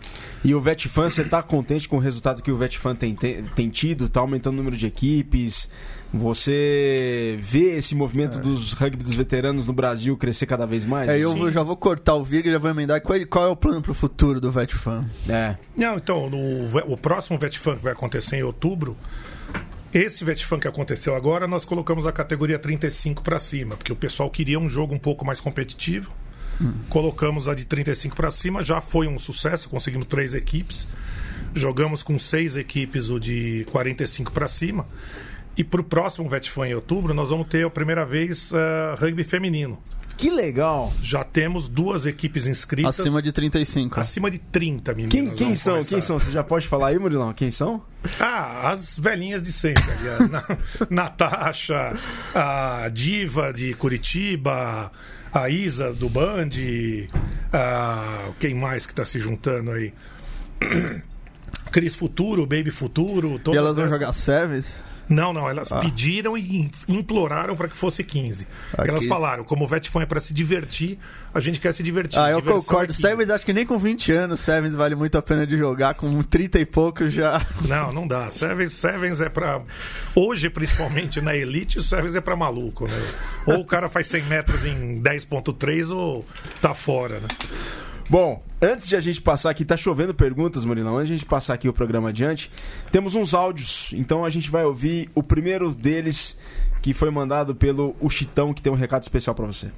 E 0.41 0.55
o 0.55 0.61
Vetfan, 0.61 1.09
você 1.09 1.25
tá 1.25 1.43
contente 1.43 1.89
com 1.89 1.97
o 1.97 1.99
resultado 1.99 2.41
que 2.41 2.49
o 2.49 2.55
Vetfan 2.57 2.95
tem, 2.95 3.13
tem, 3.13 3.43
tem 3.43 3.69
tido? 3.69 4.07
Tá 4.07 4.21
aumentando 4.21 4.53
o 4.53 4.57
número 4.57 4.77
de 4.77 4.85
equipes? 4.87 5.69
Você 6.13 7.37
vê 7.41 7.77
esse 7.77 7.93
movimento 7.93 8.39
dos 8.39 8.73
rugby 8.73 9.03
dos 9.03 9.13
veteranos 9.15 9.67
no 9.67 9.73
Brasil 9.73 10.15
crescer 10.17 10.45
cada 10.45 10.65
vez 10.65 10.85
mais? 10.85 11.09
É, 11.09 11.17
eu 11.19 11.35
vou- 11.35 11.51
já 11.51 11.63
vou 11.63 11.75
cortar 11.75 12.15
o 12.15 12.23
vídeo 12.23 12.49
e 12.49 12.51
já 12.53 12.57
vou 12.59 12.69
emendar. 12.71 13.01
Qual, 13.01 13.17
qual 13.27 13.45
é 13.45 13.49
o 13.49 13.55
plano 13.55 13.81
pro 13.81 13.93
futuro 13.93 14.39
do 14.39 14.51
VetFan? 14.51 15.05
É. 15.27 15.55
Não, 15.75 15.95
então, 15.97 16.29
no, 16.29 16.65
o 16.91 16.97
próximo 16.97 17.37
VetFan 17.37 17.75
que 17.77 17.83
vai 17.83 17.93
acontecer 17.93 18.37
em 18.37 18.43
outubro, 18.43 18.95
esse 19.93 20.23
VetFan 20.23 20.59
que 20.59 20.67
aconteceu 20.67 21.15
agora, 21.15 21.47
nós 21.47 21.65
colocamos 21.65 22.05
a 22.07 22.11
categoria 22.11 22.57
35 22.59 23.21
para 23.21 23.39
cima, 23.39 23.75
porque 23.75 23.91
o 23.91 23.95
pessoal 23.95 24.29
queria 24.29 24.59
um 24.59 24.69
jogo 24.69 24.93
um 24.95 24.99
pouco 24.99 25.25
mais 25.25 25.39
competitivo. 25.41 26.11
Colocamos 26.89 27.47
a 27.47 27.53
de 27.53 27.65
35 27.65 28.15
para 28.15 28.31
cima, 28.31 28.63
já 28.63 28.81
foi 28.81 29.07
um 29.07 29.19
sucesso, 29.19 29.69
conseguimos 29.69 30.07
três 30.07 30.33
equipes. 30.33 30.87
Jogamos 31.53 32.01
com 32.01 32.17
seis 32.17 32.55
equipes 32.57 33.09
o 33.11 33.19
de 33.19 33.65
45 33.71 34.31
para 34.31 34.47
cima. 34.47 34.85
E 35.57 35.63
para 35.63 35.81
o 35.81 35.83
próximo 35.83 36.29
VetFan 36.29 36.67
em 36.69 36.73
outubro, 36.75 37.13
nós 37.13 37.29
vamos 37.29 37.47
ter 37.47 37.65
a 37.65 37.69
primeira 37.69 38.05
vez 38.05 38.51
eh, 38.53 38.95
rugby 38.99 39.23
feminino. 39.23 39.81
Que 40.15 40.29
legal! 40.31 40.91
Já 41.01 41.23
temos 41.23 41.67
duas 41.67 42.05
equipes 42.07 42.47
inscritas. 42.47 42.99
Acima 42.99 43.21
de 43.21 43.31
35. 43.31 43.99
acima 43.99 44.31
de 44.31 44.39
30, 44.39 44.93
meninas. 44.95 45.11
Quem, 45.11 45.29
quem 45.35 45.53
são? 45.55 45.73
começar. 45.75 45.89
Quem 45.89 46.01
são? 46.01 46.19
Você 46.19 46.31
já 46.31 46.43
pode 46.43 46.67
falar 46.67 46.87
aí, 46.87 46.97
Murilão? 46.99 47.31
Quem 47.33 47.51
são? 47.51 47.81
Ah, 48.19 48.71
as 48.71 48.97
velhinhas 48.97 49.43
de 49.43 49.51
sempre. 49.51 49.83
a 49.83 50.27
Na- 50.27 50.45
Natasha, 50.89 51.93
a 52.33 52.89
Diva 52.91 53.53
de 53.53 53.73
Curitiba, 53.75 54.91
a 55.31 55.49
Isa 55.49 55.93
do 55.93 56.09
Band, 56.09 56.49
a... 57.53 58.29
quem 58.39 58.55
mais 58.55 58.85
que 58.87 58.93
tá 58.95 59.05
se 59.05 59.19
juntando 59.19 59.69
aí? 59.71 59.93
Cris 61.71 61.93
Futuro, 61.93 62.41
Baby 62.47 62.71
Futuro. 62.71 63.39
E 63.47 63.55
elas 63.55 63.75
vão 63.75 63.85
essas. 63.85 63.99
jogar 63.99 64.13
Sevens? 64.13 64.86
Não, 65.09 65.31
não, 65.31 65.49
elas 65.49 65.69
pediram 65.69 66.37
e 66.37 66.69
imploraram 66.87 67.55
para 67.55 67.67
que 67.67 67.75
fosse 67.75 68.03
15. 68.03 68.47
Aqui. 68.77 68.89
Elas 68.89 69.05
falaram, 69.05 69.43
como 69.43 69.65
o 69.65 69.67
Vetfone 69.67 70.03
é 70.03 70.05
para 70.05 70.19
se 70.19 70.33
divertir, 70.33 70.97
a 71.33 71.39
gente 71.39 71.59
quer 71.59 71.73
se 71.73 71.81
divertir. 71.81 72.19
Ah, 72.19 72.31
eu 72.31 72.41
concordo. 72.41 72.85
é 72.91 72.95
15. 72.95 73.01
Sevens, 73.01 73.29
acho 73.29 73.45
que 73.45 73.53
nem 73.53 73.65
com 73.65 73.77
20 73.77 74.11
anos, 74.11 74.39
Sevens 74.39 74.75
vale 74.75 74.95
muito 74.95 75.17
a 75.17 75.21
pena 75.21 75.45
de 75.45 75.57
jogar. 75.57 75.93
Com 75.93 76.21
30 76.21 76.59
e 76.59 76.65
pouco 76.65 77.09
já. 77.09 77.45
Não, 77.67 77.91
não 77.91 78.07
dá. 78.07 78.29
Sevens, 78.29 78.73
Sevens 78.73 79.21
é 79.21 79.29
pra. 79.29 79.61
Hoje, 80.15 80.49
principalmente 80.49 81.21
na 81.21 81.35
Elite, 81.35 81.79
o 81.79 81.83
Sevens 81.83 82.15
é 82.15 82.21
pra 82.21 82.35
maluco, 82.35 82.87
né? 82.87 83.01
Ou 83.45 83.59
o 83.61 83.65
cara 83.65 83.89
faz 83.89 84.07
100 84.07 84.23
metros 84.23 84.65
em 84.65 85.01
10,3 85.01 85.89
ou 85.89 86.25
tá 86.61 86.73
fora, 86.73 87.19
né? 87.19 87.27
Bom, 88.09 88.41
antes 88.61 88.87
de 88.87 88.95
a 88.95 89.01
gente 89.01 89.21
passar 89.21 89.49
aqui, 89.49 89.65
tá 89.65 89.75
chovendo 89.75 90.13
perguntas, 90.13 90.63
Murilão. 90.63 90.95
Antes 90.95 91.07
de 91.07 91.13
a 91.15 91.17
gente 91.17 91.27
passar 91.27 91.53
aqui 91.55 91.67
o 91.67 91.73
programa 91.73 92.07
adiante, 92.07 92.49
temos 92.89 93.15
uns 93.15 93.33
áudios. 93.33 93.91
Então 93.93 94.23
a 94.23 94.29
gente 94.29 94.49
vai 94.49 94.63
ouvir 94.63 95.09
o 95.13 95.21
primeiro 95.21 95.73
deles, 95.73 96.37
que 96.81 96.93
foi 96.93 97.11
mandado 97.11 97.53
pelo 97.53 97.95
O 97.99 98.09
Chitão, 98.09 98.53
que 98.53 98.61
tem 98.61 98.71
um 98.71 98.77
recado 98.77 99.03
especial 99.03 99.35
pra 99.35 99.45
você. 99.45 99.69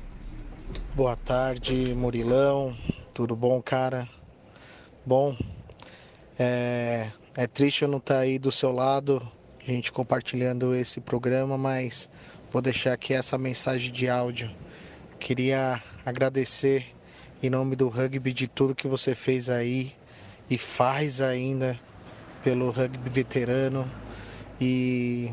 Boa 0.94 1.16
tarde, 1.16 1.96
Murilão. 1.96 2.78
Tudo 3.16 3.36
bom, 3.36 3.60
cara? 3.64 4.08
Bom, 5.04 5.36
é, 6.38 7.08
é 7.36 7.48
triste 7.48 7.82
eu 7.82 7.88
não 7.88 7.98
estar 7.98 8.20
aí 8.20 8.38
do 8.38 8.52
seu 8.52 8.72
lado, 8.72 9.28
a 9.60 9.72
gente 9.72 9.92
compartilhando 9.92 10.76
esse 10.76 11.02
programa, 11.02 11.58
mas 11.58 12.08
vou 12.52 12.62
deixar 12.62 12.94
aqui 12.94 13.12
essa 13.12 13.40
mensagem 13.40 13.92
de 13.92 14.08
áudio. 14.08 14.52
Queria 15.20 15.82
agradecer 16.06 16.94
em 17.42 17.50
nome 17.50 17.76
do 17.76 17.88
rugby 17.88 18.34
de 18.34 18.48
tudo 18.48 18.76
que 18.76 18.88
você 18.88 19.16
fez 19.16 19.48
aí 19.48 19.96
e 20.50 20.58
faz 20.58 21.22
ainda 21.22 21.80
pelo 22.44 22.70
rugby 22.70 23.10
veterano 23.10 23.90
e 24.60 25.32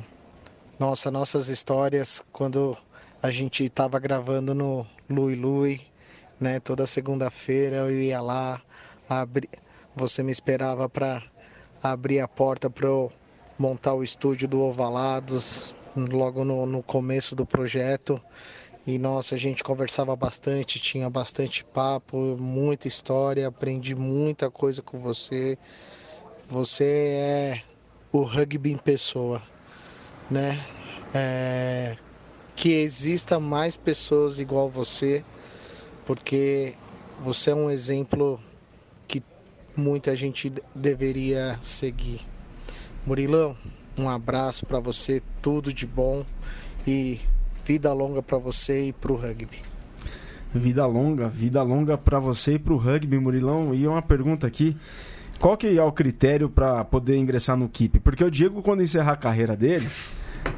nossa, 0.79 1.11
nossas 1.11 1.49
histórias 1.49 2.23
quando 2.33 2.77
a 3.21 3.31
gente 3.31 3.65
estava 3.65 3.99
gravando 3.99 4.55
no 4.55 4.87
Lui 5.11 5.35
Lui, 5.35 5.81
né? 6.39 6.61
Toda 6.61 6.87
segunda-feira 6.87 7.77
eu 7.77 7.91
ia 7.91 8.21
lá, 8.21 8.63
abri... 9.09 9.49
você 9.97 10.23
me 10.23 10.31
esperava 10.31 10.89
para 10.89 11.23
abrir 11.83 12.21
a 12.21 12.29
porta 12.29 12.71
para 12.71 12.87
eu 12.87 13.11
montar 13.59 13.95
o 13.95 14.05
estúdio 14.05 14.47
do 14.47 14.61
Ovalados, 14.61 15.75
logo 15.97 16.45
no, 16.45 16.67
no 16.67 16.83
começo 16.83 17.35
do 17.35 17.45
projeto. 17.45 18.21
E 18.87 18.99
nossa, 18.99 19.35
a 19.35 19.39
gente 19.39 19.65
conversava 19.65 20.15
bastante, 20.15 20.79
tinha 20.79 21.11
bastante 21.11 21.65
papo, 21.65 22.37
muita 22.39 22.87
história, 22.87 23.49
aprendi 23.49 23.97
muita 23.97 24.49
coisa 24.49 24.81
com 24.81 25.01
você. 25.01 25.59
Você 26.49 26.85
é 26.85 27.63
o 28.13 28.23
rugby 28.23 28.71
em 28.71 28.79
pessoa, 28.79 29.43
né? 30.31 30.65
É, 31.13 31.97
que 32.55 32.71
exista 32.71 33.41
mais 33.41 33.77
pessoas 33.77 34.39
igual 34.39 34.71
você, 34.71 35.25
porque 36.05 36.75
você 37.21 37.51
é 37.51 37.55
um 37.57 37.69
exemplo 37.69 38.41
que 39.09 39.21
muita 39.77 40.15
gente 40.15 40.49
de- 40.49 40.63
deveria 40.73 41.59
seguir. 41.61 42.21
Murilão, 43.05 43.57
um 43.99 44.09
abraço 44.09 44.65
para 44.65 44.79
você, 44.79 45.21
tudo 45.43 45.73
de 45.73 45.87
bom 45.89 46.25
e 46.87 47.21
vida 47.67 47.93
longa 47.93 48.23
para 48.23 48.39
você 48.39 48.87
e 48.87 48.93
para 48.93 49.13
o 49.13 49.17
rugby. 49.17 49.59
Vida 50.55 50.87
longa, 50.87 51.29
vida 51.29 51.63
longa 51.63 51.99
pra 51.99 52.21
você 52.21 52.55
e 52.55 52.59
pro 52.59 52.77
rugby, 52.77 53.19
Murilão. 53.19 53.75
E 53.75 53.87
uma 53.87 54.01
pergunta 54.01 54.47
aqui: 54.47 54.77
qual 55.41 55.57
que 55.57 55.77
é 55.77 55.83
o 55.83 55.91
critério 55.91 56.49
pra 56.49 56.85
poder 56.85 57.17
ingressar 57.17 57.57
no 57.57 57.69
KIP? 57.69 57.99
Porque 57.99 58.25
o 58.25 58.31
Diego, 58.31 58.63
quando 58.63 58.83
encerrar 58.83 59.13
a 59.13 59.17
carreira 59.17 59.57
dele, 59.57 59.87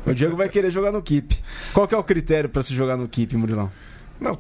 o 0.07 0.13
Diego 0.13 0.37
vai 0.37 0.49
querer 0.49 0.71
jogar 0.71 0.93
no 0.93 1.03
KIP. 1.03 1.39
Qual 1.73 1.89
que 1.89 1.95
é 1.95 1.99
o 1.99 2.05
critério 2.05 2.51
pra 2.51 2.63
se 2.63 2.75
jogar 2.75 2.97
no 2.97 3.09
KIP, 3.09 3.37
Murilão? 3.37 3.73
Não, 4.21 4.39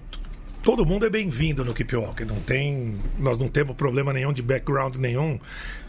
todo 0.62 0.84
mundo 0.84 1.06
é 1.06 1.10
bem-vindo 1.10 1.64
no 1.64 1.72
Keep 1.72 1.96
Walker. 1.96 2.24
Não 2.26 2.40
tem, 2.40 3.00
nós 3.18 3.38
não 3.38 3.48
temos 3.48 3.74
problema 3.74 4.12
nenhum 4.12 4.32
de 4.32 4.42
background 4.42 4.96
nenhum 4.96 5.40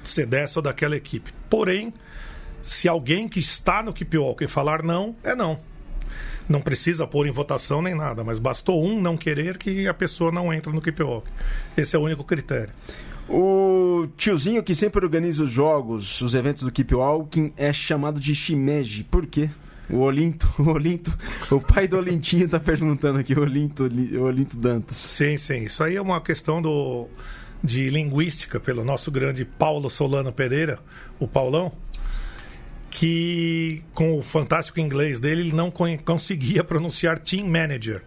de 0.02 0.10
ser 0.10 0.26
dessa 0.26 0.60
ou 0.60 0.64
daquela 0.64 0.96
equipe. 0.96 1.32
Porém, 1.50 1.94
se 2.64 2.88
alguém 2.88 3.28
que 3.28 3.40
está 3.40 3.84
no 3.84 3.92
Keep 3.92 4.18
Walker 4.18 4.48
falar 4.48 4.82
não, 4.82 5.16
é 5.24 5.36
não. 5.36 5.60
Não 6.50 6.60
precisa 6.60 7.06
pôr 7.06 7.28
em 7.28 7.32
votação 7.32 7.80
nem 7.80 7.94
nada, 7.94 8.24
mas 8.24 8.40
bastou 8.40 8.84
um 8.84 9.00
não 9.00 9.16
querer 9.16 9.56
que 9.56 9.88
a 9.88 9.94
pessoa 9.94 10.32
não 10.32 10.52
entra 10.52 10.74
no 10.74 10.82
Keep 10.82 11.04
Walker. 11.04 11.30
Esse 11.78 11.96
é 11.96 12.00
o 12.00 12.02
único 12.02 12.24
critério. 12.24 12.74
O 13.30 14.08
tiozinho 14.18 14.64
que 14.64 14.74
sempre 14.74 15.06
organiza 15.06 15.44
os 15.44 15.52
jogos, 15.52 16.20
os 16.20 16.34
eventos 16.34 16.64
do 16.64 16.72
Keep 16.72 16.96
Walking, 16.96 17.54
é 17.56 17.72
chamado 17.72 18.20
de 18.20 18.34
Shimeji. 18.34 19.04
Por 19.04 19.28
quê? 19.28 19.52
O 19.88 19.98
Olinto, 19.98 20.50
o 20.58 20.70
Olinto, 20.70 21.16
o 21.52 21.62
pai 21.62 21.88
do 21.88 21.98
Olintinho 21.98 22.50
tá 22.50 22.60
perguntando 22.60 23.20
aqui, 23.20 23.36
o 23.36 23.42
Olinto, 23.42 23.84
o 23.84 24.24
Olinto 24.24 24.58
Dantas. 24.58 24.98
Sim, 24.98 25.38
sim. 25.38 25.66
Isso 25.66 25.84
aí 25.84 25.96
é 25.96 26.02
uma 26.02 26.20
questão 26.20 26.60
do, 26.60 27.08
de 27.64 27.92
linguística 27.92 28.60
pelo 28.60 28.84
nosso 28.84 29.12
grande 29.12 29.46
Paulo 29.46 29.90
Solano 29.90 30.34
Pereira, 30.34 30.80
o 31.20 31.28
Paulão, 31.28 31.72
que 32.90 33.84
com 33.94 34.18
o 34.18 34.22
fantástico 34.22 34.80
inglês 34.80 35.20
dele 35.20 35.42
ele 35.42 35.54
não 35.54 35.70
con- 35.70 35.98
conseguia 36.00 36.64
pronunciar 36.64 37.20
team 37.20 37.48
manager. 37.48 38.02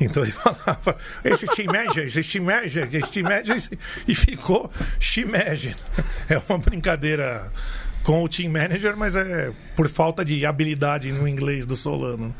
Então 0.00 0.22
ele 0.22 0.32
falava, 0.38 0.96
esse 1.24 1.64
manager, 1.64 2.04
esse 2.06 2.40
manager, 2.40 2.88
esse 2.92 3.22
manager, 3.22 3.78
e 4.06 4.14
ficou 4.14 4.70
shimeji. 5.00 5.74
É 6.28 6.40
uma 6.48 6.58
brincadeira 6.58 7.50
com 8.02 8.22
o 8.22 8.28
team 8.28 8.50
manager, 8.52 8.96
mas 8.96 9.14
é 9.16 9.52
por 9.76 9.88
falta 9.88 10.24
de 10.24 10.44
habilidade 10.46 11.12
no 11.12 11.26
inglês 11.26 11.66
do 11.66 11.74
Solano. 11.76 12.34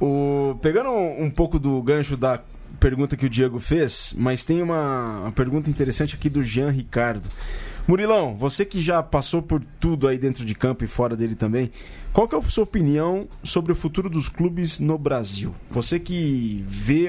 O, 0.00 0.58
pegando 0.60 0.90
um 0.90 1.30
pouco 1.30 1.58
do 1.58 1.80
gancho 1.82 2.16
da 2.16 2.40
pergunta 2.78 3.16
que 3.16 3.24
o 3.24 3.30
Diego 3.30 3.58
fez, 3.58 4.14
mas 4.16 4.44
tem 4.44 4.60
uma, 4.60 5.20
uma 5.20 5.32
pergunta 5.32 5.70
interessante 5.70 6.14
aqui 6.14 6.28
do 6.28 6.42
Jean 6.42 6.70
Ricardo. 6.70 7.28
Murilão, 7.86 8.36
você 8.36 8.64
que 8.64 8.80
já 8.80 9.02
passou 9.02 9.42
por 9.42 9.62
tudo 9.80 10.06
aí 10.06 10.16
dentro 10.16 10.44
de 10.44 10.54
campo 10.54 10.84
e 10.84 10.86
fora 10.86 11.16
dele 11.16 11.34
também, 11.34 11.70
qual 12.12 12.28
que 12.28 12.34
é 12.34 12.38
a 12.38 12.42
sua 12.42 12.64
opinião 12.64 13.26
sobre 13.42 13.72
o 13.72 13.74
futuro 13.74 14.08
dos 14.10 14.28
clubes 14.28 14.78
no 14.78 14.98
Brasil? 14.98 15.54
Você 15.70 15.98
que 15.98 16.64
vê, 16.68 17.08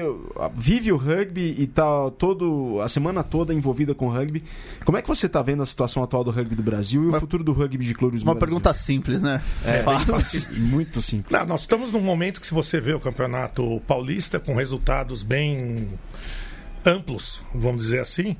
vive 0.56 0.90
o 0.90 0.96
rugby 0.96 1.54
e 1.58 1.64
está 1.64 2.10
todo 2.12 2.80
a 2.80 2.88
semana 2.88 3.22
toda 3.22 3.52
envolvida 3.52 3.94
com 3.94 4.06
o 4.06 4.10
rugby, 4.10 4.42
como 4.84 4.96
é 4.98 5.02
que 5.02 5.08
você 5.08 5.26
está 5.26 5.42
vendo 5.42 5.62
a 5.62 5.66
situação 5.66 6.02
atual 6.02 6.24
do 6.24 6.30
rugby 6.30 6.54
do 6.54 6.62
Brasil 6.62 7.04
e 7.04 7.06
uma, 7.06 7.18
o 7.18 7.20
futuro 7.20 7.44
do 7.44 7.52
rugby 7.52 7.84
de 7.84 7.94
clubes 7.94 8.22
no 8.22 8.30
uma 8.30 8.34
Brasil? 8.34 8.56
Uma 8.56 8.62
pergunta 8.62 8.74
simples, 8.74 9.22
né? 9.22 9.42
É, 9.64 9.78
é 9.84 10.58
muito 10.58 11.02
simples. 11.02 11.30
Não, 11.30 11.46
nós 11.46 11.60
estamos 11.60 11.92
num 11.92 12.00
momento 12.00 12.40
que 12.40 12.46
se 12.46 12.54
você 12.54 12.80
vê 12.80 12.94
o 12.94 13.00
campeonato 13.00 13.80
paulista 13.86 14.40
com 14.40 14.54
resultados 14.54 15.22
bem 15.22 15.90
amplos, 16.84 17.42
vamos 17.54 17.82
dizer 17.82 18.00
assim, 18.00 18.36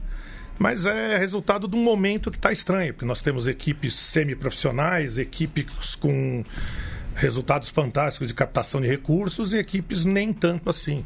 mas 0.58 0.86
é 0.86 1.16
resultado 1.18 1.66
de 1.66 1.76
um 1.76 1.82
momento 1.82 2.30
que 2.30 2.36
está 2.36 2.52
estranho, 2.52 2.92
porque 2.92 3.04
nós 3.04 3.22
temos 3.22 3.46
equipes 3.46 3.94
semiprofissionais, 3.94 5.18
equipes 5.18 5.94
com 5.94 6.44
resultados 7.14 7.68
fantásticos 7.68 8.28
de 8.28 8.34
captação 8.34 8.80
de 8.80 8.88
recursos 8.88 9.52
e 9.52 9.58
equipes 9.58 10.04
nem 10.04 10.32
tanto 10.32 10.68
assim. 10.70 11.04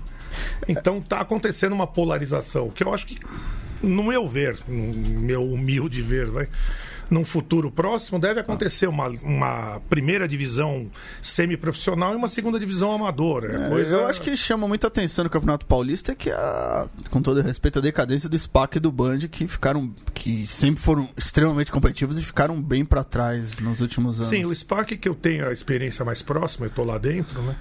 Então 0.66 0.98
está 0.98 1.20
acontecendo 1.20 1.72
uma 1.72 1.86
polarização, 1.86 2.70
que 2.70 2.84
eu 2.84 2.92
acho 2.92 3.06
que, 3.06 3.18
no 3.82 4.04
meu 4.04 4.28
ver, 4.28 4.58
no 4.66 5.20
meu 5.20 5.44
humilde 5.44 6.02
ver, 6.02 6.26
vai, 6.26 6.48
num 7.10 7.24
futuro 7.24 7.70
próximo, 7.70 8.18
deve 8.18 8.40
acontecer 8.40 8.86
uma, 8.86 9.08
uma 9.22 9.80
primeira 9.88 10.28
divisão 10.28 10.90
semiprofissional 11.22 12.12
e 12.12 12.16
uma 12.16 12.28
segunda 12.28 12.58
divisão 12.58 12.92
amadora. 12.92 13.66
É, 13.66 13.68
coisa... 13.68 13.96
Eu 13.96 14.06
acho 14.06 14.20
que 14.20 14.36
chama 14.36 14.68
muita 14.68 14.86
atenção 14.86 15.24
no 15.24 15.30
Campeonato 15.30 15.66
Paulista 15.66 16.14
que, 16.14 16.30
a, 16.30 16.88
com 17.10 17.22
todo 17.22 17.40
respeito, 17.40 17.78
a 17.78 17.82
decadência 17.82 18.28
do 18.28 18.38
SPAC 18.38 18.76
e 18.76 18.80
do 18.80 18.92
Band, 18.92 19.20
que 19.30 19.46
ficaram. 19.46 19.92
que 20.12 20.46
sempre 20.46 20.80
foram 20.80 21.08
extremamente 21.16 21.72
competitivos 21.72 22.18
e 22.18 22.22
ficaram 22.22 22.60
bem 22.60 22.84
para 22.84 23.02
trás 23.04 23.58
nos 23.58 23.80
últimos 23.80 24.18
anos. 24.18 24.28
Sim, 24.28 24.44
o 24.44 24.54
SPAC 24.54 24.96
que 24.96 25.08
eu 25.08 25.14
tenho 25.14 25.48
a 25.48 25.52
experiência 25.52 26.04
mais 26.04 26.22
próxima, 26.22 26.66
eu 26.66 26.70
estou 26.70 26.84
lá 26.84 26.98
dentro, 26.98 27.40
né? 27.42 27.56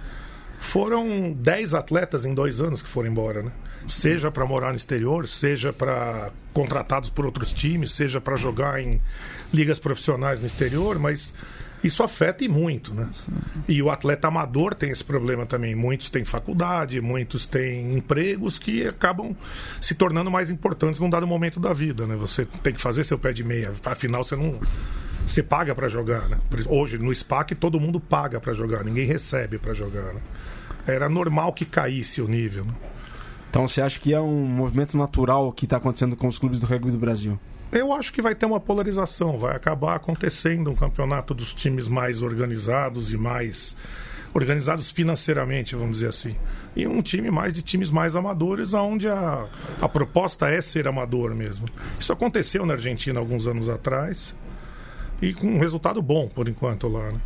Foram 0.60 1.32
10 1.34 1.74
atletas 1.74 2.26
em 2.26 2.34
dois 2.34 2.62
anos 2.62 2.82
que 2.82 2.89
foram 2.89 3.10
embora, 3.10 3.43
né? 3.43 3.51
Seja 3.88 4.32
para 4.32 4.45
morar 4.45 4.72
no 4.72 4.76
exterior, 4.76 5.28
seja 5.28 5.72
para 5.72 6.32
contratados 6.53 7.10
por 7.10 7.26
outros 7.26 7.53
times, 7.53 7.91
seja 7.93 8.20
para 8.20 8.36
jogar 8.36 8.82
em 8.82 8.99
ligas 9.53 9.80
profissionais 9.80 10.39
no 10.39 10.47
exterior, 10.47 10.97
mas 10.97 11.34
isso 11.84 12.01
afeta 12.01 12.43
e 12.43 12.49
muito, 12.49 12.93
né? 12.93 13.08
E 13.68 13.82
o 13.82 13.91
atleta 13.91 14.28
amador 14.28 14.74
tem 14.74 14.89
esse 14.89 15.03
problema 15.03 15.45
também. 15.45 15.76
Muitos 15.76 16.10
têm 16.10 16.26
faculdade, 16.26 16.99
muitos 16.99 17.45
têm 17.45 17.95
empregos 17.95 18.58
que 18.58 18.88
acabam 18.88 19.36
se 19.80 19.93
tornando 19.93 20.32
mais 20.32 20.49
importantes 20.49 20.99
num 20.99 21.10
dado 21.10 21.28
momento 21.28 21.60
da 21.60 21.74
vida, 21.74 22.08
né? 22.08 22.16
Você 22.16 22.45
tem 22.45 22.74
que 22.74 22.82
fazer 22.82 23.03
seu 23.03 23.20
pé 23.20 23.32
de 23.32 23.43
meia, 23.43 23.72
afinal 23.86 24.24
você 24.24 24.36
não 24.36 24.60
você 25.28 25.43
paga 25.43 25.75
para 25.75 25.89
jogar, 25.89 26.28
né? 26.30 26.39
Hoje 26.69 26.97
no 26.97 27.13
SPAC 27.13 27.53
todo 27.53 27.80
mundo 27.80 27.99
paga 27.99 28.39
para 28.39 28.53
jogar, 28.53 28.84
ninguém 28.84 29.05
recebe 29.05 29.57
para 29.57 29.73
jogar. 29.73 30.13
Né? 30.13 30.21
Era 30.88 31.09
normal 31.09 31.51
que 31.53 31.65
caísse 31.65 32.21
o 32.21 32.28
nível. 32.28 32.63
Né? 32.63 32.73
Então 33.49 33.67
você 33.67 33.82
acha 33.82 33.99
que 33.99 34.13
é 34.13 34.19
um 34.19 34.45
movimento 34.45 34.97
natural 34.97 35.51
que 35.51 35.65
está 35.65 35.78
acontecendo 35.78 36.15
com 36.15 36.28
os 36.28 36.39
clubes 36.39 36.59
do 36.59 36.65
rugby 36.65 36.91
do 36.91 36.97
Brasil? 36.97 37.38
Eu 37.71 37.91
acho 37.91 38.13
que 38.13 38.21
vai 38.21 38.34
ter 38.34 38.45
uma 38.45 38.61
polarização, 38.61 39.38
vai 39.38 39.53
acabar 39.53 39.95
acontecendo 39.95 40.69
um 40.69 40.75
campeonato 40.75 41.34
dos 41.34 41.53
times 41.53 41.89
mais 41.89 42.21
organizados 42.21 43.11
e 43.11 43.17
mais 43.17 43.75
organizados 44.34 44.89
financeiramente, 44.89 45.75
vamos 45.75 45.97
dizer 45.97 46.09
assim. 46.09 46.36
E 46.75 46.88
um 46.88 47.01
time 47.01 47.30
mais 47.30 47.53
de 47.53 47.61
times 47.61 47.91
mais 47.91 48.15
amadores, 48.15 48.73
onde 48.73 49.09
a, 49.09 49.45
a 49.82 49.89
proposta 49.89 50.47
é 50.49 50.61
ser 50.61 50.88
amador 50.88 51.36
mesmo. 51.36 51.67
Isso 51.99 52.13
aconteceu 52.13 52.65
na 52.65 52.73
Argentina 52.73 53.19
alguns 53.19 53.47
anos 53.47 53.67
atrás 53.67 54.36
e 55.22 55.34
com 55.34 55.47
um 55.47 55.59
resultado 55.59 56.01
bom 56.01 56.28
por 56.28 56.47
enquanto 56.47 56.88
lá. 56.88 57.11
Né? 57.11 57.20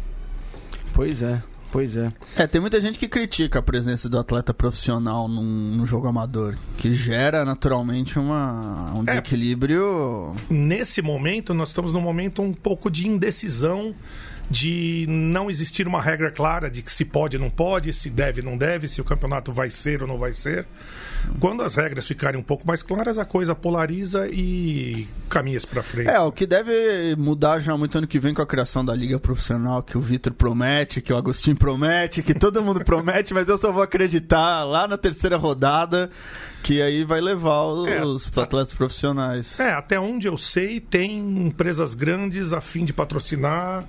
Pois 0.94 1.22
é. 1.22 1.42
Pois 1.72 1.96
é. 1.96 2.12
É, 2.36 2.46
tem 2.46 2.60
muita 2.60 2.82
gente 2.82 3.00
que 3.00 3.08
critica 3.08 3.60
a 3.60 3.62
presença 3.62 4.10
do 4.10 4.20
atleta 4.20 4.54
profissional 4.54 5.30
num, 5.30 5.42
num 5.42 5.86
jogo 5.86 6.06
amador, 6.06 6.58
que 6.78 6.94
gera 6.94 7.46
naturalmente 7.46 8.20
uma, 8.20 8.94
um 8.94 9.06
desequilíbrio. 9.06 10.36
É, 10.50 10.54
nesse 10.54 11.02
momento, 11.02 11.54
nós 11.54 11.70
estamos 11.70 11.94
num 11.94 12.02
momento 12.02 12.42
um 12.42 12.54
pouco 12.54 12.92
de 12.92 13.08
indecisão 13.08 13.96
de 14.52 15.06
não 15.08 15.50
existir 15.50 15.88
uma 15.88 16.02
regra 16.02 16.30
clara 16.30 16.70
de 16.70 16.82
que 16.82 16.92
se 16.92 17.06
pode 17.06 17.40
não 17.40 17.50
pode, 17.50 17.94
se 17.94 18.10
deve 18.10 18.42
não 18.42 18.58
deve, 18.58 18.88
se 18.88 19.00
o 19.00 19.04
campeonato 19.04 19.54
vai 19.54 19.70
ser 19.70 20.02
ou 20.02 20.08
não 20.08 20.18
vai 20.18 20.34
ser. 20.34 20.68
Quando 21.40 21.62
as 21.64 21.76
regras 21.76 22.06
ficarem 22.06 22.40
um 22.40 22.44
pouco 22.44 22.68
mais 22.68 22.84
claras, 22.84 23.18
a 23.18 23.24
coisa 23.24 23.56
polariza 23.56 24.28
e 24.28 25.08
caminha 25.30 25.60
para 25.70 25.82
frente. 25.82 26.10
É, 26.10 26.20
o 26.20 26.32
que 26.32 26.46
deve 26.46 27.16
mudar 27.18 27.60
já 27.60 27.78
muito 27.78 27.98
ano 27.98 28.08
que 28.08 28.20
vem 28.20 28.34
com 28.34 28.42
a 28.42 28.46
criação 28.46 28.84
da 28.84 28.94
liga 28.94 29.20
profissional, 29.20 29.82
que 29.82 29.98
o 29.98 30.02
Vitor 30.02 30.34
promete, 30.34 31.02
que 31.02 31.14
o 31.14 31.18
Agostinho 31.18 31.56
promete, 31.56 32.22
que 32.22 32.34
todo 32.34 32.62
mundo 32.62 32.84
promete, 32.86 33.34
mas 33.34 33.48
eu 33.48 33.58
só 33.58 33.72
vou 33.72 33.84
acreditar 33.84 34.64
lá 34.64 34.88
na 34.88 34.98
terceira 34.98 35.38
rodada 35.38 36.10
que 36.64 36.82
aí 36.82 37.04
vai 37.04 37.20
levar 37.20 37.64
os 37.64 37.88
é, 37.88 38.42
atletas 38.42 38.74
profissionais. 38.74 39.60
É, 39.60 39.72
até 39.72 40.00
onde 40.00 40.28
eu 40.28 40.38
sei, 40.38 40.80
tem 40.80 41.18
empresas 41.48 41.96
grandes 41.96 42.54
a 42.54 42.62
fim 42.62 42.86
de 42.86 42.94
patrocinar. 42.94 43.86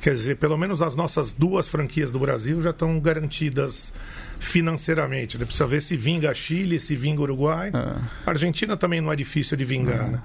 Quer 0.00 0.14
dizer, 0.14 0.36
pelo 0.36 0.56
menos 0.58 0.82
as 0.82 0.94
nossas 0.94 1.32
duas 1.32 1.66
franquias 1.66 2.12
do 2.12 2.18
Brasil 2.18 2.60
já 2.60 2.70
estão 2.70 2.98
garantidas 3.00 3.92
financeiramente. 4.38 5.38
Né? 5.38 5.44
Precisa 5.44 5.66
ver 5.66 5.80
se 5.80 5.96
vinga 5.96 6.30
a 6.30 6.34
Chile, 6.34 6.78
se 6.78 6.94
vinga 6.94 7.20
o 7.20 7.24
Uruguai. 7.24 7.70
É. 7.74 7.78
A 8.26 8.30
Argentina 8.30 8.76
também 8.76 9.00
não 9.00 9.12
é 9.12 9.16
difícil 9.16 9.56
de 9.56 9.64
vingar, 9.64 10.04
uhum. 10.04 10.12
né? 10.12 10.22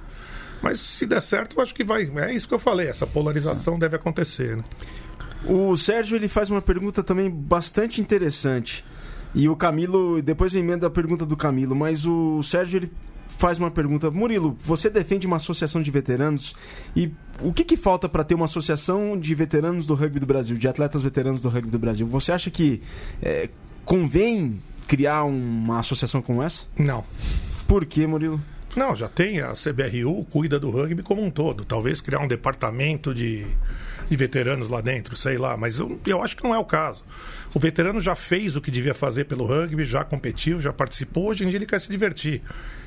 Mas 0.61 0.81
se 0.81 1.05
der 1.05 1.21
certo, 1.21 1.55
eu 1.57 1.63
acho 1.63 1.73
que 1.73 1.85
vai. 1.85 2.11
É 2.17 2.33
isso 2.33 2.47
que 2.47 2.53
eu 2.53 2.59
falei, 2.59 2.87
essa 2.87 3.07
polarização 3.07 3.75
Sim. 3.75 3.79
deve 3.79 3.95
acontecer. 3.95 4.57
Né? 4.57 4.63
O 5.45 5.77
Sérgio 5.77 6.17
ele 6.17 6.27
faz 6.27 6.49
uma 6.49 6.61
pergunta 6.61 7.01
também 7.01 7.29
bastante 7.29 8.01
interessante. 8.01 8.83
E 9.33 9.47
o 9.47 9.55
Camilo, 9.55 10.21
depois 10.21 10.53
eu 10.53 10.59
emendo 10.59 10.85
a 10.85 10.89
pergunta 10.89 11.25
do 11.25 11.37
Camilo, 11.37 11.75
mas 11.75 12.05
o 12.05 12.41
Sérgio 12.41 12.77
ele 12.77 12.91
faz 13.37 13.57
uma 13.57 13.71
pergunta. 13.71 14.11
Murilo, 14.11 14.57
você 14.61 14.89
defende 14.89 15.25
uma 15.25 15.37
associação 15.37 15.81
de 15.81 15.89
veteranos 15.89 16.55
e 16.95 17.11
o 17.41 17.53
que, 17.53 17.63
que 17.63 17.77
falta 17.77 18.09
para 18.09 18.23
ter 18.23 18.35
uma 18.35 18.45
associação 18.45 19.17
de 19.17 19.33
veteranos 19.33 19.87
do 19.87 19.95
rugby 19.95 20.19
do 20.19 20.25
Brasil, 20.25 20.57
de 20.57 20.67
atletas 20.67 21.01
veteranos 21.01 21.41
do 21.41 21.47
rugby 21.47 21.69
do 21.69 21.79
Brasil? 21.79 22.05
Você 22.07 22.31
acha 22.31 22.51
que 22.51 22.81
é, 23.21 23.49
convém 23.85 24.61
criar 24.87 25.23
uma 25.23 25.79
associação 25.79 26.21
como 26.21 26.43
essa? 26.43 26.65
Não. 26.77 27.03
Por 27.67 27.85
que, 27.85 28.05
Murilo? 28.05 28.41
Não, 28.75 28.95
já 28.95 29.07
tem. 29.07 29.39
A 29.41 29.53
CBRU 29.53 30.25
cuida 30.25 30.59
do 30.59 30.69
rugby 30.69 31.01
como 31.01 31.23
um 31.23 31.31
todo. 31.31 31.63
Talvez 31.63 32.01
criar 32.01 32.19
um 32.19 32.27
departamento 32.27 33.13
de, 33.13 33.45
de 34.09 34.17
veteranos 34.17 34.69
lá 34.69 34.81
dentro, 34.81 35.15
sei 35.15 35.37
lá. 35.37 35.55
Mas 35.55 35.79
eu, 35.79 35.99
eu 36.05 36.21
acho 36.21 36.35
que 36.35 36.43
não 36.43 36.53
é 36.53 36.59
o 36.59 36.65
caso. 36.65 37.03
O 37.53 37.59
veterano 37.59 37.99
já 37.99 38.15
fez 38.15 38.55
o 38.55 38.61
que 38.61 38.69
devia 38.69 38.93
fazer 38.93 39.25
pelo 39.25 39.45
rugby, 39.45 39.85
já 39.85 40.03
competiu, 40.03 40.61
já 40.61 40.71
participou. 40.71 41.29
Hoje 41.29 41.45
em 41.45 41.49
dia 41.49 41.57
ele 41.57 41.65
quer 41.65 41.79
se 41.79 41.89
divertir. 41.89 42.41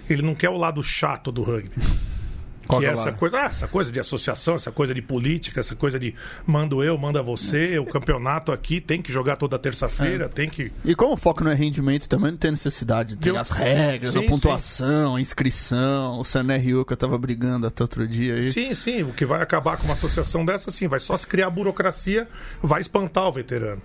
Ele 0.08 0.22
não 0.22 0.34
quer 0.34 0.50
o 0.50 0.56
lado 0.56 0.82
chato 0.82 1.32
do 1.32 1.42
rugby. 1.42 1.74
Qual 2.66 2.80
que 2.80 2.86
é 2.86 2.90
essa 2.90 3.12
coisa, 3.12 3.38
ah, 3.38 3.44
essa 3.46 3.68
coisa 3.68 3.92
de 3.92 4.00
associação, 4.00 4.54
essa 4.54 4.70
coisa 4.70 4.94
de 4.94 5.02
política, 5.02 5.60
essa 5.60 5.74
coisa 5.74 5.98
de 5.98 6.14
mando 6.46 6.82
eu, 6.82 6.96
manda 6.96 7.22
você, 7.22 7.78
o 7.78 7.84
campeonato 7.84 8.52
aqui 8.52 8.80
tem 8.80 9.02
que 9.02 9.12
jogar 9.12 9.36
toda 9.36 9.58
terça-feira, 9.58 10.26
é. 10.26 10.28
tem 10.28 10.48
que. 10.48 10.72
E 10.84 10.94
como 10.94 11.14
o 11.14 11.16
foco 11.16 11.42
não 11.44 11.50
é 11.50 11.54
rendimento, 11.54 12.08
também 12.08 12.30
não 12.30 12.38
tem 12.38 12.50
necessidade. 12.50 13.16
Tem 13.16 13.32
eu... 13.32 13.38
as 13.38 13.50
regras, 13.50 14.12
sim, 14.12 14.24
a 14.24 14.28
pontuação, 14.28 15.12
sim. 15.12 15.18
a 15.18 15.20
inscrição, 15.20 16.18
o 16.18 16.24
CNRU 16.24 16.84
que 16.84 16.92
eu 16.92 16.96
tava 16.96 17.18
brigando 17.18 17.66
até 17.66 17.82
outro 17.82 18.06
dia 18.06 18.36
aí. 18.36 18.52
Sim, 18.52 18.74
sim. 18.74 19.02
O 19.02 19.12
que 19.12 19.26
vai 19.26 19.42
acabar 19.42 19.76
com 19.76 19.84
uma 19.84 19.94
associação 19.94 20.44
dessa, 20.44 20.70
sim, 20.70 20.86
vai 20.86 21.00
só 21.00 21.16
se 21.16 21.26
criar 21.26 21.50
burocracia, 21.50 22.28
vai 22.62 22.80
espantar 22.80 23.26
o 23.26 23.32
veterano. 23.32 23.82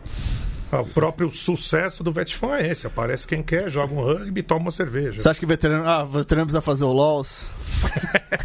O 0.72 0.86
próprio 0.86 1.32
sucesso 1.32 2.04
do 2.04 2.12
Vetfan 2.12 2.58
é 2.58 2.72
esse. 2.72 2.88
Aparece 2.88 3.26
quem 3.26 3.42
quer, 3.42 3.70
joga 3.70 3.94
um 3.94 4.04
rugby, 4.04 4.44
toma 4.44 4.62
uma 4.62 4.72
cerveja. 4.72 5.20
Você 5.20 5.30
acha 5.30 5.40
que 5.40 5.46
o 5.46 5.48
veterano, 5.48 5.88
ah, 5.88 6.04
o 6.04 6.08
veterano 6.08 6.46
precisa 6.46 6.62
fazer 6.62 6.84
o 6.84 6.92
LOLs? 6.92 7.48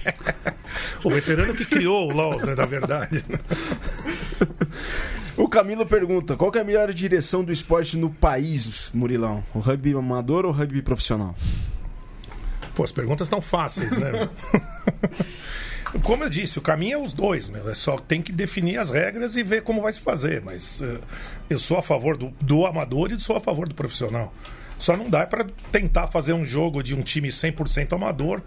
o 1.04 1.10
veterano 1.10 1.54
que 1.54 1.64
criou 1.64 2.10
o 2.10 2.14
LOL, 2.14 2.38
né, 2.44 2.54
na 2.54 2.64
verdade. 2.64 3.24
O 5.36 5.48
Camilo 5.48 5.84
pergunta: 5.84 6.36
qual 6.36 6.52
é 6.54 6.60
a 6.60 6.64
melhor 6.64 6.92
direção 6.92 7.42
do 7.42 7.50
esporte 7.50 7.96
no 7.96 8.10
país, 8.10 8.90
Murilão? 8.94 9.42
O 9.54 9.58
rugby 9.58 9.92
amador 9.94 10.44
ou 10.44 10.52
o 10.52 10.54
rugby 10.54 10.82
profissional? 10.82 11.34
Pô, 12.74 12.84
as 12.84 12.92
perguntas 12.92 13.26
estão 13.26 13.40
fáceis, 13.40 13.90
né? 13.90 14.28
Como 16.02 16.24
eu 16.24 16.30
disse, 16.30 16.58
o 16.58 16.62
caminho 16.62 16.94
é 16.94 17.02
os 17.02 17.12
dois, 17.12 17.48
meu. 17.48 17.68
É 17.68 17.74
só 17.74 17.98
tem 17.98 18.22
que 18.22 18.32
definir 18.32 18.78
as 18.78 18.90
regras 18.90 19.36
e 19.36 19.42
ver 19.42 19.62
como 19.62 19.82
vai 19.82 19.92
se 19.92 20.00
fazer. 20.00 20.40
Mas 20.42 20.80
uh, 20.80 20.98
eu 21.50 21.58
sou 21.58 21.76
a 21.76 21.82
favor 21.82 22.16
do, 22.16 22.32
do 22.40 22.64
amador 22.64 23.12
e 23.12 23.20
sou 23.20 23.36
a 23.36 23.40
favor 23.40 23.68
do 23.68 23.74
profissional. 23.74 24.32
Só 24.78 24.96
não 24.96 25.08
dá 25.08 25.26
para 25.26 25.46
tentar 25.70 26.08
fazer 26.08 26.32
um 26.32 26.44
jogo 26.44 26.82
de 26.82 26.94
um 26.94 27.02
time 27.02 27.28
100% 27.28 27.92
amador 27.92 28.42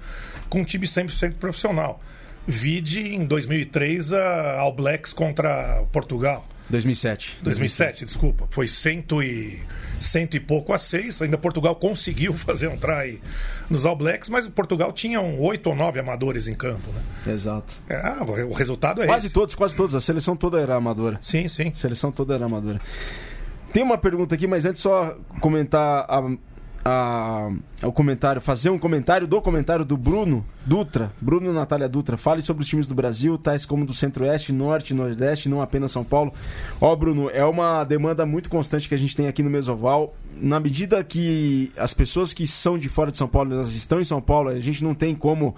com 0.49 0.59
um 0.59 0.63
time 0.63 0.85
100% 0.85 1.35
profissional. 1.35 2.01
Vide 2.47 3.15
em 3.15 3.25
2003 3.25 4.13
a 4.13 4.59
All 4.59 4.73
Blacks 4.73 5.13
contra 5.13 5.83
Portugal. 5.91 6.45
2007. 6.69 7.37
2007, 7.41 8.05
desculpa. 8.05 8.47
Foi 8.49 8.67
cento 8.67 9.21
e, 9.21 9.61
cento 9.99 10.35
e 10.35 10.39
pouco 10.39 10.73
a 10.73 10.77
seis. 10.77 11.21
Ainda 11.21 11.37
Portugal 11.37 11.75
conseguiu 11.75 12.33
fazer 12.37 12.67
um 12.67 12.77
try 12.77 13.21
nos 13.69 13.85
All 13.85 13.95
Blacks, 13.95 14.29
mas 14.29 14.47
Portugal 14.47 14.91
tinha 14.91 15.21
um 15.21 15.39
oito 15.41 15.69
ou 15.69 15.75
nove 15.75 15.99
amadores 15.99 16.47
em 16.47 16.53
campo, 16.53 16.89
né? 16.91 17.33
Exato. 17.33 17.73
É, 17.89 17.95
ah, 17.95 18.23
o 18.23 18.53
resultado 18.53 19.01
é 19.01 19.05
Quase 19.05 19.27
esse. 19.27 19.33
todos, 19.33 19.55
quase 19.55 19.75
todos. 19.75 19.95
A 19.95 20.01
seleção 20.01 20.35
toda 20.35 20.59
era 20.59 20.75
amadora. 20.75 21.19
Sim, 21.21 21.47
sim. 21.47 21.69
A 21.69 21.75
seleção 21.75 22.11
toda 22.11 22.33
era 22.33 22.45
amadora. 22.45 22.79
Tem 23.71 23.83
uma 23.83 23.97
pergunta 23.97 24.35
aqui, 24.35 24.47
mas 24.47 24.65
antes 24.65 24.81
só 24.81 25.17
comentar 25.41 26.05
a, 26.07 26.21
a, 26.87 27.51
o 27.81 27.91
comentário, 27.91 28.39
fazer 28.39 28.69
um 28.69 28.77
comentário 28.77 29.25
do 29.25 29.41
comentário 29.41 29.83
do 29.83 29.97
Bruno 29.97 30.45
Dutra, 30.63 31.11
Bruno 31.19 31.51
Natália 31.51 31.89
Dutra. 31.89 32.15
Fale 32.15 32.43
sobre 32.43 32.61
os 32.61 32.69
times 32.69 32.85
do 32.85 32.93
Brasil, 32.93 33.39
tais 33.39 33.65
como 33.65 33.85
do 33.85 33.93
Centro-Oeste, 33.93 34.53
Norte, 34.53 34.93
Nordeste, 34.93 35.49
não 35.49 35.63
apenas 35.63 35.91
São 35.91 36.03
Paulo. 36.03 36.31
Ó, 36.79 36.95
Bruno, 36.95 37.29
é 37.31 37.43
uma 37.43 37.83
demanda 37.83 38.23
muito 38.23 38.51
constante 38.51 38.87
que 38.87 38.93
a 38.93 38.97
gente 38.97 39.15
tem 39.15 39.27
aqui 39.27 39.41
no 39.41 39.49
Mesoval. 39.49 40.13
Na 40.41 40.59
medida 40.59 41.03
que 41.03 41.71
as 41.77 41.93
pessoas 41.93 42.33
que 42.33 42.45
são 42.45 42.77
de 42.77 42.89
fora 42.89 43.09
de 43.11 43.17
São 43.17 43.27
Paulo, 43.27 43.53
elas 43.53 43.73
estão 43.73 43.99
em 43.99 44.03
São 44.03 44.21
Paulo, 44.21 44.49
a 44.49 44.59
gente 44.59 44.83
não 44.83 44.93
tem 44.93 45.15
como 45.15 45.55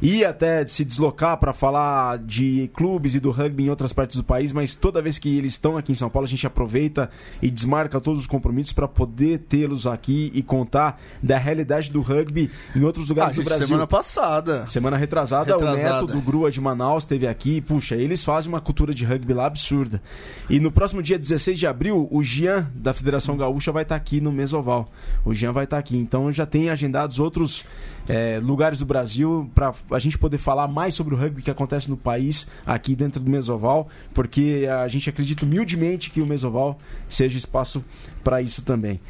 ir 0.00 0.24
até 0.24 0.66
se 0.66 0.84
deslocar 0.84 1.36
para 1.38 1.52
falar 1.52 2.16
de 2.18 2.70
clubes 2.72 3.14
e 3.14 3.20
do 3.20 3.30
rugby 3.30 3.64
em 3.64 3.70
outras 3.70 3.92
partes 3.92 4.16
do 4.16 4.24
país, 4.24 4.52
mas 4.52 4.74
toda 4.74 5.02
vez 5.02 5.18
que 5.18 5.36
eles 5.36 5.52
estão 5.54 5.76
aqui 5.76 5.92
em 5.92 5.94
São 5.94 6.08
Paulo, 6.08 6.26
a 6.26 6.28
gente 6.28 6.46
aproveita 6.46 7.10
e 7.42 7.50
desmarca 7.50 8.00
todos 8.00 8.20
os 8.20 8.26
compromissos 8.26 8.72
para 8.72 8.86
poder 8.88 9.38
tê-los 9.40 9.86
aqui 9.86 10.30
e 10.32 10.42
contar 10.42 11.00
da 11.22 11.36
realidade 11.36 11.90
do 11.90 12.00
rugby 12.00 12.50
em 12.74 12.82
outros 12.84 13.08
lugares 13.08 13.32
Ah, 13.32 13.34
do 13.34 13.36
gente, 13.42 13.48
Brasil. 13.48 13.66
semana 13.66 13.86
passada. 13.86 14.66
Semana 14.66 14.96
retrasada, 14.96 15.50
o 15.56 15.58
Retrasada. 15.58 15.92
Neto 16.02 16.06
do 16.06 16.20
Grua 16.20 16.50
de 16.50 16.60
Manaus 16.60 17.02
esteve 17.02 17.26
aqui. 17.26 17.60
Puxa, 17.60 17.96
eles 17.96 18.22
fazem 18.24 18.48
uma 18.50 18.60
cultura 18.60 18.94
de 18.94 19.04
rugby 19.04 19.34
lá 19.34 19.46
absurda. 19.46 20.00
E 20.48 20.60
no 20.60 20.70
próximo 20.70 21.02
dia 21.02 21.18
16 21.18 21.58
de 21.58 21.66
abril, 21.66 22.08
o 22.10 22.22
Jean 22.22 22.70
da 22.74 22.94
Federação 22.94 23.36
Gaúcha 23.36 23.72
vai 23.72 23.82
estar 23.82 23.96
aqui 23.96 24.19
no 24.20 24.32
Mesoval. 24.32 24.90
O 25.24 25.34
Jean 25.34 25.52
vai 25.52 25.64
estar 25.64 25.78
aqui. 25.78 25.96
Então 25.96 26.30
já 26.32 26.46
tem 26.46 26.70
agendados 26.70 27.18
outros 27.18 27.64
é, 28.08 28.40
lugares 28.42 28.78
do 28.78 28.86
Brasil 28.86 29.50
para 29.54 29.72
a 29.90 29.98
gente 29.98 30.18
poder 30.18 30.38
falar 30.38 30.68
mais 30.68 30.94
sobre 30.94 31.14
o 31.14 31.18
rugby 31.18 31.42
que 31.42 31.50
acontece 31.50 31.88
no 31.88 31.96
país 31.96 32.46
aqui 32.66 32.94
dentro 32.94 33.20
do 33.20 33.30
Mesoval, 33.30 33.88
porque 34.14 34.68
a 34.82 34.88
gente 34.88 35.08
acredita 35.08 35.44
humildemente 35.44 36.10
que 36.10 36.20
o 36.20 36.26
Mesoval 36.26 36.78
seja 37.08 37.38
espaço 37.38 37.84
para 38.22 38.42
isso 38.42 38.62
também. 38.62 39.00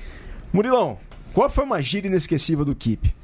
Murilão, 0.53 0.99
qual 1.33 1.49
foi 1.49 1.65
uma 1.65 1.81
gira 1.81 2.07
inesquecível 2.07 2.65
do 2.65 2.75
Keep? 2.75 3.15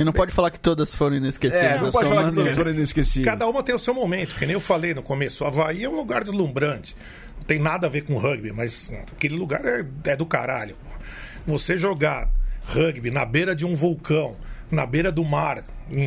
E 0.00 0.04
não 0.04 0.14
pode 0.14 0.32
falar 0.32 0.50
que 0.50 0.58
todas 0.58 0.94
foram 0.94 1.16
inesquecíveis. 1.16 1.72
É, 1.72 1.78
não 1.78 1.90
pode 1.90 2.08
falar 2.08 2.30
que 2.30 2.34
todas 2.34 2.54
foram 2.54 2.70
inesquecíveis. 2.70 3.26
Cada 3.26 3.46
uma 3.46 3.62
tem 3.62 3.74
o 3.74 3.78
seu 3.78 3.92
momento, 3.92 4.34
que 4.34 4.46
nem 4.46 4.54
eu 4.54 4.60
falei 4.60 4.94
no 4.94 5.02
começo. 5.02 5.44
O 5.44 5.46
Havaí 5.46 5.84
é 5.84 5.88
um 5.88 5.94
lugar 5.94 6.22
deslumbrante. 6.22 6.96
Não 7.40 7.46
tem 7.46 7.58
nada 7.58 7.86
a 7.86 7.90
ver 7.90 8.02
com 8.02 8.16
rugby, 8.16 8.52
mas 8.52 8.92
aquele 9.12 9.34
lugar 9.34 9.64
é, 9.64 9.84
é 10.04 10.16
do 10.16 10.24
caralho. 10.24 10.76
Você 11.46 11.76
jogar 11.76 12.30
rugby 12.64 13.10
na 13.10 13.24
beira 13.24 13.56
de 13.56 13.66
um 13.66 13.74
vulcão, 13.74 14.36
na 14.70 14.86
beira 14.86 15.10
do 15.10 15.24
mar, 15.24 15.64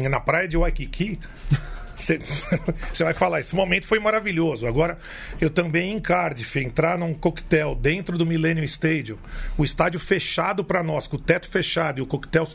na 0.09 0.19
praia 0.19 0.47
de 0.47 0.55
Waikiki. 0.55 1.19
Você 1.95 2.17
você 2.91 3.03
vai 3.03 3.13
falar, 3.13 3.39
esse 3.39 3.55
momento 3.55 3.85
foi 3.85 3.99
maravilhoso. 3.99 4.65
Agora, 4.65 4.97
eu 5.39 5.47
também 5.47 5.93
em 5.93 5.99
Cardiff, 5.99 6.59
entrar 6.59 6.97
num 6.97 7.13
coquetel 7.13 7.75
dentro 7.75 8.17
do 8.17 8.25
Millennium 8.25 8.63
Stadium, 8.63 9.17
o 9.55 9.63
estádio 9.63 9.99
fechado 9.99 10.63
para 10.63 10.81
nós, 10.81 11.05
com 11.05 11.17
o 11.17 11.19
teto 11.19 11.47
fechado 11.47 11.99
e 11.99 12.01
o 12.01 12.07
coquetel 12.07 12.47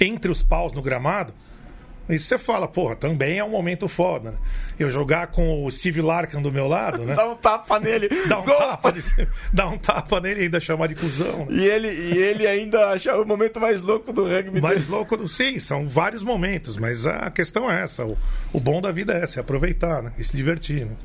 entre 0.00 0.30
os 0.30 0.42
paus 0.42 0.72
no 0.72 0.80
gramado. 0.80 1.34
Isso 2.14 2.26
você 2.26 2.38
fala, 2.38 2.66
porra, 2.68 2.96
também 2.96 3.38
é 3.38 3.44
um 3.44 3.50
momento 3.50 3.88
foda, 3.88 4.32
né? 4.32 4.38
Eu 4.78 4.90
jogar 4.90 5.28
com 5.28 5.64
o 5.64 5.70
Steve 5.70 6.00
Larkin 6.00 6.40
do 6.42 6.50
meu 6.50 6.66
lado, 6.66 7.04
né? 7.04 7.14
Dá 7.16 7.28
um 7.28 7.36
tapa 7.36 7.78
nele. 7.78 8.08
Dá 8.28 8.38
um, 8.40 8.44
tapa, 8.44 8.92
de- 8.92 9.28
dá 9.52 9.68
um 9.68 9.78
tapa 9.78 10.20
nele 10.20 10.40
e 10.40 10.42
ainda 10.44 10.58
chamar 10.60 10.86
de 10.88 10.94
cuzão. 10.94 11.40
né? 11.40 11.46
E 11.50 11.66
ele, 11.66 11.88
e 11.88 12.18
ele 12.18 12.46
ainda 12.46 12.90
acha 12.90 13.16
o 13.16 13.24
momento 13.26 13.60
mais 13.60 13.82
louco 13.82 14.12
do 14.12 14.24
rugby 14.26 14.60
Mais 14.60 14.80
dele. 14.80 14.90
louco 14.90 15.16
do. 15.16 15.28
Sim, 15.28 15.60
são 15.60 15.88
vários 15.88 16.22
momentos, 16.22 16.76
mas 16.76 17.06
a 17.06 17.30
questão 17.30 17.70
é 17.70 17.82
essa. 17.82 18.04
O, 18.06 18.16
o 18.52 18.60
bom 18.60 18.80
da 18.80 18.90
vida 18.90 19.12
é 19.14 19.22
essa, 19.22 19.38
é 19.38 19.42
aproveitar, 19.42 20.02
né? 20.02 20.12
E 20.18 20.24
se 20.24 20.36
divertir, 20.36 20.86
né? 20.86 20.96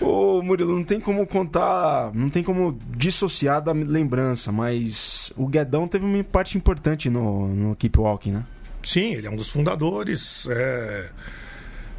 Ô, 0.00 0.42
Murilo, 0.42 0.76
não 0.76 0.84
tem 0.84 1.00
como 1.00 1.26
contar, 1.26 2.10
não 2.14 2.28
tem 2.28 2.42
como 2.42 2.78
dissociar 2.90 3.62
da 3.62 3.72
lembrança, 3.72 4.52
mas 4.52 5.32
o 5.36 5.46
Guedão 5.46 5.88
teve 5.88 6.04
uma 6.04 6.22
parte 6.22 6.58
importante 6.58 7.08
no, 7.08 7.48
no 7.48 7.74
Keep 7.74 7.98
Walking, 7.98 8.32
né? 8.32 8.44
Sim, 8.86 9.14
ele 9.14 9.26
é 9.26 9.30
um 9.30 9.36
dos 9.36 9.48
fundadores. 9.50 10.46
é, 10.48 11.08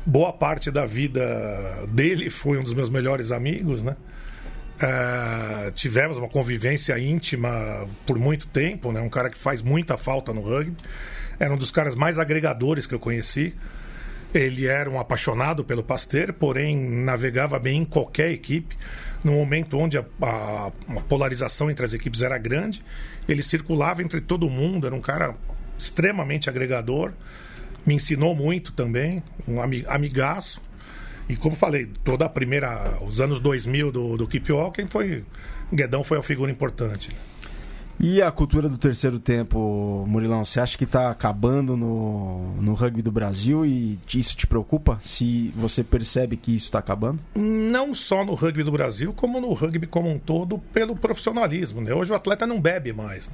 Boa 0.05 0.31
parte 0.31 0.71
da 0.71 0.85
vida 0.85 1.85
dele 1.91 2.29
foi 2.29 2.57
um 2.57 2.63
dos 2.63 2.73
meus 2.73 2.89
melhores 2.89 3.33
amigos, 3.33 3.83
né? 3.83 3.97
É, 4.79 5.69
tivemos 5.71 6.17
uma 6.17 6.29
convivência 6.29 6.97
íntima 6.97 7.85
por 8.05 8.17
muito 8.17 8.47
tempo, 8.47 8.89
né? 8.93 9.01
Um 9.01 9.09
cara 9.09 9.29
que 9.29 9.37
faz 9.37 9.61
muita 9.61 9.97
falta 9.97 10.31
no 10.31 10.39
rugby. 10.39 10.77
Era 11.37 11.53
um 11.53 11.57
dos 11.57 11.71
caras 11.71 11.93
mais 11.93 12.17
agregadores 12.17 12.87
que 12.87 12.95
eu 12.95 12.99
conheci. 13.01 13.53
Ele 14.33 14.65
era 14.65 14.89
um 14.89 14.97
apaixonado 14.97 15.65
pelo 15.65 15.83
Pasteur, 15.83 16.31
porém 16.31 16.77
navegava 16.77 17.59
bem 17.59 17.81
em 17.81 17.85
qualquer 17.85 18.31
equipe. 18.31 18.77
No 19.25 19.33
momento 19.33 19.77
onde 19.77 19.97
a, 19.97 20.05
a- 20.21 20.71
a 20.87 21.01
polarização 21.01 21.69
entre 21.69 21.83
as 21.83 21.91
equipes 21.91 22.21
era 22.21 22.37
grande, 22.37 22.81
ele 23.27 23.43
circulava 23.43 24.01
entre 24.01 24.21
todo 24.21 24.49
mundo. 24.49 24.87
Era 24.87 24.95
um 24.95 25.01
cara 25.01 25.35
extremamente 25.77 26.49
agregador. 26.49 27.11
Me 27.85 27.93
ensinou 27.95 28.35
muito 28.35 28.73
também, 28.73 29.23
um 29.47 29.61
ami- 29.61 29.85
amigaço. 29.87 30.61
E 31.29 31.35
como 31.35 31.55
falei, 31.55 31.85
toda 32.03 32.25
a 32.25 32.29
primeira, 32.29 32.97
os 33.01 33.19
anos 33.21 33.39
2000 33.39 33.91
do, 33.91 34.17
do 34.17 34.27
Keep 34.27 34.51
Walking 34.51 34.87
foi. 34.87 35.23
Guedão 35.73 36.03
foi 36.03 36.17
uma 36.17 36.23
figura 36.23 36.51
importante. 36.51 37.09
E 37.99 38.21
a 38.21 38.31
cultura 38.31 38.69
do 38.69 38.77
terceiro 38.77 39.19
tempo, 39.19 40.05
Murilão, 40.07 40.45
você 40.45 40.59
acha 40.59 40.77
que 40.77 40.83
está 40.83 41.09
acabando 41.09 41.75
no, 41.75 42.53
no 42.61 42.73
rugby 42.75 43.01
do 43.01 43.11
Brasil 43.11 43.65
e 43.65 43.99
isso 44.13 44.37
te 44.37 44.45
preocupa? 44.45 44.99
Se 45.01 45.51
você 45.55 45.83
percebe 45.83 46.37
que 46.37 46.55
isso 46.55 46.65
está 46.65 46.77
acabando? 46.79 47.19
não 47.35 47.93
só 47.95 48.23
no 48.23 48.35
rugby 48.35 48.63
do 48.63 48.71
Brasil, 48.71 49.11
como 49.13 49.41
no 49.41 49.51
rugby 49.53 49.87
como 49.87 50.11
um 50.11 50.19
todo, 50.19 50.59
pelo 50.71 50.95
profissionalismo. 50.95 51.81
Né? 51.81 51.91
Hoje 51.93 52.11
o 52.11 52.15
atleta 52.15 52.45
não 52.45 52.61
bebe 52.61 52.93
mais. 52.93 53.29
né? 53.29 53.33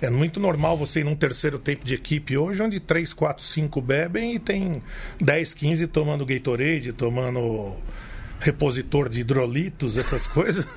É 0.00 0.10
muito 0.10 0.38
normal 0.38 0.76
você 0.76 1.00
ir 1.00 1.04
num 1.04 1.16
terceiro 1.16 1.58
tempo 1.58 1.84
de 1.84 1.94
equipe 1.94 2.36
hoje, 2.36 2.62
onde 2.62 2.78
3, 2.78 3.12
4, 3.12 3.42
5 3.42 3.80
bebem 3.80 4.34
e 4.34 4.38
tem 4.38 4.82
10, 5.20 5.54
15 5.54 5.86
tomando 5.86 6.26
Gatorade, 6.26 6.92
tomando 6.92 7.72
repositor 8.38 9.08
de 9.08 9.20
hidrolitos, 9.22 9.96
essas 9.96 10.26
coisas. 10.28 10.66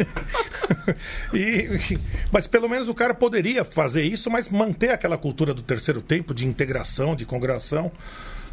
E- 1.34 2.00
mas 2.32 2.48
pelo 2.48 2.68
menos 2.70 2.88
o 2.90 2.94
cara 2.96 3.14
poderia 3.14 3.64
fazer 3.64 4.04
isso, 4.04 4.30
mas 4.30 4.50
manter 4.50 4.90
aquela 4.92 5.18
cultura 5.18 5.54
do 5.54 5.62
terceiro 5.62 6.02
tempo 6.02 6.34
de 6.34 6.46
integração, 6.48 7.16
de 7.16 7.26
congregação, 7.26 7.92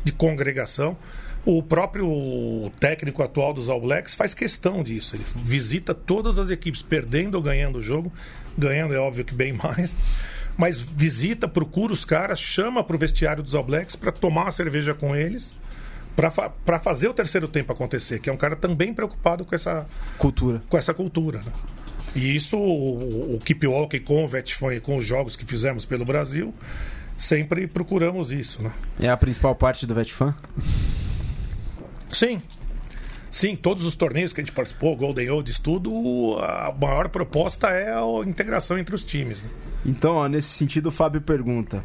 de 0.04 0.12
congregação. 0.12 0.96
O 1.46 1.62
próprio 1.62 2.70
técnico 2.80 3.22
atual 3.22 3.54
dos 3.54 3.68
All 3.68 3.80
Blacks 3.80 4.14
faz 4.14 4.34
questão 4.34 4.82
disso. 4.82 5.14
Ele 5.16 5.24
visita 5.36 5.94
todas 5.94 6.38
as 6.38 6.50
equipes, 6.50 6.82
perdendo 6.82 7.36
ou 7.36 7.42
ganhando 7.42 7.78
o 7.78 7.82
jogo. 7.82 8.12
Ganhando 8.58 8.92
é 8.94 8.98
óbvio 8.98 9.24
que 9.24 9.34
bem 9.34 9.52
mais. 9.62 9.94
Mas 10.56 10.80
visita, 10.80 11.46
procura 11.46 11.92
os 11.92 12.04
caras, 12.04 12.40
chama 12.40 12.82
para 12.82 12.96
o 12.96 12.98
vestiário 12.98 13.42
dos 13.42 13.54
All 13.54 13.62
Blacks 13.62 13.94
para 13.94 14.10
tomar 14.10 14.44
uma 14.44 14.50
cerveja 14.50 14.94
com 14.94 15.14
eles, 15.14 15.54
para 16.16 16.78
fazer 16.78 17.08
o 17.08 17.14
terceiro 17.14 17.46
tempo 17.46 17.72
acontecer. 17.72 18.20
Que 18.20 18.30
é 18.30 18.32
um 18.32 18.36
cara 18.38 18.56
também 18.56 18.94
preocupado 18.94 19.44
com 19.44 19.54
essa, 19.54 19.86
Cultura. 20.18 20.62
com 20.68 20.78
essa 20.78 20.94
cultura. 20.94 21.40
né? 21.40 21.52
E 22.14 22.34
isso, 22.34 22.56
o, 22.56 23.34
o 23.34 23.38
Keep 23.44 23.66
Walking 23.66 24.00
com 24.00 24.24
o 24.24 24.28
Vetfone, 24.28 24.80
com 24.80 24.96
os 24.96 25.04
jogos 25.04 25.36
que 25.36 25.44
fizemos 25.44 25.84
pelo 25.84 26.04
Brasil, 26.06 26.54
sempre 27.18 27.66
procuramos 27.66 28.32
isso. 28.32 28.62
Né? 28.62 28.72
É 28.98 29.08
a 29.10 29.16
principal 29.18 29.54
parte 29.54 29.86
do 29.86 29.94
Vetfan? 29.94 30.34
Sim. 32.10 32.40
Sim, 33.30 33.54
todos 33.54 33.84
os 33.84 33.94
torneios 33.94 34.32
que 34.32 34.40
a 34.40 34.44
gente 34.44 34.54
participou, 34.54 34.96
Golden 34.96 35.28
Olds, 35.30 35.58
tudo, 35.58 36.38
a 36.40 36.74
maior 36.80 37.10
proposta 37.10 37.68
é 37.68 37.92
a 37.92 38.26
integração 38.26 38.78
entre 38.78 38.94
os 38.94 39.02
times. 39.04 39.42
né? 39.42 39.50
Então, 39.84 40.14
ó, 40.14 40.28
nesse 40.28 40.48
sentido, 40.48 40.86
o 40.86 40.92
Fábio 40.92 41.20
pergunta: 41.20 41.84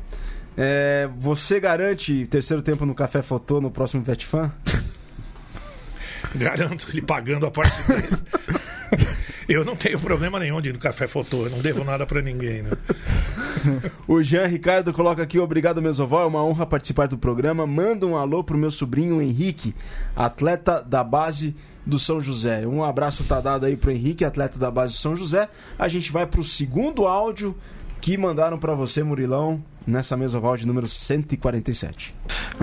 é, 0.57 1.09
Você 1.17 1.59
garante 1.59 2.25
terceiro 2.27 2.61
tempo 2.61 2.85
no 2.85 2.95
Café 2.95 3.21
Fotô 3.21 3.59
no 3.61 3.71
próximo 3.71 4.03
Vetfan? 4.03 4.51
Garanto, 6.35 6.87
ele 6.89 7.01
pagando 7.01 7.45
a 7.45 7.51
parte 7.51 7.81
dele. 7.87 8.07
Eu 9.49 9.65
não 9.65 9.75
tenho 9.75 9.99
problema 9.99 10.39
nenhum 10.39 10.61
de 10.61 10.69
ir 10.69 10.73
no 10.73 10.79
café 10.79 11.07
fotô, 11.07 11.45
eu 11.45 11.49
não 11.49 11.59
devo 11.59 11.83
nada 11.83 12.05
pra 12.05 12.21
ninguém. 12.21 12.61
Né? 12.61 12.71
O 14.07 14.23
Jean 14.23 14.47
Ricardo 14.47 14.93
coloca 14.93 15.21
aqui, 15.21 15.37
obrigado 15.37 15.81
Mesoval, 15.81 16.23
é 16.23 16.25
uma 16.25 16.43
honra 16.43 16.65
participar 16.65 17.07
do 17.07 17.17
programa. 17.17 17.67
Manda 17.67 18.07
um 18.07 18.17
alô 18.17 18.43
pro 18.43 18.57
meu 18.57 18.71
sobrinho 18.71 19.21
Henrique, 19.21 19.75
atleta 20.15 20.81
da 20.81 21.03
base 21.03 21.55
do 21.85 21.99
São 21.99 22.21
José. 22.21 22.65
Um 22.65 22.83
abraço 22.83 23.25
tá 23.25 23.41
dado 23.41 23.65
aí 23.65 23.75
pro 23.75 23.91
Henrique, 23.91 24.23
atleta 24.23 24.57
da 24.57 24.71
base 24.71 24.93
do 24.93 24.99
São 24.99 25.15
José. 25.15 25.49
A 25.77 25.87
gente 25.87 26.11
vai 26.11 26.25
pro 26.25 26.43
segundo 26.43 27.05
áudio 27.05 27.55
que 28.01 28.17
mandaram 28.17 28.57
pra 28.57 28.73
você, 28.73 29.03
Murilão, 29.03 29.63
nessa 29.85 30.17
Mesoval 30.17 30.57
de 30.57 30.65
número 30.65 30.87
147. 30.87 32.15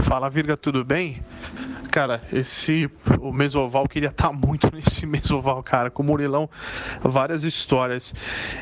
Fala 0.03 0.29
Virga, 0.29 0.57
tudo 0.57 0.85
bem? 0.85 1.23
Cara, 1.99 2.23
esse 2.33 2.89
o 3.19 3.33
Mesoval 3.33 3.89
queria 3.89 4.11
estar 4.11 4.29
tá 4.29 4.33
muito 4.33 4.71
nesse 4.73 5.05
Mesoval, 5.05 5.61
cara. 5.65 5.91
Com 5.91 6.05
o 6.05 6.07
Murilão, 6.07 6.49
várias 7.03 7.43
histórias. 7.43 8.15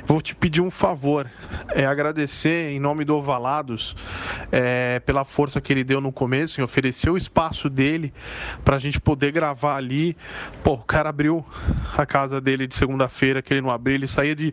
Vou 0.07 0.23
te 0.23 0.35
pedir 0.35 0.63
um 0.63 0.71
favor, 0.71 1.31
é 1.69 1.85
agradecer 1.85 2.71
em 2.71 2.81
nome 2.81 3.05
do 3.05 3.15
Ovalados 3.15 3.95
é, 4.51 5.01
pela 5.01 5.23
força 5.23 5.61
que 5.61 5.71
ele 5.71 5.85
deu 5.85 6.01
no 6.01 6.11
começo, 6.11 6.63
em 6.63 6.65
oferecer 6.65 7.11
o 7.11 7.17
espaço 7.19 7.69
dele 7.69 8.11
pra 8.65 8.79
gente 8.79 8.99
poder 8.99 9.33
gravar 9.33 9.77
ali. 9.77 10.17
Pô, 10.65 10.73
o 10.73 10.79
cara 10.79 11.11
abriu 11.11 11.45
a 11.95 12.07
casa 12.07 12.41
dele 12.41 12.67
de 12.67 12.75
segunda-feira, 12.75 13.43
que 13.43 13.53
ele 13.53 13.61
não 13.61 13.71
abriu, 13.71 13.97
ele 13.97 14.09
saía 14.09 14.35
de 14.35 14.51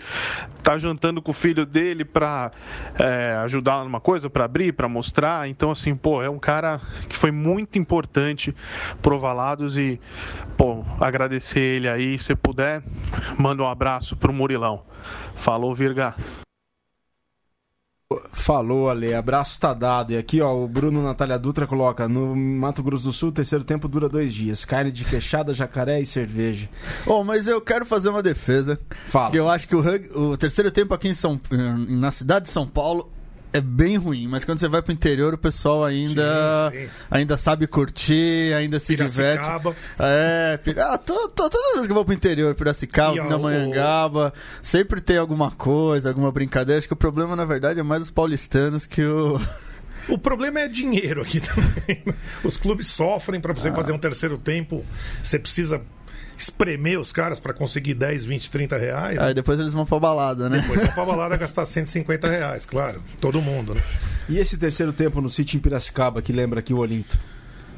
tá 0.62 0.78
jantando 0.78 1.22
com 1.22 1.32
o 1.32 1.34
filho 1.34 1.66
dele 1.66 2.04
pra 2.04 2.52
é, 3.00 3.38
ajudar 3.46 3.86
numa 3.86 4.02
coisa, 4.02 4.30
para 4.30 4.44
abrir, 4.44 4.74
para 4.74 4.90
mostrar. 4.90 5.48
Então, 5.48 5.72
assim, 5.72 5.96
pô, 5.96 6.22
é 6.22 6.30
um 6.30 6.40
cara 6.40 6.82
que 7.08 7.16
foi 7.16 7.32
muito 7.32 7.80
importante 7.80 8.54
pro 9.02 9.16
Ovalados 9.16 9.78
e, 9.78 10.00
pô, 10.58 10.84
agradecer 11.00 11.60
ele 11.60 11.90
aí. 11.90 12.18
Se 12.18 12.36
puder, 12.36 12.84
manda 13.38 13.64
um 13.64 13.68
abraço 13.68 14.16
pro 14.16 14.34
Murilão. 14.34 14.84
Falou, 15.36 15.74
Virga. 15.74 16.16
Falou, 18.32 18.90
Ale. 18.90 19.14
Abraço 19.14 19.60
tá 19.60 19.74
dado. 19.74 20.12
E 20.12 20.18
aqui, 20.18 20.42
ó, 20.42 20.54
o 20.54 20.68
Bruno 20.68 21.02
Natália 21.02 21.40
Dutra 21.40 21.66
coloca: 21.66 22.08
no 22.08 22.36
Mato 22.36 22.84
Grosso 22.84 23.06
do 23.06 23.14
Sul, 23.14 23.30
o 23.30 23.32
terceiro 23.32 23.64
tempo 23.64 23.88
dura 23.88 24.08
dois 24.10 24.34
dias. 24.34 24.66
Carne 24.66 24.92
de 24.92 25.04
queixada, 25.04 25.54
jacaré 25.54 26.00
e 26.00 26.06
cerveja. 26.06 26.70
Oh, 27.06 27.24
mas 27.24 27.48
eu 27.48 27.62
quero 27.62 27.86
fazer 27.86 28.10
uma 28.10 28.22
defesa. 28.22 28.80
Fala. 29.08 29.32
Que 29.32 29.40
eu 29.40 29.50
acho 29.50 29.68
que 29.68 29.76
o, 29.76 29.82
o 30.16 30.38
terceiro 30.38 30.70
tempo 30.72 30.94
aqui 30.94 31.08
em 31.08 31.14
São, 31.14 31.40
na 31.88 32.12
cidade 32.12 32.46
de 32.46 32.52
São 32.52 32.68
Paulo 32.68 33.10
é 33.54 33.62
bem 33.62 33.97
ruim, 33.97 34.28
mas 34.28 34.43
quando 34.43 34.60
você 34.60 34.68
vai 34.68 34.82
pro 34.82 34.91
interior, 34.91 35.36
o 35.36 35.38
pessoal 35.38 35.86
ainda 35.86 36.72
sim, 36.72 36.80
sim. 36.80 36.89
ainda 37.10 37.38
sabe 37.38 37.68
curtir, 37.68 38.51
ainda 38.56 38.80
se 38.80 38.95
diverte. 38.95 39.47
É, 39.99 40.60
ah, 40.80 40.97
tô, 40.97 41.30
tô, 41.30 41.47
toda 41.47 41.74
vez 41.76 41.86
que 41.86 41.91
eu 41.91 41.95
vou 41.95 42.04
pro 42.04 42.16
interior, 42.16 42.56
Piracicaba, 42.56 43.14
o... 44.30 44.32
sempre 44.60 44.99
tem 44.99 45.18
alguma 45.18 45.51
coisa, 45.51 46.10
alguma 46.10 46.32
brincadeira. 46.32 46.80
Acho 46.80 46.88
que 46.88 46.93
o 46.93 46.97
problema, 46.97 47.36
na 47.36 47.45
verdade, 47.45 47.80
é 47.80 47.84
mais 47.84 48.01
os 48.01 48.12
paulistanos 48.12 48.88
que 48.88 49.04
o. 49.04 49.39
O 50.10 50.18
problema 50.18 50.60
é 50.60 50.68
dinheiro 50.68 51.22
aqui 51.22 51.39
também. 51.39 52.04
Os 52.43 52.58
clubes 52.58 52.88
sofrem 52.88 53.39
para 53.39 53.54
você 53.54 53.70
ah. 53.70 53.74
fazer 53.74 53.91
um 53.91 53.99
terceiro 53.99 54.38
tempo. 54.38 54.84
Você 55.24 55.38
precisa 55.38 55.80
espremer 56.44 57.00
os 57.00 57.12
caras 57.12 57.39
para 57.39 57.54
conseguir 57.54 57.94
10, 57.94 58.26
20, 58.26 58.52
30 58.52 58.78
reais. 58.78 59.20
Aí 59.20 59.34
depois 59.34 59.60
eles 59.60 59.74
vão 59.74 59.86
pra 59.86 60.00
balada, 60.00 60.50
né? 60.50 60.60
Depois 60.60 60.82
vão 60.82 60.94
pra 60.94 61.06
balada 61.06 61.38
gastar 61.38 61.66
150 61.66 62.30
reais, 62.30 62.66
claro. 62.66 63.02
Todo 63.20 63.41
mundo, 63.41 63.74
né? 63.74 63.82
E 64.30 64.38
esse 64.38 64.58
terceiro 64.58 64.94
tempo 64.94 65.22
no 65.22 65.30
sítio 65.30 65.58
em 65.58 65.60
Piracicaba, 65.60 66.22
que 66.22 66.32
lembra 66.32 66.60
aqui 66.60 66.74
o 66.74 66.78
Olinto? 66.78 67.20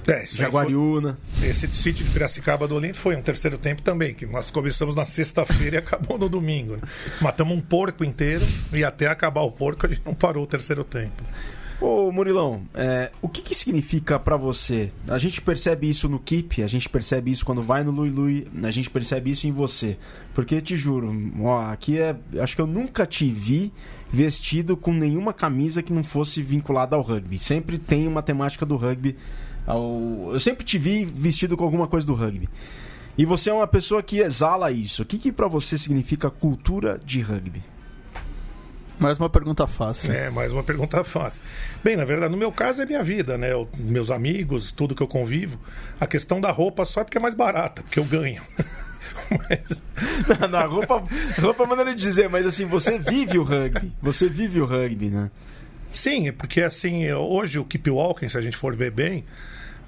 É, 0.07 0.23
Jaguariúna. 0.25 1.17
Foi, 1.33 1.47
esse 1.47 1.67
sítio 1.69 2.05
de 2.05 2.11
Piracicaba 2.11 2.67
do 2.67 2.75
Olinto 2.75 2.99
foi 2.99 3.15
um 3.15 3.21
terceiro 3.21 3.57
tempo 3.57 3.81
também, 3.81 4.13
que 4.13 4.25
nós 4.25 4.51
começamos 4.51 4.93
na 4.93 5.05
sexta-feira 5.05 5.77
e 5.77 5.79
acabou 5.79 6.17
no 6.17 6.29
domingo. 6.29 6.75
Né? 6.75 6.83
Matamos 7.21 7.55
um 7.55 7.61
porco 7.61 8.03
inteiro 8.03 8.45
e 8.71 8.83
até 8.83 9.07
acabar 9.07 9.41
o 9.41 9.51
porco 9.51 9.85
a 9.85 9.89
gente 9.89 10.01
não 10.05 10.13
parou 10.13 10.43
o 10.43 10.47
terceiro 10.47 10.83
tempo. 10.83 11.23
Ô 11.81 12.09
Murilão, 12.09 12.61
é, 12.73 13.11
o 13.21 13.27
que, 13.27 13.41
que 13.41 13.53
significa 13.53 14.17
para 14.17 14.37
você? 14.37 14.91
A 15.09 15.17
gente 15.17 15.41
percebe 15.41 15.89
isso 15.89 16.07
no 16.07 16.19
Keep, 16.19 16.63
a 16.63 16.67
gente 16.67 16.87
percebe 16.87 17.31
isso 17.31 17.45
quando 17.45 17.61
vai 17.61 17.83
no 17.83 17.91
Lui 17.91 18.09
Lui, 18.09 18.47
a 18.63 18.71
gente 18.71 18.89
percebe 18.89 19.31
isso 19.31 19.45
em 19.45 19.51
você. 19.51 19.97
Porque 20.33 20.61
te 20.61 20.77
juro, 20.77 21.13
ó, 21.41 21.69
aqui 21.69 21.97
é. 21.97 22.15
Acho 22.39 22.55
que 22.55 22.61
eu 22.61 22.67
nunca 22.67 23.05
te 23.05 23.29
vi 23.29 23.73
vestido 24.09 24.77
com 24.77 24.93
nenhuma 24.93 25.33
camisa 25.33 25.83
que 25.83 25.91
não 25.91 26.03
fosse 26.03 26.41
vinculada 26.41 26.95
ao 26.95 27.01
rugby. 27.01 27.37
Sempre 27.37 27.77
tem 27.77 28.07
uma 28.07 28.23
temática 28.23 28.65
do 28.65 28.77
rugby. 28.77 29.17
Ao, 29.67 30.29
eu 30.31 30.39
sempre 30.39 30.63
te 30.63 30.77
vi 30.77 31.03
vestido 31.03 31.57
com 31.57 31.65
alguma 31.65 31.87
coisa 31.87 32.07
do 32.07 32.13
rugby. 32.13 32.47
E 33.17 33.25
você 33.25 33.49
é 33.49 33.53
uma 33.53 33.67
pessoa 33.67 34.01
que 34.01 34.19
exala 34.19 34.71
isso. 34.71 35.03
O 35.03 35.05
que, 35.05 35.17
que 35.17 35.31
para 35.31 35.47
você 35.47 35.77
significa 35.77 36.29
cultura 36.29 36.99
de 37.03 37.21
rugby? 37.21 37.74
Mais 38.97 39.17
uma 39.17 39.29
pergunta 39.29 39.67
fácil. 39.67 40.11
É, 40.11 40.29
mais 40.29 40.51
uma 40.51 40.63
pergunta 40.63 41.03
fácil. 41.03 41.41
Bem, 41.83 41.95
na 41.95 42.05
verdade, 42.05 42.31
no 42.31 42.37
meu 42.37 42.51
caso 42.51 42.81
é 42.81 42.85
minha 42.85 43.03
vida, 43.03 43.37
né? 43.37 43.51
Eu, 43.51 43.67
meus 43.77 44.09
amigos, 44.09 44.71
tudo 44.71 44.95
que 44.95 45.03
eu 45.03 45.07
convivo. 45.07 45.59
A 45.99 46.07
questão 46.07 46.39
da 46.39 46.51
roupa 46.51 46.85
só 46.85 47.01
é 47.01 47.03
porque 47.03 47.17
é 47.17 47.21
mais 47.21 47.35
barata, 47.35 47.81
porque 47.83 47.99
eu 47.99 48.05
ganho. 48.05 48.41
mas... 49.29 49.81
não, 50.39 50.47
não, 50.47 50.69
roupa, 50.69 51.03
roupa 51.39 51.63
é 51.63 51.67
maneira 51.67 51.93
de 51.93 52.01
dizer, 52.01 52.29
mas 52.29 52.45
assim, 52.45 52.65
você 52.65 52.97
vive 52.97 53.37
o 53.37 53.43
rugby. 53.43 53.91
Você 54.01 54.29
vive 54.29 54.61
o 54.61 54.65
rugby, 54.65 55.09
né? 55.09 55.29
Sim, 55.89 56.31
porque 56.31 56.61
assim, 56.61 57.11
hoje 57.11 57.59
o 57.59 57.65
Keep 57.65 57.89
Walking, 57.89 58.29
se 58.29 58.37
a 58.37 58.41
gente 58.41 58.57
for 58.57 58.75
ver 58.75 58.91
bem, 58.91 59.23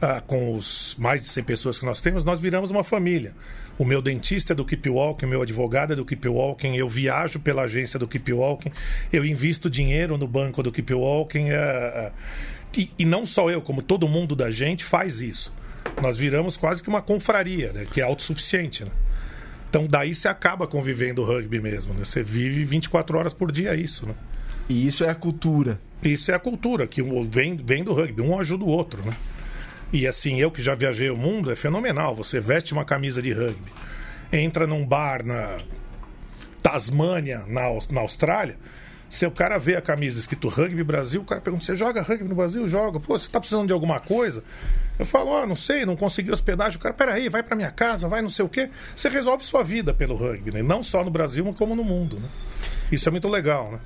ah, 0.02 0.22
com 0.22 0.54
os 0.54 0.96
mais 0.98 1.22
de 1.22 1.28
100 1.28 1.44
pessoas 1.44 1.80
que 1.80 1.86
nós 1.86 2.02
temos, 2.02 2.24
nós 2.24 2.40
viramos 2.40 2.72
uma 2.72 2.84
família. 2.84 3.34
O 3.78 3.86
meu 3.86 4.02
dentista 4.02 4.54
é 4.54 4.56
do 4.56 4.66
Keep 4.66 4.90
Walking, 4.90 5.26
o 5.26 5.30
meu 5.30 5.42
advogado 5.42 5.94
é 5.94 5.96
do 5.96 6.04
Keep 6.04 6.28
Walking, 6.28 6.76
eu 6.76 6.90
viajo 6.90 7.40
pela 7.40 7.64
agência 7.64 8.00
do 8.00 8.08
Keep 8.08 8.34
Walking, 8.34 8.72
eu 9.14 9.24
invisto 9.24 9.70
dinheiro 9.70 10.18
no 10.18 10.28
banco 10.28 10.64
do 10.64 10.72
Keep 10.72 10.94
Walking. 10.94 11.50
Uh, 11.52 12.12
e, 12.76 12.92
e, 12.98 13.06
não 13.06 13.26
só 13.26 13.50
eu, 13.50 13.62
como 13.62 13.82
todo 13.82 14.08
mundo 14.08 14.36
da 14.36 14.50
gente 14.50 14.84
faz 14.84 15.22
isso. 15.22 15.54
Nós 16.02 16.18
viramos 16.18 16.58
quase 16.58 16.82
que 16.82 16.90
uma 16.90 17.02
confraria, 17.02 17.72
né, 17.72 17.86
que 17.92 18.02
é 18.02 18.04
autossuficiente. 18.04 18.84
Né? 18.84 18.92
Então 19.70 19.86
daí 19.88 20.14
você 20.16 20.28
acaba 20.28 20.66
convivendo 20.68 21.22
o 21.22 21.26
rugby 21.26 21.60
mesmo. 21.60 21.94
Né? 21.94 22.04
Você 22.04 22.24
vive 22.24 22.64
24 22.64 23.18
horas 23.18 23.34
por 23.34 23.52
dia 23.52 23.76
isso. 23.76 24.06
Né? 24.06 24.14
E 24.70 24.86
isso 24.86 25.04
é 25.04 25.10
a 25.10 25.16
cultura. 25.16 25.80
Isso 26.04 26.32
é 26.32 26.36
a 26.36 26.40
cultura, 26.40 26.88
que 26.88 27.02
vem, 27.30 27.58
vem 27.58 27.84
do 27.84 27.94
rugby. 27.94 28.22
Um 28.22 28.40
ajuda 28.40 28.64
o 28.64 28.68
outro. 28.68 29.04
Né? 29.04 29.14
E 29.92 30.06
assim, 30.06 30.40
eu 30.40 30.52
que 30.52 30.62
já 30.62 30.76
viajei 30.76 31.10
o 31.10 31.18
mundo, 31.18 31.52
é 31.52 31.56
fenomenal. 31.56 32.16
Você 32.16 32.40
veste 32.40 32.74
uma 32.74 32.84
camisa 32.84 33.22
de 33.22 33.32
rugby, 33.32 33.72
entra 34.32 34.68
num 34.68 34.86
bar 34.86 35.26
na 35.26 35.58
Tasmânia, 36.62 37.44
na, 37.48 37.64
na 37.92 38.02
Austrália. 38.02 38.58
Se 39.10 39.26
o 39.26 39.32
cara 39.32 39.58
vê 39.58 39.78
a 39.78 39.82
camisa 39.82 40.20
escrito 40.20 40.50
Rugby 40.50 40.84
Brasil, 40.84 41.22
o 41.22 41.24
cara 41.24 41.40
pergunta: 41.40 41.64
Você 41.64 41.78
joga 41.78 42.02
rugby 42.02 42.28
no 42.28 42.36
Brasil? 42.36 42.68
Joga. 42.68 43.00
Pô, 43.00 43.18
você 43.18 43.30
tá 43.30 43.40
precisando 43.40 43.68
de 43.68 43.72
alguma 43.72 44.02
coisa? 44.02 44.44
Eu 45.00 45.06
falo: 45.06 45.30
Ó, 45.30 45.44
oh, 45.44 45.46
não 45.46 45.56
sei, 45.56 45.86
não 45.86 45.96
consegui 45.96 46.30
hospedagem. 46.30 46.78
O 46.78 46.82
cara: 46.82 46.94
Peraí, 46.94 47.30
vai 47.30 47.42
pra 47.42 47.56
minha 47.56 47.72
casa, 47.72 48.10
vai 48.10 48.22
não 48.22 48.30
sei 48.30 48.44
o 48.44 48.50
quê. 48.50 48.70
Você 48.94 49.08
resolve 49.08 49.46
sua 49.46 49.64
vida 49.64 49.94
pelo 49.94 50.16
rugby, 50.16 50.52
né? 50.52 50.62
Não 50.62 50.84
só 50.84 51.06
no 51.06 51.10
Brasil, 51.10 51.46
mas 51.46 51.56
como 51.56 51.74
no 51.74 51.86
mundo, 51.86 52.20
né? 52.20 52.28
Isso 52.92 53.08
é 53.08 53.12
muito 53.12 53.30
legal, 53.30 53.72
né? 53.72 53.80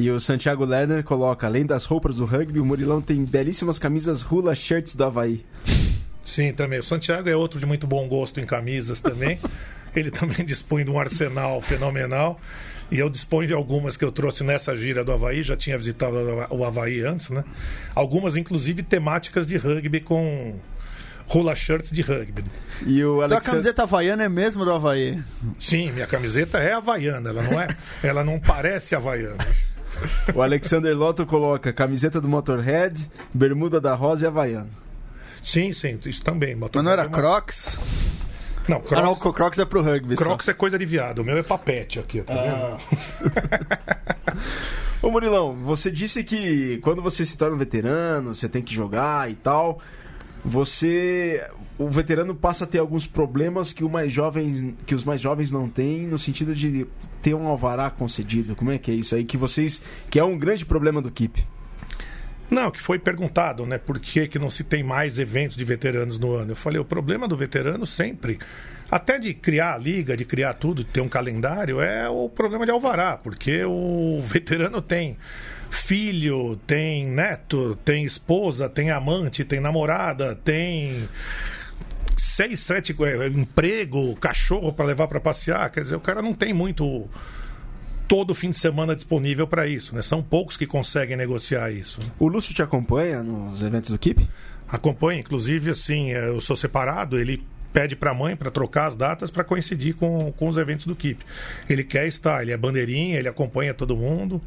E 0.00 0.12
o 0.12 0.20
Santiago 0.20 0.64
Lerner 0.64 1.02
coloca, 1.02 1.48
além 1.48 1.66
das 1.66 1.84
roupas 1.84 2.18
do 2.18 2.24
rugby, 2.24 2.60
o 2.60 2.64
Murilão 2.64 3.02
tem 3.02 3.24
belíssimas 3.24 3.80
camisas 3.80 4.22
Hula 4.22 4.54
Shirts 4.54 4.94
do 4.94 5.02
Havaí. 5.02 5.44
Sim, 6.24 6.52
também. 6.52 6.78
O 6.78 6.84
Santiago 6.84 7.28
é 7.28 7.34
outro 7.34 7.58
de 7.58 7.66
muito 7.66 7.84
bom 7.84 8.06
gosto 8.06 8.38
em 8.38 8.46
camisas 8.46 9.00
também. 9.00 9.40
Ele 9.96 10.08
também 10.08 10.46
dispõe 10.46 10.84
de 10.84 10.90
um 10.92 11.00
arsenal 11.00 11.60
fenomenal. 11.60 12.38
E 12.92 12.98
eu 13.00 13.10
disponho 13.10 13.48
de 13.48 13.54
algumas 13.54 13.96
que 13.96 14.04
eu 14.04 14.12
trouxe 14.12 14.44
nessa 14.44 14.76
gira 14.76 15.02
do 15.02 15.10
Havaí, 15.10 15.42
já 15.42 15.56
tinha 15.56 15.76
visitado 15.76 16.14
o 16.48 16.64
Havaí 16.64 17.00
antes, 17.00 17.30
né? 17.30 17.42
Algumas, 17.92 18.36
inclusive, 18.36 18.84
temáticas 18.84 19.48
de 19.48 19.56
rugby 19.56 19.98
com 19.98 20.54
Hula 21.32 21.54
Shirts 21.54 21.90
de 21.90 22.02
rugby. 22.02 22.44
E 22.86 23.04
o 23.04 23.20
Alex... 23.20 23.44
Tua 23.44 23.52
camiseta 23.52 23.82
havaiana 23.82 24.24
é 24.24 24.28
mesmo 24.28 24.64
do 24.64 24.72
Havaí? 24.72 25.22
Sim, 25.58 25.92
minha 25.92 26.06
camiseta 26.06 26.58
é 26.58 26.72
havaiana, 26.72 27.30
ela 27.30 27.42
não 27.42 27.60
é, 27.60 27.68
ela 28.02 28.24
não 28.24 28.40
parece 28.40 28.94
havaiana. 28.94 29.36
O 30.34 30.42
Alexander 30.42 30.96
Lotto 30.96 31.26
coloca 31.26 31.72
camiseta 31.72 32.20
do 32.20 32.28
Motorhead, 32.28 33.10
bermuda 33.32 33.80
da 33.80 33.94
Rosa 33.94 34.24
e 34.24 34.28
Havaiana. 34.28 34.70
Sim, 35.42 35.72
sim, 35.72 35.98
isso 36.04 36.22
também. 36.22 36.54
Mas 36.54 36.70
não 36.72 36.90
era 36.90 37.02
é 37.02 37.06
uma... 37.06 37.16
Crocs? 37.16 37.78
Não, 38.68 38.80
Crocs, 38.80 38.92
ah, 38.92 39.02
não, 39.02 39.14
Crocs 39.14 39.58
é 39.58 39.64
pro 39.64 39.82
rugby. 39.82 40.14
Crocs 40.14 40.44
só. 40.44 40.50
é 40.50 40.54
coisa 40.54 40.78
de 40.78 40.84
viado. 40.84 41.20
O 41.20 41.24
meu 41.24 41.38
é 41.38 41.42
papete 41.42 41.98
aqui, 41.98 42.20
tá 42.20 42.34
ah. 42.34 42.78
vendo? 42.90 43.28
Ô 45.00 45.10
Murilão, 45.10 45.54
você 45.64 45.90
disse 45.90 46.22
que 46.22 46.78
quando 46.78 47.00
você 47.00 47.24
se 47.24 47.36
torna 47.36 47.56
veterano, 47.56 48.34
você 48.34 48.48
tem 48.48 48.60
que 48.60 48.74
jogar 48.74 49.30
e 49.30 49.34
tal. 49.34 49.80
Você 50.48 51.46
o 51.78 51.88
veterano 51.88 52.34
passa 52.34 52.64
a 52.64 52.66
ter 52.66 52.78
alguns 52.78 53.06
problemas 53.06 53.72
que, 53.72 53.84
o 53.84 53.88
mais 53.88 54.12
jovens, 54.12 54.74
que 54.86 54.94
os 54.94 55.04
mais 55.04 55.20
jovens 55.20 55.52
não 55.52 55.68
têm, 55.68 56.06
no 56.06 56.18
sentido 56.18 56.54
de 56.54 56.86
ter 57.22 57.34
um 57.34 57.46
alvará 57.46 57.90
concedido. 57.90 58.56
Como 58.56 58.72
é 58.72 58.78
que 58.78 58.90
é 58.90 58.94
isso 58.94 59.14
aí? 59.14 59.24
Que 59.24 59.36
vocês. 59.36 59.82
que 60.10 60.18
é 60.18 60.24
um 60.24 60.36
grande 60.36 60.64
problema 60.64 61.00
do 61.02 61.10
KIP. 61.10 61.44
Não, 62.50 62.70
que 62.70 62.80
foi 62.80 62.98
perguntado, 62.98 63.66
né? 63.66 63.76
Por 63.76 64.00
que, 64.00 64.26
que 64.26 64.38
não 64.38 64.48
se 64.48 64.64
tem 64.64 64.82
mais 64.82 65.18
eventos 65.18 65.54
de 65.54 65.64
veteranos 65.64 66.18
no 66.18 66.34
ano? 66.34 66.52
Eu 66.52 66.56
falei, 66.56 66.80
o 66.80 66.84
problema 66.84 67.28
do 67.28 67.36
veterano 67.36 67.84
sempre, 67.84 68.38
até 68.90 69.18
de 69.18 69.34
criar 69.34 69.74
a 69.74 69.78
liga, 69.78 70.16
de 70.16 70.24
criar 70.24 70.54
tudo, 70.54 70.82
ter 70.82 71.02
um 71.02 71.08
calendário, 71.08 71.78
é 71.78 72.08
o 72.08 72.26
problema 72.26 72.64
de 72.64 72.70
alvará, 72.70 73.18
porque 73.18 73.64
o 73.64 74.22
veterano 74.24 74.80
tem 74.80 75.18
filho, 75.70 76.56
tem 76.66 77.06
neto, 77.06 77.76
tem 77.84 78.04
esposa, 78.04 78.68
tem 78.68 78.90
amante, 78.90 79.44
tem 79.44 79.60
namorada, 79.60 80.34
tem 80.34 81.08
seis, 82.16 82.60
sete 82.60 82.96
é, 83.02 83.26
emprego, 83.28 84.14
cachorro 84.16 84.72
para 84.72 84.86
levar 84.86 85.08
para 85.08 85.20
passear. 85.20 85.70
Quer 85.70 85.82
dizer, 85.82 85.96
o 85.96 86.00
cara 86.00 86.22
não 86.22 86.34
tem 86.34 86.52
muito 86.52 87.08
todo 88.06 88.34
fim 88.34 88.50
de 88.50 88.58
semana 88.58 88.96
disponível 88.96 89.46
para 89.46 89.66
isso. 89.66 89.94
Né? 89.94 90.02
São 90.02 90.22
poucos 90.22 90.56
que 90.56 90.66
conseguem 90.66 91.16
negociar 91.16 91.70
isso. 91.70 92.00
Né? 92.00 92.10
O 92.18 92.26
Lúcio 92.26 92.54
te 92.54 92.62
acompanha 92.62 93.22
nos 93.22 93.62
eventos 93.62 93.90
do 93.90 93.98
KIP? 93.98 94.28
Acompanha, 94.66 95.20
inclusive, 95.20 95.70
assim, 95.70 96.12
é, 96.12 96.28
eu 96.28 96.40
sou 96.40 96.56
separado, 96.56 97.18
ele 97.18 97.46
pede 97.72 97.94
para 97.94 98.10
a 98.10 98.14
mãe 98.14 98.34
para 98.34 98.50
trocar 98.50 98.86
as 98.86 98.96
datas 98.96 99.30
para 99.30 99.44
coincidir 99.44 99.94
com, 99.94 100.32
com 100.32 100.48
os 100.48 100.56
eventos 100.56 100.86
do 100.86 100.96
KIP. 100.96 101.24
Ele 101.68 101.84
quer 101.84 102.06
estar, 102.06 102.42
ele 102.42 102.50
é 102.50 102.56
bandeirinha, 102.56 103.18
ele 103.18 103.28
acompanha 103.28 103.74
todo 103.74 103.96
mundo. 103.96 104.40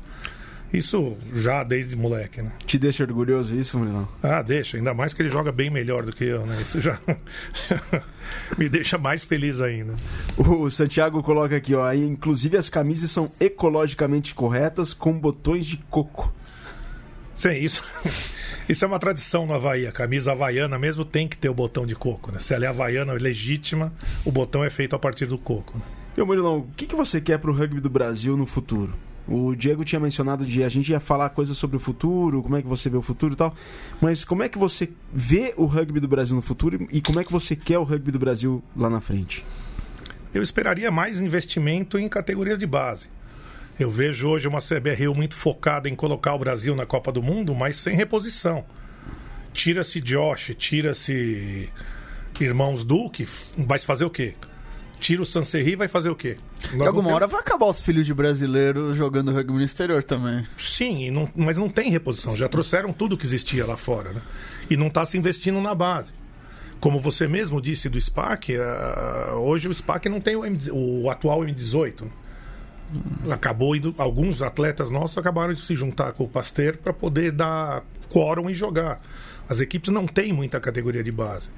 Isso 0.74 1.18
já 1.34 1.64
desde 1.64 1.96
moleque, 1.96 2.42
né? 2.42 2.52
Te 2.66 2.80
deixa 2.80 3.04
orgulhoso 3.04 3.56
isso, 3.58 3.78
Murilão? 3.78 4.08
Ah, 4.24 4.42
deixa. 4.42 4.78
Ainda 4.78 4.94
mais 4.94 5.14
que 5.14 5.22
ele 5.22 5.30
joga 5.30 5.52
bem 5.52 5.70
melhor 5.70 6.06
do 6.06 6.14
que 6.14 6.24
eu, 6.24 6.46
né? 6.46 6.62
Isso 6.62 6.80
já 6.80 6.98
me 8.58 8.70
deixa 8.70 8.98
mais 8.98 9.26
feliz 9.26 9.60
ainda. 9.60 9.96
O 10.38 10.70
Santiago 10.70 11.22
coloca 11.22 11.56
aqui, 11.56 11.76
ó. 11.76 11.92
Inclusive 11.92 12.56
as 12.56 12.70
camisas 12.70 13.12
são 13.12 13.30
ecologicamente 13.40 14.34
corretas 14.34 14.94
com 14.94 15.20
botões 15.20 15.66
de 15.66 15.76
coco. 15.90 16.34
Sim, 17.34 17.54
isso. 17.54 17.84
Isso 18.70 18.86
é 18.86 18.88
uma 18.88 19.00
tradição 19.00 19.46
no 19.46 19.54
Havaí. 19.54 19.86
A 19.86 19.92
camisa 19.92 20.32
havaiana 20.32 20.80
mesmo 20.80 21.04
tem 21.04 21.28
que 21.28 21.36
ter 21.36 21.50
o 21.50 21.54
botão 21.54 21.86
de 21.86 21.96
coco. 21.96 22.32
Né? 22.32 22.40
Se 22.40 22.54
ela 22.54 22.66
é 22.66 22.68
havaiana 22.68 23.12
legítima, 23.14 23.92
o 24.24 24.32
botão 24.32 24.64
é 24.64 24.70
feito 24.70 24.96
a 24.96 25.00
partir 25.00 25.26
do 25.26 25.38
coco. 25.38 25.78
Né? 25.78 25.84
E, 26.16 26.24
Murilão, 26.24 26.60
o 26.60 26.68
que, 26.78 26.86
que 26.86 26.96
você 26.96 27.20
quer 27.20 27.40
para 27.40 27.52
o 27.52 27.54
rugby 27.54 27.82
do 27.82 27.90
Brasil 27.90 28.38
no 28.38 28.46
futuro? 28.46 28.94
O 29.32 29.56
Diego 29.56 29.86
tinha 29.86 29.98
mencionado 29.98 30.46
de 30.46 30.62
a 30.62 30.68
gente 30.68 30.92
ia 30.92 31.00
falar 31.00 31.30
coisas 31.30 31.58
sobre 31.58 31.78
o 31.78 31.80
futuro, 31.80 32.44
como 32.44 32.58
é 32.58 32.62
que 32.62 32.68
você 32.68 32.90
vê 32.90 32.98
o 32.98 33.02
futuro 33.02 33.34
e 33.34 33.38
tal. 33.38 33.56
Mas 34.02 34.26
como 34.26 34.44
é 34.44 34.50
que 34.50 34.58
você 34.58 34.90
vê 35.14 35.54
o 35.56 35.64
rugby 35.66 36.02
do 36.02 36.08
Brasil 36.08 36.36
no 36.36 36.42
futuro 36.42 36.86
e 36.92 37.00
como 37.00 37.18
é 37.18 37.24
que 37.24 37.32
você 37.32 37.56
quer 37.56 37.80
o 37.80 37.84
rugby 37.84 38.12
do 38.12 38.20
Brasil 38.20 38.62
lá 38.76 38.90
na 38.90 39.00
frente? 39.00 39.46
Eu 40.34 40.42
esperaria 40.42 40.92
mais 40.92 41.22
investimento 41.22 41.98
em 41.98 42.10
categorias 42.10 42.60
de 42.60 42.68
base. 42.68 43.08
Eu 43.80 43.90
vejo 43.90 44.28
hoje 44.28 44.50
uma 44.50 44.60
CBRU 44.60 45.16
muito 45.16 45.34
focada 45.36 45.88
em 45.88 45.96
colocar 45.96 46.34
o 46.34 46.40
Brasil 46.40 46.76
na 46.76 46.86
Copa 46.86 47.10
do 47.10 47.24
Mundo, 47.24 47.56
mas 47.56 47.78
sem 47.78 47.96
reposição. 47.96 48.66
Tira-se 49.54 50.02
Josh, 50.02 50.54
tira-se 50.58 51.70
Irmãos 52.38 52.84
Duque, 52.84 53.26
vai 53.58 53.80
se 53.80 53.86
fazer 53.86 54.04
o 54.04 54.10
quê? 54.10 54.34
Tira 55.02 55.24
o 55.24 55.26
Sanserri 55.26 55.76
vai 55.76 55.88
fazer 55.88 56.12
o 56.12 56.16
quê? 56.16 56.38
Nós 56.74 56.88
alguma 56.88 57.12
hora 57.12 57.26
vai 57.26 57.42
acabar 57.42 57.66
os 57.66 57.82
filhos 57.82 58.06
de 58.06 58.14
brasileiro 58.14 58.94
jogando 58.94 59.32
rugby 59.32 59.54
no 59.54 59.64
exterior 59.64 60.04
também. 60.04 60.46
Sim, 60.56 61.10
não, 61.10 61.28
mas 61.36 61.58
não 61.58 61.68
tem 61.68 61.90
reposição. 61.90 62.38
Já 62.38 62.48
trouxeram 62.48 62.94
tudo 62.94 63.18
que 63.18 63.26
existia 63.26 63.66
lá 63.66 63.76
fora. 63.76 64.14
Né? 64.14 64.22
E 64.70 64.78
não 64.78 64.88
está 64.88 65.04
se 65.04 65.18
investindo 65.18 65.60
na 65.60 65.74
base. 65.74 66.14
Como 66.80 67.00
você 67.00 67.28
mesmo 67.28 67.60
disse 67.60 67.90
do 67.90 68.00
SPAC, 68.00 68.56
uh, 68.56 69.38
hoje 69.38 69.68
o 69.68 69.74
SPAC 69.74 70.08
não 70.08 70.22
tem 70.22 70.36
o, 70.36 70.46
M, 70.46 70.60
o 70.72 71.10
atual 71.10 71.42
M18. 71.42 72.04
Acabou 73.32 73.76
indo, 73.76 73.96
alguns 73.98 74.44
atletas 74.44 74.92
nossos 74.92 75.18
acabaram 75.18 75.52
de 75.52 75.62
se 75.62 75.74
juntar 75.74 76.12
com 76.12 76.26
o 76.26 76.30
Pasteur 76.30 76.78
para 76.78 76.94
poder 76.94 77.32
dar 77.32 77.84
quórum 78.08 78.52
e 78.52 78.54
jogar. 78.54 79.02
As 79.50 79.60
equipes 79.60 79.90
não 79.90 80.06
têm 80.06 80.32
muita 80.32 80.60
categoria 80.60 81.04
de 81.04 81.12
base 81.12 81.50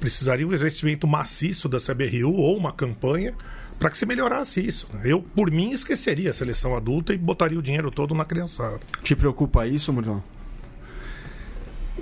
precisaria 0.00 0.46
um 0.46 0.52
investimento 0.52 1.06
maciço 1.06 1.68
da 1.68 1.78
CBRU 1.78 2.32
ou 2.32 2.56
uma 2.56 2.72
campanha 2.72 3.34
para 3.78 3.90
que 3.90 3.98
se 3.98 4.06
melhorasse 4.06 4.66
isso. 4.66 4.88
Eu, 5.04 5.22
por 5.22 5.50
mim, 5.50 5.70
esqueceria 5.70 6.30
a 6.30 6.32
seleção 6.32 6.76
adulta 6.76 7.12
e 7.12 7.18
botaria 7.18 7.58
o 7.58 7.62
dinheiro 7.62 7.90
todo 7.90 8.14
na 8.14 8.24
criançada. 8.24 8.80
Te 9.02 9.14
preocupa 9.14 9.66
isso, 9.66 9.92
Murilo? 9.92 10.22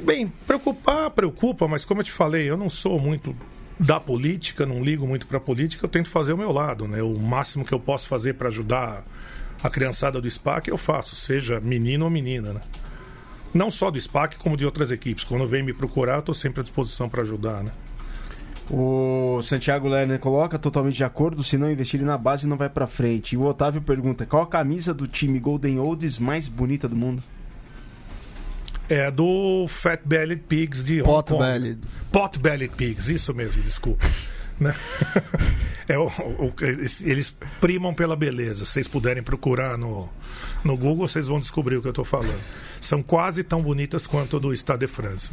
Bem, 0.03 0.33
preocupar, 0.47 1.11
preocupa, 1.11 1.69
mas 1.69 1.85
como 1.85 2.01
eu 2.01 2.05
te 2.05 2.13
falei, 2.13 2.49
eu 2.49 2.57
não 2.57 2.69
sou 2.69 2.99
muito 2.99 3.35
da 3.79 3.99
política, 3.99 4.67
não 4.67 4.83
ligo 4.83 5.07
muito 5.07 5.27
para 5.27 5.39
a 5.39 5.41
política, 5.41 5.85
eu 5.85 5.89
tento 5.89 6.09
fazer 6.09 6.33
o 6.33 6.39
meu 6.39 6.53
lado, 6.53 6.87
né? 6.87 7.03
O 7.03 7.19
máximo 7.19 7.65
que 7.65 7.73
eu 7.73 7.81
posso 7.81 8.07
fazer 8.07 8.35
para 8.35 8.49
ajudar 8.49 9.05
a 9.63 9.71
criançada 9.71 10.21
do 10.21 10.31
SPAC 10.31 10.69
eu 10.69 10.77
faço, 10.77 11.17
seja 11.17 11.61
menino 11.61 12.05
ou 12.05 12.11
menina, 12.11 12.53
né? 12.53 12.61
Não 13.55 13.71
só 13.71 13.89
do 13.89 14.01
SPAC, 14.01 14.37
como 14.37 14.57
de 14.57 14.67
outras 14.67 14.91
equipes. 14.91 15.23
Quando 15.23 15.47
vem 15.47 15.63
me 15.63 15.73
procurar, 15.73 16.15
eu 16.15 16.21
estou 16.21 16.35
sempre 16.35 16.61
à 16.61 16.63
disposição 16.65 17.09
para 17.09 17.23
ajudar, 17.23 17.63
né? 17.63 17.71
O 18.71 19.41
Santiago 19.43 19.87
Lerner 19.87 20.19
coloca 20.19 20.59
totalmente 20.59 20.97
de 20.97 21.05
acordo, 21.05 21.45
se 21.45 21.59
não 21.59 21.71
investir 21.71 22.01
na 22.01 22.17
base 22.17 22.47
não 22.47 22.57
vai 22.57 22.69
para 22.69 22.87
frente. 22.87 23.35
E 23.35 23.37
o 23.37 23.43
Otávio 23.45 23.81
pergunta: 23.83 24.25
qual 24.25 24.43
a 24.43 24.47
camisa 24.47 24.93
do 24.93 25.07
time 25.07 25.39
Golden 25.39 25.79
Olds 25.79 26.19
mais 26.19 26.49
bonita 26.49 26.89
do 26.89 26.97
mundo? 26.97 27.23
É 28.89 29.11
do 29.11 29.67
Fat 29.69 30.01
Bellied 30.05 30.43
Pigs 30.49 30.83
de 30.83 31.01
Hong 31.01 31.11
Pot 31.11 31.33
Kong. 31.33 31.45
Bellied. 31.45 31.81
Pot 32.11 32.39
Bellied 32.39 32.75
Pigs, 32.75 33.09
isso 33.09 33.35
mesmo, 33.35 33.63
desculpa. 33.63 34.05
né? 34.59 34.75
é, 35.89 35.99
o, 35.99 36.07
o, 36.07 36.55
eles 37.01 37.37
primam 37.61 37.93
pela 37.95 38.17
beleza. 38.17 38.65
Se 38.65 38.73
vocês 38.73 38.89
puderem 38.89 39.23
procurar 39.23 39.77
no, 39.77 40.09
no 40.65 40.77
Google, 40.77 41.07
vocês 41.07 41.29
vão 41.29 41.39
descobrir 41.39 41.77
o 41.77 41.83
que 41.83 41.89
eu 41.89 41.91
estou 41.91 42.05
falando. 42.05 42.41
São 42.81 43.03
quase 43.03 43.45
tão 43.45 43.63
bonitas 43.63 44.07
quanto 44.07 44.41
do 44.41 44.55
Stade 44.55 44.81
de 44.81 44.87
France. 44.87 45.33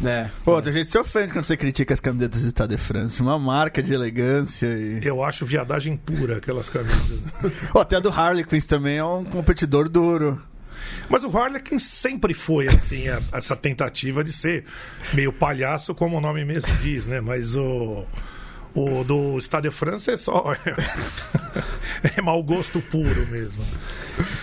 Né? 0.00 0.28
É. 0.28 0.30
Pô, 0.44 0.56
a 0.56 0.62
gente 0.62 0.90
se 0.90 0.98
ofende 0.98 1.32
quando 1.32 1.44
você 1.44 1.56
critica 1.56 1.94
as 1.94 2.00
camisetas 2.00 2.42
do 2.42 2.48
Stade 2.48 2.76
de 2.76 2.82
France. 2.82 3.22
Uma 3.22 3.38
marca 3.38 3.82
de 3.82 3.92
elegância. 3.94 4.66
E... 4.66 5.00
Eu 5.04 5.22
acho 5.22 5.46
viadagem 5.46 5.96
pura 5.96 6.38
aquelas 6.38 6.68
camisas. 6.68 7.20
Pô, 7.72 7.80
até 7.80 7.96
a 7.96 8.00
do 8.00 8.10
Harlequins 8.10 8.66
também 8.66 8.98
é 8.98 9.04
um 9.04 9.24
competidor 9.24 9.88
duro. 9.88 10.40
Mas 11.08 11.24
o 11.24 11.36
Harlequin 11.36 11.78
sempre 11.78 12.34
foi 12.34 12.68
assim, 12.68 13.08
a, 13.08 13.20
essa 13.32 13.56
tentativa 13.56 14.22
de 14.22 14.32
ser 14.32 14.64
meio 15.12 15.32
palhaço, 15.32 15.94
como 15.94 16.18
o 16.18 16.20
nome 16.20 16.44
mesmo 16.44 16.72
diz, 16.82 17.06
né? 17.06 17.20
Mas 17.20 17.56
o. 17.56 18.04
O 18.78 19.02
do 19.02 19.38
de 19.60 19.70
France 19.72 20.10
é 20.10 20.16
só. 20.16 20.54
é 22.16 22.22
mau 22.22 22.40
gosto 22.42 22.80
puro 22.80 23.26
mesmo. 23.26 23.64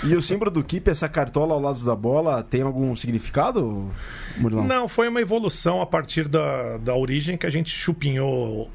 E 0.04 0.14
o 0.14 0.22
símbolo 0.22 0.52
do 0.52 0.64
Keep, 0.64 0.90
essa 0.90 1.08
cartola 1.08 1.54
ao 1.54 1.62
lado 1.62 1.86
da 1.86 1.96
bola, 1.96 2.44
tem 2.44 2.62
algum 2.62 2.94
significado, 2.96 3.90
Murilão? 4.38 4.66
Não, 4.66 4.88
foi 4.90 5.08
uma 5.08 5.22
evolução 5.22 5.82
a 5.82 5.86
partir 5.86 6.28
da, 6.28 6.78
da 6.78 6.96
origem 6.96 7.38
que 7.38 7.46
a 7.46 7.50
gente 7.50 7.70
chupinhou 7.70 8.70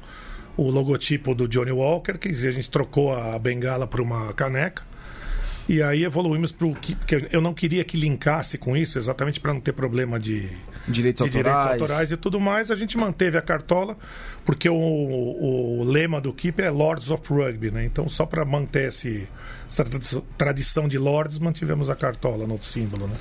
o 0.57 0.69
logotipo 0.69 1.35
do 1.35 1.47
Johnny 1.47 1.71
Walker, 1.71 2.17
que 2.17 2.29
a 2.29 2.51
gente 2.51 2.69
trocou 2.69 3.13
a 3.13 3.37
bengala 3.37 3.85
por 3.85 4.01
uma 4.01 4.33
caneca. 4.33 4.83
E 5.69 5.81
aí 5.81 6.03
evoluímos 6.03 6.51
para 6.51 6.67
o 6.67 6.75
que. 6.75 6.95
Porque 6.95 7.27
eu 7.31 7.41
não 7.41 7.53
queria 7.53 7.83
que 7.83 7.97
linkasse 7.97 8.57
com 8.57 8.75
isso, 8.75 8.97
exatamente 8.97 9.39
para 9.39 9.53
não 9.53 9.61
ter 9.61 9.71
problema 9.73 10.19
de, 10.19 10.49
direitos, 10.87 11.29
de 11.29 11.37
autorais. 11.37 11.57
direitos 11.57 11.81
autorais 11.81 12.11
e 12.11 12.17
tudo 12.17 12.39
mais. 12.39 12.71
A 12.71 12.75
gente 12.75 12.97
manteve 12.97 13.37
a 13.37 13.41
cartola, 13.41 13.97
porque 14.45 14.69
o, 14.69 14.75
o, 14.75 15.83
lema 15.83 16.19
do 16.19 16.33
Keep 16.33 16.61
é 16.61 16.69
Lords 16.69 17.09
of 17.11 17.21
Rugby, 17.31 17.71
né? 17.71 17.85
Então, 17.85 18.09
só 18.09 18.25
para 18.25 18.43
manter 18.43 18.89
esse, 18.89 19.27
essa 19.69 19.85
tradição 20.37 20.87
de 20.87 20.97
Lords, 20.97 21.39
mantivemos 21.39 21.89
a 21.89 21.95
cartola 21.95 22.47
no 22.47 22.61
símbolo, 22.61 23.07
né? 23.07 23.13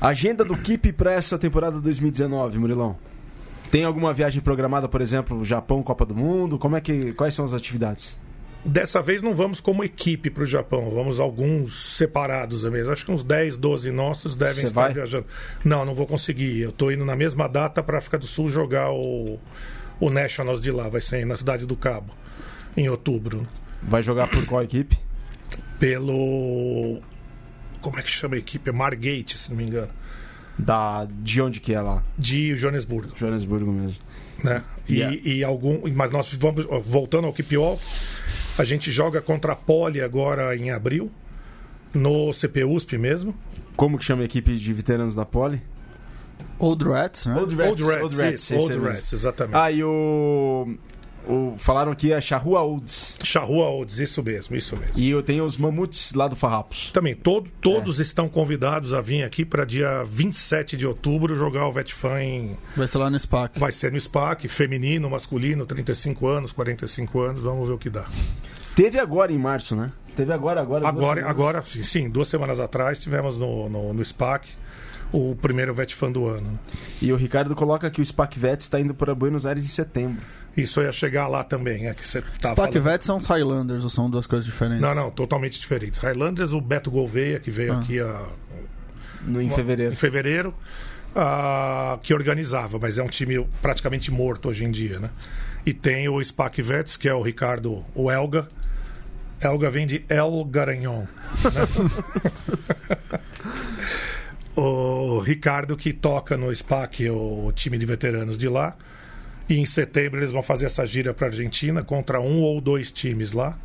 Agenda 0.00 0.44
do 0.44 0.56
Keep 0.56 0.92
para 0.92 1.12
essa 1.12 1.38
temporada 1.38 1.80
2019, 1.80 2.58
Murilão? 2.58 2.96
Tem 3.70 3.84
alguma 3.84 4.12
viagem 4.12 4.40
programada, 4.40 4.88
por 4.88 5.00
exemplo, 5.00 5.44
Japão, 5.44 5.82
Copa 5.82 6.04
do 6.04 6.14
Mundo? 6.14 6.58
Como 6.58 6.76
é 6.76 6.80
que, 6.80 7.12
quais 7.14 7.34
são 7.34 7.44
as 7.44 7.52
atividades? 7.52 8.18
Dessa 8.66 9.00
vez 9.00 9.22
não 9.22 9.32
vamos 9.32 9.60
como 9.60 9.84
equipe 9.84 10.28
para 10.28 10.42
o 10.42 10.46
Japão, 10.46 10.90
vamos 10.90 11.20
alguns 11.20 11.96
separados 11.96 12.64
mesmo. 12.64 12.92
Acho 12.92 13.04
que 13.04 13.12
uns 13.12 13.22
10, 13.22 13.56
12 13.56 13.92
nossos 13.92 14.34
devem 14.34 14.62
Cê 14.62 14.66
estar 14.66 14.80
vai? 14.80 14.92
viajando. 14.92 15.24
Não, 15.64 15.84
não 15.84 15.94
vou 15.94 16.04
conseguir. 16.04 16.62
Eu 16.62 16.70
estou 16.70 16.90
indo 16.90 17.04
na 17.04 17.14
mesma 17.14 17.48
data 17.48 17.80
para 17.80 17.96
a 17.96 17.98
África 17.98 18.18
do 18.18 18.26
Sul 18.26 18.48
jogar 18.48 18.90
o, 18.90 19.38
o 20.00 20.10
Nationals 20.10 20.60
de 20.60 20.72
lá, 20.72 20.88
vai 20.88 21.00
ser 21.00 21.24
na 21.24 21.36
Cidade 21.36 21.64
do 21.64 21.76
Cabo, 21.76 22.12
em 22.76 22.88
outubro. 22.88 23.46
Vai 23.80 24.02
jogar 24.02 24.26
por 24.26 24.44
qual 24.46 24.64
equipe? 24.64 24.98
Pelo. 25.78 27.00
Como 27.80 27.96
é 28.00 28.02
que 28.02 28.10
chama 28.10 28.34
a 28.34 28.38
equipe? 28.38 28.72
Margate, 28.72 29.38
se 29.38 29.50
não 29.50 29.58
me 29.58 29.64
engano. 29.64 29.92
Da... 30.58 31.06
De 31.08 31.40
onde 31.40 31.60
que 31.60 31.72
é 31.72 31.80
lá? 31.80 32.02
De 32.18 32.56
Joanesburgo. 32.56 33.16
Joanesburgo 33.16 33.70
mesmo. 33.70 33.98
Né? 34.42 34.64
E, 34.88 34.94
yeah. 34.94 35.16
e 35.22 35.44
algum. 35.44 35.82
Mas 35.94 36.10
nós 36.10 36.34
vamos. 36.34 36.66
Voltando 36.84 37.28
ao 37.28 37.32
Kipiol 37.32 37.78
a 38.58 38.64
gente 38.64 38.90
joga 38.90 39.20
contra 39.20 39.52
a 39.52 39.56
Poli 39.56 40.00
agora 40.00 40.56
em 40.56 40.70
abril, 40.70 41.10
no 41.92 42.30
CPUSP 42.32 42.96
mesmo. 42.98 43.34
Como 43.76 43.98
que 43.98 44.04
chama 44.04 44.22
a 44.22 44.24
equipe 44.24 44.56
de 44.56 44.72
veteranos 44.72 45.14
da 45.14 45.24
Poli? 45.24 45.62
Old 46.58 46.84
Rats, 46.84 47.26
né? 47.26 47.36
Old 47.36 47.54
Rats, 47.54 47.68
Old 47.68 47.82
Rats, 47.84 48.02
Old 48.02 48.22
Rats, 48.22 48.50
Old 48.50 48.78
Rats 48.78 49.12
exatamente. 49.12 49.56
Ah, 49.56 49.70
e 49.70 49.84
o... 49.84 50.76
o... 51.26 51.56
Falaram 51.58 51.94
que 51.94 52.12
é 52.12 52.20
Charrua 52.20 52.62
Olds. 52.62 53.18
Charrua 53.22 53.66
Olds, 53.66 53.98
isso 53.98 54.22
mesmo, 54.22 54.56
isso 54.56 54.76
mesmo. 54.76 54.94
E 54.96 55.10
eu 55.10 55.22
tenho 55.22 55.44
os 55.44 55.56
mamutes 55.56 56.12
lá 56.14 56.28
do 56.28 56.36
Farrapos. 56.36 56.90
Também, 56.92 57.14
todo, 57.14 57.50
todos 57.60 57.98
é. 57.98 58.02
estão 58.02 58.28
convidados 58.28 58.94
a 58.94 59.00
vir 59.00 59.24
aqui 59.24 59.44
para 59.44 59.64
dia 59.64 60.04
27 60.04 60.76
de 60.76 60.86
outubro 60.86 61.34
jogar 61.34 61.66
o 61.66 61.72
Vetfan 61.72 62.22
em... 62.22 62.56
Vai 62.76 62.86
ser 62.88 62.98
lá 62.98 63.10
no 63.10 63.18
SPAC. 63.18 63.58
Vai 63.58 63.72
ser 63.72 63.92
no 63.92 64.00
SPAC, 64.00 64.48
feminino, 64.48 65.10
masculino, 65.10 65.66
35 65.66 66.26
anos, 66.26 66.52
45 66.52 67.20
anos, 67.20 67.40
vamos 67.40 67.68
ver 67.68 67.74
o 67.74 67.78
que 67.78 67.90
dá. 67.90 68.06
Teve 68.74 68.98
agora 68.98 69.32
em 69.32 69.38
março, 69.38 69.74
né? 69.74 69.90
Teve 70.14 70.32
agora, 70.32 70.60
agora. 70.60 70.88
Agora, 70.88 71.28
agora 71.28 71.62
sim, 71.64 71.82
sim, 71.82 72.08
duas 72.08 72.28
semanas 72.28 72.58
atrás 72.58 72.98
tivemos 72.98 73.38
no, 73.38 73.68
no, 73.68 73.92
no 73.92 74.04
SPAC 74.04 74.48
o 75.12 75.36
primeiro 75.36 75.74
Vetfan 75.74 76.10
do 76.10 76.26
ano. 76.26 76.58
E 77.00 77.12
o 77.12 77.16
Ricardo 77.16 77.54
coloca 77.54 77.90
que 77.90 78.00
o 78.00 78.04
SPAC 78.04 78.38
Vet 78.38 78.60
está 78.60 78.80
indo 78.80 78.94
para 78.94 79.14
Buenos 79.14 79.46
Aires 79.46 79.64
em 79.64 79.68
setembro. 79.68 80.22
Isso 80.56 80.80
ia 80.80 80.90
chegar 80.92 81.28
lá 81.28 81.44
também, 81.44 81.86
é 81.86 81.92
que 81.94 82.06
você 82.06 82.22
tá 82.22 82.52
SPAC 82.52 82.56
falando. 82.56 82.82
Vet 82.82 83.04
são 83.04 83.18
os 83.18 83.26
Highlanders 83.26 83.84
ou 83.84 83.90
são 83.90 84.08
duas 84.08 84.26
coisas 84.26 84.46
diferentes? 84.46 84.80
Não, 84.80 84.94
não, 84.94 85.10
totalmente 85.10 85.60
diferentes. 85.60 85.98
Highlanders, 86.00 86.52
o 86.52 86.60
Beto 86.60 86.90
Gouveia, 86.90 87.38
que 87.38 87.50
veio 87.50 87.74
Ah. 87.74 87.78
aqui 87.80 88.00
a, 88.00 88.26
No, 89.26 89.42
em 89.42 89.48
em 89.48 89.50
fevereiro. 89.50 89.94
fevereiro, 89.96 90.54
ah, 91.14 91.98
que 92.02 92.14
organizava, 92.14 92.78
mas 92.80 92.96
é 92.96 93.02
um 93.02 93.06
time 93.08 93.46
praticamente 93.60 94.10
morto 94.10 94.48
hoje 94.48 94.64
em 94.64 94.70
dia, 94.70 94.98
né? 94.98 95.10
E 95.66 95.74
tem 95.74 96.08
o 96.08 96.24
SPAC 96.24 96.62
Vets, 96.62 96.96
que 96.96 97.08
é 97.08 97.12
o 97.14 97.20
Ricardo, 97.20 97.84
o 97.94 98.10
Elga. 98.10 98.48
Elga 99.40 99.70
vem 99.70 99.86
de 99.86 100.04
El 100.08 100.42
Garanhon. 100.46 101.02
né? 101.44 101.66
o 104.56 105.18
Ricardo 105.20 105.76
que 105.76 105.92
toca 105.92 106.36
no 106.36 106.54
SPAC, 106.54 107.10
o 107.10 107.52
time 107.54 107.76
de 107.78 107.84
veteranos 107.86 108.38
de 108.38 108.48
lá. 108.48 108.74
E 109.48 109.58
em 109.58 109.66
setembro 109.66 110.20
eles 110.20 110.32
vão 110.32 110.42
fazer 110.42 110.66
essa 110.66 110.84
gira 110.86 111.14
para 111.14 111.28
Argentina 111.28 111.82
contra 111.82 112.20
um 112.20 112.40
ou 112.40 112.60
dois 112.60 112.90
times 112.90 113.32
lá. 113.32 113.56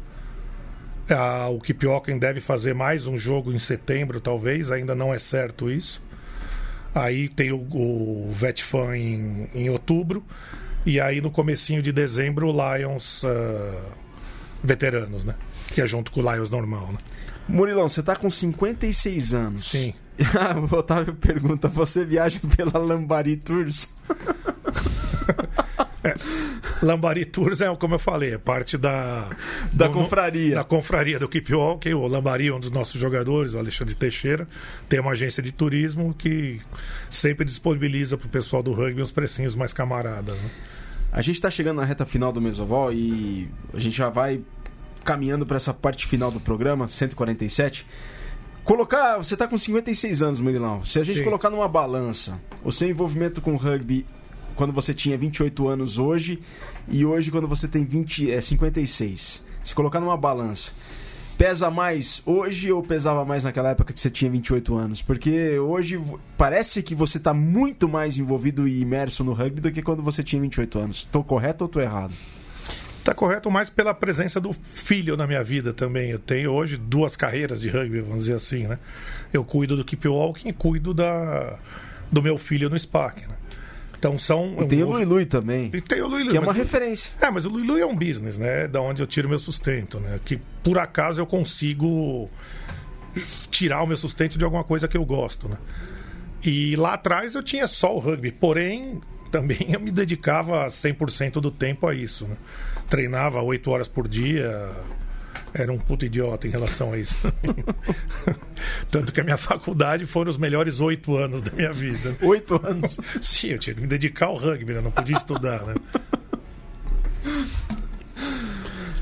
Ah, 1.10 1.50
o 1.50 1.60
Kipioken 1.60 2.18
deve 2.18 2.40
fazer 2.40 2.74
mais 2.74 3.08
um 3.08 3.18
jogo 3.18 3.52
em 3.52 3.60
setembro, 3.60 4.22
talvez, 4.22 4.72
ainda 4.72 4.96
não 4.96 5.14
é 5.14 5.20
certo 5.20 5.70
isso. 5.70 6.02
Aí 6.94 7.28
tem 7.28 7.52
o, 7.52 7.58
o 7.58 8.32
Vetfan 8.32 8.96
em, 8.96 9.50
em 9.54 9.70
outubro. 9.70 10.24
E 10.86 11.00
aí 11.00 11.22
no 11.22 11.30
comecinho 11.30 11.82
de 11.82 11.92
dezembro 11.92 12.48
o 12.48 12.52
Lions 12.52 13.24
ah, 13.26 13.80
veteranos, 14.64 15.24
né? 15.24 15.36
Que 15.74 15.82
é 15.82 15.88
junto 15.88 16.12
com 16.12 16.22
o 16.22 16.32
Lions 16.34 16.50
normal, 16.50 16.92
né? 16.92 16.98
Murilão, 17.48 17.90
você 17.90 18.04
tá 18.04 18.16
com 18.16 18.30
56 18.30 19.34
anos. 19.34 19.66
Sim. 19.66 19.94
o 20.72 20.76
Otávio 20.76 21.16
pergunta: 21.16 21.68
você 21.68 22.06
viaja 22.06 22.40
pela 22.56 22.78
Lambari 22.78 23.36
Tours? 23.36 23.94
Lambari 26.82 27.26
Tours 27.26 27.62
é, 27.62 27.74
como 27.76 27.96
eu 27.96 28.00
falei, 28.00 28.34
é 28.34 28.38
parte 28.38 28.78
da... 28.78 29.30
Da 29.72 29.88
do- 29.88 29.94
confraria. 29.94 30.56
Da 30.56 30.64
confraria 30.64 31.20
do 31.20 31.28
Keep 31.30 31.54
Walking. 31.54 31.94
O 31.94 32.08
Lambari 32.08 32.48
é 32.48 32.54
um 32.54 32.60
dos 32.60 32.72
nossos 32.72 33.00
jogadores, 33.00 33.54
o 33.54 33.60
Alexandre 33.60 33.94
Teixeira. 33.94 34.48
Tem 34.90 35.00
uma 35.00 35.12
agência 35.12 35.44
de 35.44 35.52
turismo 35.52 36.14
que 36.14 36.60
sempre 37.10 37.46
disponibiliza 37.46 38.18
pro 38.18 38.28
pessoal 38.30 38.64
do 38.64 38.72
rugby 38.72 39.02
uns 39.02 39.12
precinhos 39.12 39.56
mais 39.56 39.74
camaradas, 39.74 40.36
né? 40.36 40.50
A 41.12 41.22
gente 41.22 41.42
tá 41.42 41.52
chegando 41.52 41.78
na 41.78 41.86
reta 41.86 42.06
final 42.06 42.32
do 42.32 42.42
Mesoval 42.42 42.92
e 42.94 43.50
a 43.74 43.80
gente 43.80 43.96
já 43.98 44.10
vai 44.10 44.42
caminhando 45.04 45.46
para 45.46 45.58
essa 45.58 45.74
parte 45.74 46.08
final 46.08 46.32
do 46.32 46.40
programa, 46.40 46.88
147. 46.88 47.86
Colocar, 48.64 49.18
você 49.18 49.36
tá 49.36 49.48
com 49.48 49.58
56 49.58 50.22
anos, 50.22 50.40
Murilão. 50.40 50.86
Se 50.86 51.00
a 51.00 51.04
gente 51.04 51.18
Sim. 51.18 51.24
colocar 51.26 51.50
numa 51.50 51.68
balança 51.68 52.40
o 52.64 52.72
seu 52.72 52.88
envolvimento 52.88 53.42
com 53.42 53.54
o 53.54 53.58
rugby 53.58 54.06
quando 54.62 54.74
você 54.74 54.94
tinha 54.94 55.18
28 55.18 55.68
anos 55.68 55.98
hoje 55.98 56.40
e 56.88 57.04
hoje 57.04 57.32
quando 57.32 57.48
você 57.48 57.68
tem 57.68 57.84
20, 57.84 58.32
é, 58.32 58.40
56. 58.40 59.44
Se 59.64 59.74
colocar 59.74 60.00
numa 60.00 60.16
balança, 60.16 60.72
pesa 61.36 61.72
mais 61.72 62.22
hoje 62.28 62.72
ou 62.72 62.84
pesava 62.84 63.26
mais 63.26 63.44
naquela 63.44 63.72
época 63.72 63.92
que 63.92 64.00
você 64.00 64.12
tinha 64.12 64.30
28 64.30 64.76
anos? 64.76 65.02
Porque 65.02 65.58
hoje 65.58 66.00
parece 66.38 66.84
que 66.84 66.94
você 66.94 67.20
tá 67.20 67.34
muito 67.34 67.90
mais 67.90 68.20
envolvido 68.20 68.68
e 68.68 68.82
imerso 68.82 69.24
no 69.24 69.34
rugby 69.34 69.62
do 69.62 69.72
que 69.72 69.82
quando 69.82 70.04
você 70.04 70.22
tinha 70.22 70.40
28 70.40 70.78
anos. 70.78 71.06
Tô 71.06 71.24
correto 71.24 71.64
ou 71.64 71.68
tô 71.68 71.82
errado? 71.82 72.14
Tá 73.04 73.16
correto, 73.16 73.50
mas 73.50 73.68
pela 73.68 73.96
presença 73.96 74.40
do 74.40 74.54
filho 74.54 75.18
na 75.18 75.26
minha 75.26 75.44
vida 75.44 75.74
também. 75.74 76.12
Eu 76.12 76.20
tenho 76.20 76.52
hoje 76.52 76.78
duas 76.78 77.16
carreiras 77.16 77.62
de 77.62 77.68
rugby, 77.68 78.00
vamos 78.02 78.26
dizer 78.26 78.36
assim, 78.36 78.68
né? 78.68 78.78
Eu 79.34 79.44
cuido 79.44 79.76
do 79.76 79.84
Keep 79.84 80.08
Walking 80.08 80.50
e 80.50 80.54
cuido 80.54 80.94
da, 80.94 81.58
do 82.12 82.22
meu 82.22 82.38
filho 82.38 82.70
no 82.70 82.78
SPAC, 82.78 83.22
né? 83.22 83.41
Então 84.02 84.18
são... 84.18 84.56
E 84.60 84.66
tem 84.66 84.82
o 84.82 84.92
Lui 84.92 85.06
Lui 85.06 85.26
também, 85.28 85.70
E 85.72 85.80
tem 85.80 86.02
o 86.02 86.08
Lui 86.08 86.24
Lui, 86.24 86.32
que 86.32 86.38
é 86.38 86.40
uma 86.40 86.48
mas- 86.48 86.58
referência. 86.58 87.12
É, 87.22 87.30
mas 87.30 87.46
o 87.46 87.50
Lui 87.50 87.68
Lui 87.68 87.82
é 87.82 87.86
um 87.86 87.96
business, 87.96 88.36
né? 88.36 88.68
Da 88.68 88.82
onde 88.82 89.00
eu 89.04 89.06
tiro 89.06 89.30
meu 89.30 89.38
sustento, 89.38 90.00
né? 90.00 90.20
Que 90.26 90.42
por 90.64 90.80
acaso 90.80 91.22
eu 91.22 91.28
consigo 91.28 92.28
tirar 93.52 93.84
o 93.84 93.86
meu 93.86 93.96
sustento 93.98 94.40
de 94.40 94.44
alguma 94.44 94.64
coisa 94.64 94.88
que 94.88 94.98
eu 94.98 95.06
gosto, 95.06 95.48
né? 95.48 95.58
E 96.44 96.76
lá 96.78 96.94
atrás 96.96 97.36
eu 97.36 97.44
tinha 97.44 97.68
só 97.68 97.96
o 97.96 98.00
rugby, 98.00 98.32
porém 98.32 99.00
também 99.30 99.68
eu 99.72 99.80
me 99.80 99.92
dedicava 99.92 100.66
100% 100.66 101.34
do 101.34 101.52
tempo 101.52 101.86
a 101.88 101.94
isso, 101.94 102.26
né? 102.28 102.36
Treinava 102.90 103.40
oito 103.44 103.70
horas 103.70 103.88
por 103.88 104.08
dia, 104.08 104.68
era 105.54 105.72
um 105.72 105.78
puto 105.78 106.06
idiota 106.06 106.48
em 106.48 106.50
relação 106.50 106.94
a 106.94 106.98
isso. 106.98 107.18
Tanto 108.90 109.12
que 109.12 109.20
a 109.20 109.24
minha 109.24 109.38
faculdade 109.38 110.06
foram 110.06 110.32
os 110.32 110.38
melhores 110.38 110.80
oito 110.80 111.16
anos 111.18 111.42
da 111.42 111.52
minha 111.52 111.74
vida. 111.74 112.18
Oito 112.22 112.60
anos. 112.66 112.98
Sim, 113.22 113.50
eu 113.50 113.60
tinha 113.60 113.74
que 113.74 113.82
me 113.82 113.88
dedicar 113.88 114.28
ao 114.28 114.38
rugby, 114.38 114.74
né? 114.74 114.82
Não 114.82 114.92
podia 114.92 115.18
estudar, 115.18 115.66
né? 115.66 115.76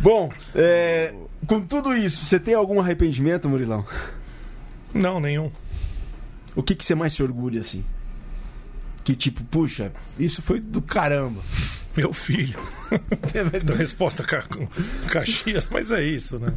Bom, 0.02 0.32
é, 0.56 1.14
com 1.46 1.62
tudo 1.62 1.94
isso, 1.94 2.26
você 2.26 2.40
tem 2.40 2.54
algum 2.54 2.80
arrependimento, 2.80 3.50
Murilão? 3.50 3.86
Não, 4.94 5.20
nenhum. 5.20 5.52
O 6.56 6.64
que, 6.64 6.74
que 6.74 6.84
você 6.84 6.96
mais 6.96 7.14
se 7.14 7.22
orgulha, 7.22 7.62
assim? 7.62 7.84
Que 9.04 9.16
tipo, 9.16 9.44
puxa, 9.46 9.92
isso 10.18 10.42
foi 10.42 10.60
do 10.60 10.82
caramba. 10.82 11.42
Meu 11.98 12.14
filho. 12.14 12.60
Deu 13.66 13.76
resposta 13.76 14.24
ca- 14.24 14.44
com 14.44 14.68
Caxias, 15.10 15.70
mas 15.72 15.92
é 15.92 16.04
isso, 16.04 16.40
né? 16.40 16.54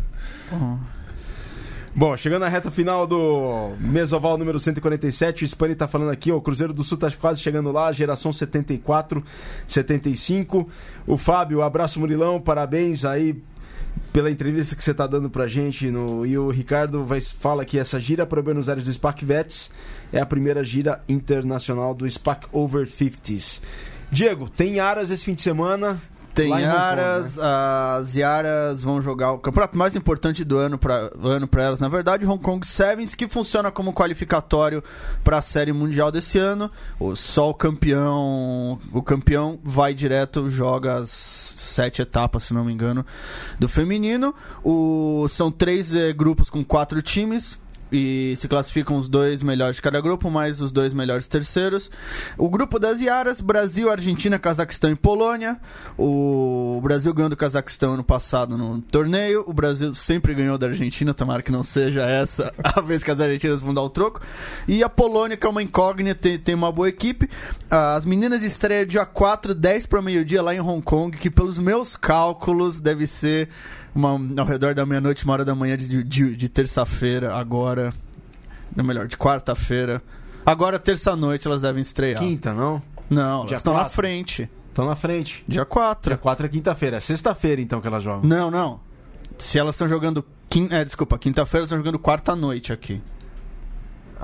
Bom, 1.94 2.16
chegando 2.16 2.40
na 2.42 2.48
reta 2.48 2.70
final 2.70 3.06
do 3.06 3.74
Mesoval 3.78 4.38
número 4.38 4.58
147, 4.58 5.44
o 5.44 5.48
Spani 5.48 5.74
tá 5.74 5.86
falando 5.86 6.10
aqui, 6.10 6.32
ó, 6.32 6.36
o 6.36 6.40
Cruzeiro 6.40 6.72
do 6.72 6.82
Sul 6.82 6.96
tá 6.96 7.10
quase 7.10 7.42
chegando 7.42 7.70
lá, 7.70 7.92
geração 7.92 8.32
74, 8.32 9.22
75. 9.66 10.68
O 11.06 11.18
Fábio, 11.18 11.60
abraço 11.62 12.00
Murilão, 12.00 12.40
parabéns 12.40 13.04
aí 13.04 13.42
pela 14.10 14.30
entrevista 14.30 14.74
que 14.74 14.82
você 14.82 14.94
tá 14.94 15.06
dando 15.06 15.28
pra 15.28 15.46
gente. 15.46 15.90
No... 15.90 16.24
E 16.24 16.38
o 16.38 16.48
Ricardo 16.50 17.04
vai, 17.04 17.20
fala 17.20 17.62
que 17.62 17.78
essa 17.78 18.00
gira 18.00 18.24
para 18.24 18.40
Buenos 18.40 18.70
Aires 18.70 18.86
do 18.86 18.92
SPAC 18.92 19.22
Vets 19.22 19.70
é 20.10 20.18
a 20.20 20.24
primeira 20.26 20.64
gira 20.64 21.02
internacional 21.06 21.94
do 21.94 22.08
SPAC 22.08 22.46
Over 22.52 22.86
50s. 22.86 23.60
Diego, 24.12 24.46
tem 24.46 24.78
Aras 24.78 25.10
esse 25.10 25.24
fim 25.24 25.32
de 25.32 25.40
semana. 25.40 25.98
Tem 26.34 26.50
Hong 26.50 26.62
Kong, 26.62 26.74
Yaras, 26.74 27.36
né? 27.36 27.42
as 27.98 28.14
Yaras 28.14 28.82
vão 28.82 29.00
jogar 29.00 29.32
o 29.32 29.38
campeonato 29.38 29.76
mais 29.76 29.96
importante 29.96 30.44
do 30.44 30.56
ano 30.58 30.78
para 30.78 31.10
ano 31.22 31.46
pra 31.46 31.62
elas, 31.62 31.80
na 31.80 31.88
verdade, 31.88 32.26
Hong 32.26 32.42
Kong 32.42 32.66
Sevens, 32.66 33.14
que 33.14 33.26
funciona 33.26 33.70
como 33.70 33.92
qualificatório 33.92 34.82
para 35.24 35.38
a 35.38 35.42
série 35.42 35.72
mundial 35.72 36.12
desse 36.12 36.38
ano. 36.38 36.70
O 37.00 37.16
só 37.16 37.48
o 37.48 37.54
campeão, 37.54 38.78
o 38.92 39.02
campeão 39.02 39.58
vai 39.62 39.94
direto, 39.94 40.48
joga 40.48 40.96
as 40.96 41.10
sete 41.10 42.02
etapas, 42.02 42.44
se 42.44 42.54
não 42.54 42.64
me 42.64 42.72
engano, 42.72 43.04
do 43.58 43.68
feminino. 43.68 44.34
O, 44.62 45.26
são 45.30 45.50
três 45.50 45.94
eh, 45.94 46.12
grupos 46.12 46.50
com 46.50 46.62
quatro 46.62 47.00
times. 47.00 47.58
E 47.92 48.34
se 48.38 48.48
classificam 48.48 48.96
os 48.96 49.08
dois 49.08 49.42
melhores 49.42 49.76
de 49.76 49.82
cada 49.82 50.00
grupo, 50.00 50.30
mais 50.30 50.60
os 50.62 50.72
dois 50.72 50.94
melhores 50.94 51.28
terceiros. 51.28 51.90
O 52.38 52.48
grupo 52.48 52.78
das 52.78 53.00
Iaras, 53.00 53.40
Brasil, 53.40 53.90
Argentina, 53.90 54.38
Cazaquistão 54.38 54.90
e 54.90 54.96
Polônia. 54.96 55.60
O 55.98 56.80
Brasil 56.82 57.12
ganhou 57.12 57.28
do 57.28 57.36
Cazaquistão 57.36 57.94
ano 57.94 58.02
passado 58.04 58.56
no 58.56 58.80
torneio. 58.80 59.44
O 59.46 59.52
Brasil 59.52 59.94
sempre 59.94 60.34
ganhou 60.34 60.56
da 60.56 60.68
Argentina, 60.68 61.12
tomara 61.12 61.42
que 61.42 61.52
não 61.52 61.62
seja 61.62 62.02
essa 62.02 62.52
a 62.64 62.80
vez 62.80 63.04
que 63.04 63.10
as 63.10 63.20
argentinas 63.20 63.60
vão 63.60 63.74
dar 63.74 63.82
o 63.82 63.90
troco. 63.90 64.22
E 64.66 64.82
a 64.82 64.88
Polônia, 64.88 65.36
que 65.36 65.46
é 65.46 65.50
uma 65.50 65.62
incógnita, 65.62 66.20
tem, 66.20 66.38
tem 66.38 66.54
uma 66.54 66.72
boa 66.72 66.88
equipe. 66.88 67.28
As 67.70 68.06
meninas 68.06 68.42
estreiam 68.42 68.86
dia 68.86 69.04
4, 69.04 69.54
10 69.54 69.86
para 69.86 70.00
meio-dia 70.00 70.42
lá 70.42 70.54
em 70.54 70.60
Hong 70.60 70.82
Kong, 70.82 71.16
que 71.16 71.28
pelos 71.30 71.58
meus 71.58 71.96
cálculos 71.96 72.80
deve 72.80 73.06
ser 73.06 73.48
uma, 73.94 74.10
ao 74.40 74.46
redor 74.46 74.74
da 74.74 74.84
meia-noite, 74.86 75.24
uma 75.24 75.34
hora 75.34 75.44
da 75.44 75.54
manhã 75.54 75.76
de, 75.76 76.02
de, 76.02 76.36
de 76.36 76.48
terça-feira, 76.48 77.34
agora. 77.34 77.92
Não, 78.74 78.84
melhor, 78.84 79.06
de 79.06 79.16
quarta-feira. 79.16 80.02
Agora, 80.44 80.78
terça-noite, 80.78 81.46
elas 81.46 81.62
devem 81.62 81.82
estrear. 81.82 82.20
Quinta, 82.20 82.52
não? 82.52 82.82
Não, 83.08 83.38
elas 83.38 83.48
Dia 83.48 83.56
estão 83.58 83.74
na 83.74 83.80
quatro? 83.80 83.94
frente. 83.94 84.50
Estão 84.68 84.86
na 84.86 84.96
frente. 84.96 85.44
Dia 85.46 85.64
4. 85.66 86.10
Dia 86.10 86.16
4 86.16 86.46
é 86.46 86.48
quinta-feira. 86.48 86.96
É 86.96 87.00
sexta-feira, 87.00 87.60
então, 87.60 87.80
que 87.80 87.86
elas 87.86 88.02
jogam. 88.02 88.28
Não, 88.28 88.50
não. 88.50 88.80
Se 89.36 89.58
elas 89.58 89.74
estão 89.74 89.86
jogando. 89.86 90.24
Quin... 90.48 90.68
É, 90.70 90.84
desculpa, 90.84 91.18
quinta-feira 91.18 91.60
elas 91.60 91.68
estão 91.70 91.78
jogando 91.78 91.98
quarta-noite 91.98 92.72
aqui. 92.72 93.00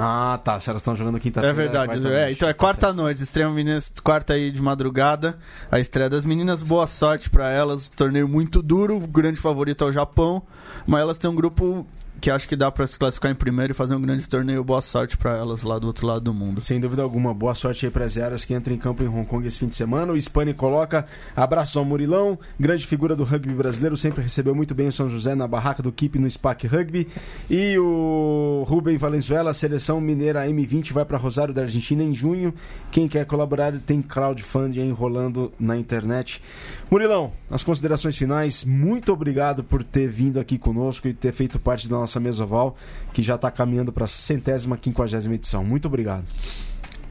Ah, 0.01 0.39
tá. 0.45 0.61
Se 0.61 0.71
elas 0.71 0.81
estão 0.81 0.95
jogando 0.95 1.19
quinta-feira. 1.19 1.53
É 1.53 1.57
verdade. 1.57 2.07
É, 2.07 2.31
então 2.31 2.49
é 2.49 2.55
quarta-noite. 2.55 3.21
Estreia 3.21 3.51
meninas 3.51 3.93
quarta 4.03 4.35
aí 4.35 4.53
de 4.53 4.63
madrugada. 4.63 5.37
A 5.73 5.81
estreia 5.81 6.09
das 6.09 6.25
meninas. 6.25 6.63
Boa 6.63 6.87
sorte 6.87 7.29
pra 7.29 7.51
elas. 7.51 7.89
Torneio 7.89 8.29
muito 8.29 8.63
duro. 8.63 8.97
O 8.97 9.09
grande 9.09 9.41
favorito 9.41 9.83
é 9.83 9.89
o 9.89 9.93
Japão. 9.93 10.41
Mas 10.87 11.01
elas 11.01 11.19
têm 11.19 11.29
um 11.29 11.35
grupo 11.35 11.85
que 12.21 12.31
acho 12.31 12.49
que 12.49 12.57
dá 12.57 12.71
para 12.71 12.87
se 12.87 12.99
classificar 12.99 13.31
em 13.31 13.35
primeiro 13.35 13.73
e 13.73 13.75
fazer 13.75 13.95
um 13.95 14.01
grande 14.01 14.29
torneio. 14.29 14.65
Boa 14.65 14.81
sorte 14.83 15.17
para 15.17 15.37
elas 15.37 15.63
lá 15.63 15.79
do 15.79 15.87
outro 15.87 16.07
lado 16.07 16.21
do 16.23 16.35
mundo. 16.35 16.61
Sem 16.61 16.81
dúvida 16.81 17.03
alguma. 17.03 17.33
Boa 17.33 17.55
sorte 17.55 17.87
aí 17.87 17.93
para 17.93 18.05
as 18.05 18.17
Eras 18.17 18.45
que 18.45 18.55
entram 18.55 18.75
em 18.75 18.79
campo 18.79 19.03
em 19.03 19.09
Hong 19.09 19.27
Kong 19.27 19.47
esse 19.47 19.59
fim 19.59 19.69
de 19.69 19.77
semana. 19.77 20.13
O 20.13 20.21
Spani 20.21 20.53
coloca 20.53 21.07
abraço 21.37 21.79
ao 21.79 21.85
Murilão, 21.85 22.39
grande 22.59 22.87
figura 22.87 23.15
do 23.15 23.25
rugby 23.25 23.55
brasileiro, 23.55 23.97
sempre 23.97 24.23
recebeu 24.23 24.55
muito 24.55 24.75
bem 24.75 24.89
o 24.89 24.93
São 24.93 25.09
José 25.09 25.35
na 25.35 25.47
barraca 25.47 25.83
do 25.83 25.93
Keep 25.93 26.19
no 26.19 26.29
SPAC 26.29 26.67
Rugby. 26.67 27.09
E 27.49 27.79
o 27.79 28.65
Rubem 28.67 28.97
Valenzuela, 28.97 29.53
seleção 29.53 30.01
mineira 30.01 30.47
M20 30.47 30.93
vai 30.93 31.05
para 31.05 31.19
Rosário 31.19 31.55
da 31.55 31.63
Argentina 31.63 32.03
em 32.03 32.15
junho. 32.15 32.53
Quem 32.91 33.07
quer 33.07 33.25
colaborar 33.27 33.73
tem 33.87 34.03
crowdfunding 34.03 34.81
enrolando 34.81 35.53
na 35.59 35.77
internet. 35.77 36.43
Murilão, 36.91 37.35
as 37.51 37.63
considerações 37.63 38.17
finais, 38.17 38.65
muito 38.65 39.13
obrigado 39.13 39.63
por 39.63 39.85
ter 39.85 40.09
vindo 40.09 40.41
aqui 40.41 40.59
conosco 40.59 41.07
e 41.07 41.13
ter 41.13 41.35
feito 41.35 41.61
parte 41.61 41.87
da 41.87 41.97
nossa 41.97 42.19
mesa 42.19 42.45
oval, 42.45 42.75
que 43.13 43.23
já 43.23 43.35
está 43.35 43.51
caminhando 43.51 43.93
para 43.93 44.07
a 44.07 44.09
centésima, 44.09 44.79
quinquagésima 44.79 45.35
edição. 45.35 45.63
Muito 45.63 45.87
obrigado. 45.87 46.25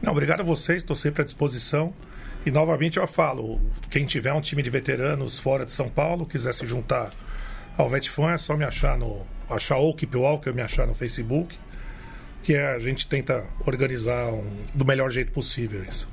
Não, 0.02 0.12
obrigado 0.14 0.42
a 0.42 0.44
vocês, 0.44 0.80
estou 0.80 0.96
sempre 0.96 1.22
à 1.22 1.26
disposição. 1.26 1.94
E 2.44 2.50
novamente 2.50 2.98
eu 2.98 3.08
falo, 3.08 3.62
quem 3.92 4.04
tiver 4.04 4.34
um 4.34 4.42
time 4.42 4.64
de 4.64 4.70
veteranos 4.72 5.38
fora 5.38 5.64
de 5.64 5.74
São 5.74 5.90
Paulo, 5.90 6.26
quiser 6.26 6.56
se 6.56 6.66
juntar 6.66 7.12
ao 7.78 7.88
Vetfan, 7.88 8.32
é 8.32 8.38
só 8.38 8.58
me 8.58 8.66
achar 8.66 8.98
no. 8.98 9.22
achar 9.48 9.78
o 9.78 9.94
Keep 9.94 10.18
Walker, 10.18 10.54
me 10.54 10.62
achar 10.64 10.88
no 10.88 10.96
Facebook. 10.96 11.56
Que 12.42 12.56
é, 12.56 12.74
a 12.74 12.80
gente 12.80 13.08
tenta 13.08 13.44
organizar 13.66 14.34
um, 14.34 14.58
do 14.74 14.86
melhor 14.86 15.12
jeito 15.12 15.32
possível 15.32 15.84
isso. 15.84 16.10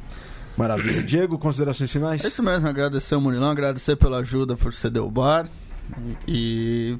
Maravilha. 0.56 1.02
Diego, 1.04 1.38
considerações 1.38 1.90
finais? 1.90 2.24
É 2.24 2.28
isso 2.28 2.42
mesmo, 2.42 2.68
agradecer 2.68 3.14
ao 3.14 3.20
Murilão, 3.20 3.50
agradecer 3.50 3.96
pela 3.96 4.18
ajuda 4.18 4.56
por 4.56 4.72
ceder 4.72 5.02
o 5.02 5.10
bar. 5.10 5.46
E 6.26 6.96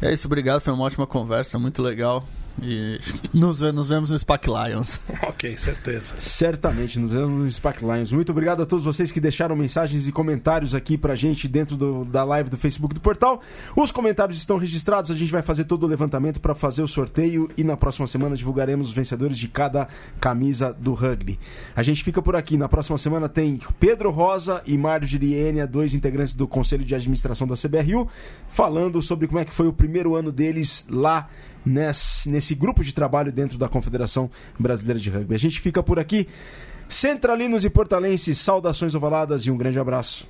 é 0.00 0.12
isso, 0.12 0.26
obrigado, 0.26 0.60
foi 0.60 0.72
uma 0.72 0.84
ótima 0.84 1.06
conversa, 1.06 1.58
muito 1.58 1.82
legal. 1.82 2.26
E 2.62 3.00
nos, 3.32 3.60
nos 3.60 3.88
vemos 3.88 4.10
no 4.10 4.18
SPAC 4.18 4.48
Lions. 4.48 4.98
ok, 5.26 5.56
certeza. 5.56 6.14
Certamente, 6.18 6.98
nos 6.98 7.12
vemos 7.12 7.30
no 7.30 7.50
SPAC 7.50 7.82
Lions. 7.82 8.12
Muito 8.12 8.30
obrigado 8.32 8.62
a 8.62 8.66
todos 8.66 8.84
vocês 8.84 9.10
que 9.10 9.20
deixaram 9.20 9.56
mensagens 9.56 10.06
e 10.06 10.12
comentários 10.12 10.74
aqui 10.74 10.98
pra 10.98 11.14
gente 11.14 11.48
dentro 11.48 11.76
do, 11.76 12.04
da 12.04 12.22
live 12.22 12.50
do 12.50 12.58
Facebook 12.58 12.94
do 12.94 13.00
portal. 13.00 13.40
Os 13.74 13.90
comentários 13.90 14.36
estão 14.36 14.58
registrados, 14.58 15.10
a 15.10 15.14
gente 15.14 15.32
vai 15.32 15.42
fazer 15.42 15.64
todo 15.64 15.84
o 15.84 15.86
levantamento 15.86 16.40
para 16.40 16.54
fazer 16.54 16.82
o 16.82 16.88
sorteio 16.88 17.48
e 17.56 17.64
na 17.64 17.76
próxima 17.76 18.06
semana 18.06 18.36
divulgaremos 18.36 18.88
os 18.88 18.92
vencedores 18.92 19.38
de 19.38 19.48
cada 19.48 19.88
camisa 20.20 20.72
do 20.72 20.92
rugby. 20.92 21.38
A 21.74 21.82
gente 21.82 22.04
fica 22.04 22.20
por 22.20 22.36
aqui. 22.36 22.56
Na 22.56 22.68
próxima 22.68 22.98
semana 22.98 23.28
tem 23.28 23.60
Pedro 23.78 24.10
Rosa 24.10 24.62
e 24.66 24.76
Mário 24.76 25.06
Girienia, 25.06 25.66
dois 25.66 25.94
integrantes 25.94 26.34
do 26.34 26.46
Conselho 26.46 26.84
de 26.84 26.94
Administração 26.94 27.46
da 27.46 27.54
CBRU, 27.54 28.08
falando 28.50 29.00
sobre 29.00 29.26
como 29.26 29.38
é 29.38 29.44
que 29.44 29.52
foi 29.52 29.66
o 29.66 29.72
primeiro 29.72 30.14
ano 30.14 30.30
deles 30.30 30.86
lá 30.90 31.28
nesse, 31.64 32.28
nesse 32.30 32.54
grupo 32.54 32.82
de 32.82 32.94
trabalho 32.94 33.32
dentro 33.32 33.58
da 33.58 33.68
Confederação 33.68 34.30
Brasileira 34.58 35.00
de 35.00 35.10
Rugby. 35.10 35.34
A 35.34 35.38
gente 35.38 35.60
fica 35.60 35.82
por 35.82 35.98
aqui. 35.98 36.28
Centralinos 36.88 37.64
e 37.64 37.70
portalenses, 37.70 38.38
saudações 38.38 38.94
ovaladas 38.94 39.46
e 39.46 39.50
um 39.50 39.56
grande 39.56 39.78
abraço. 39.78 40.28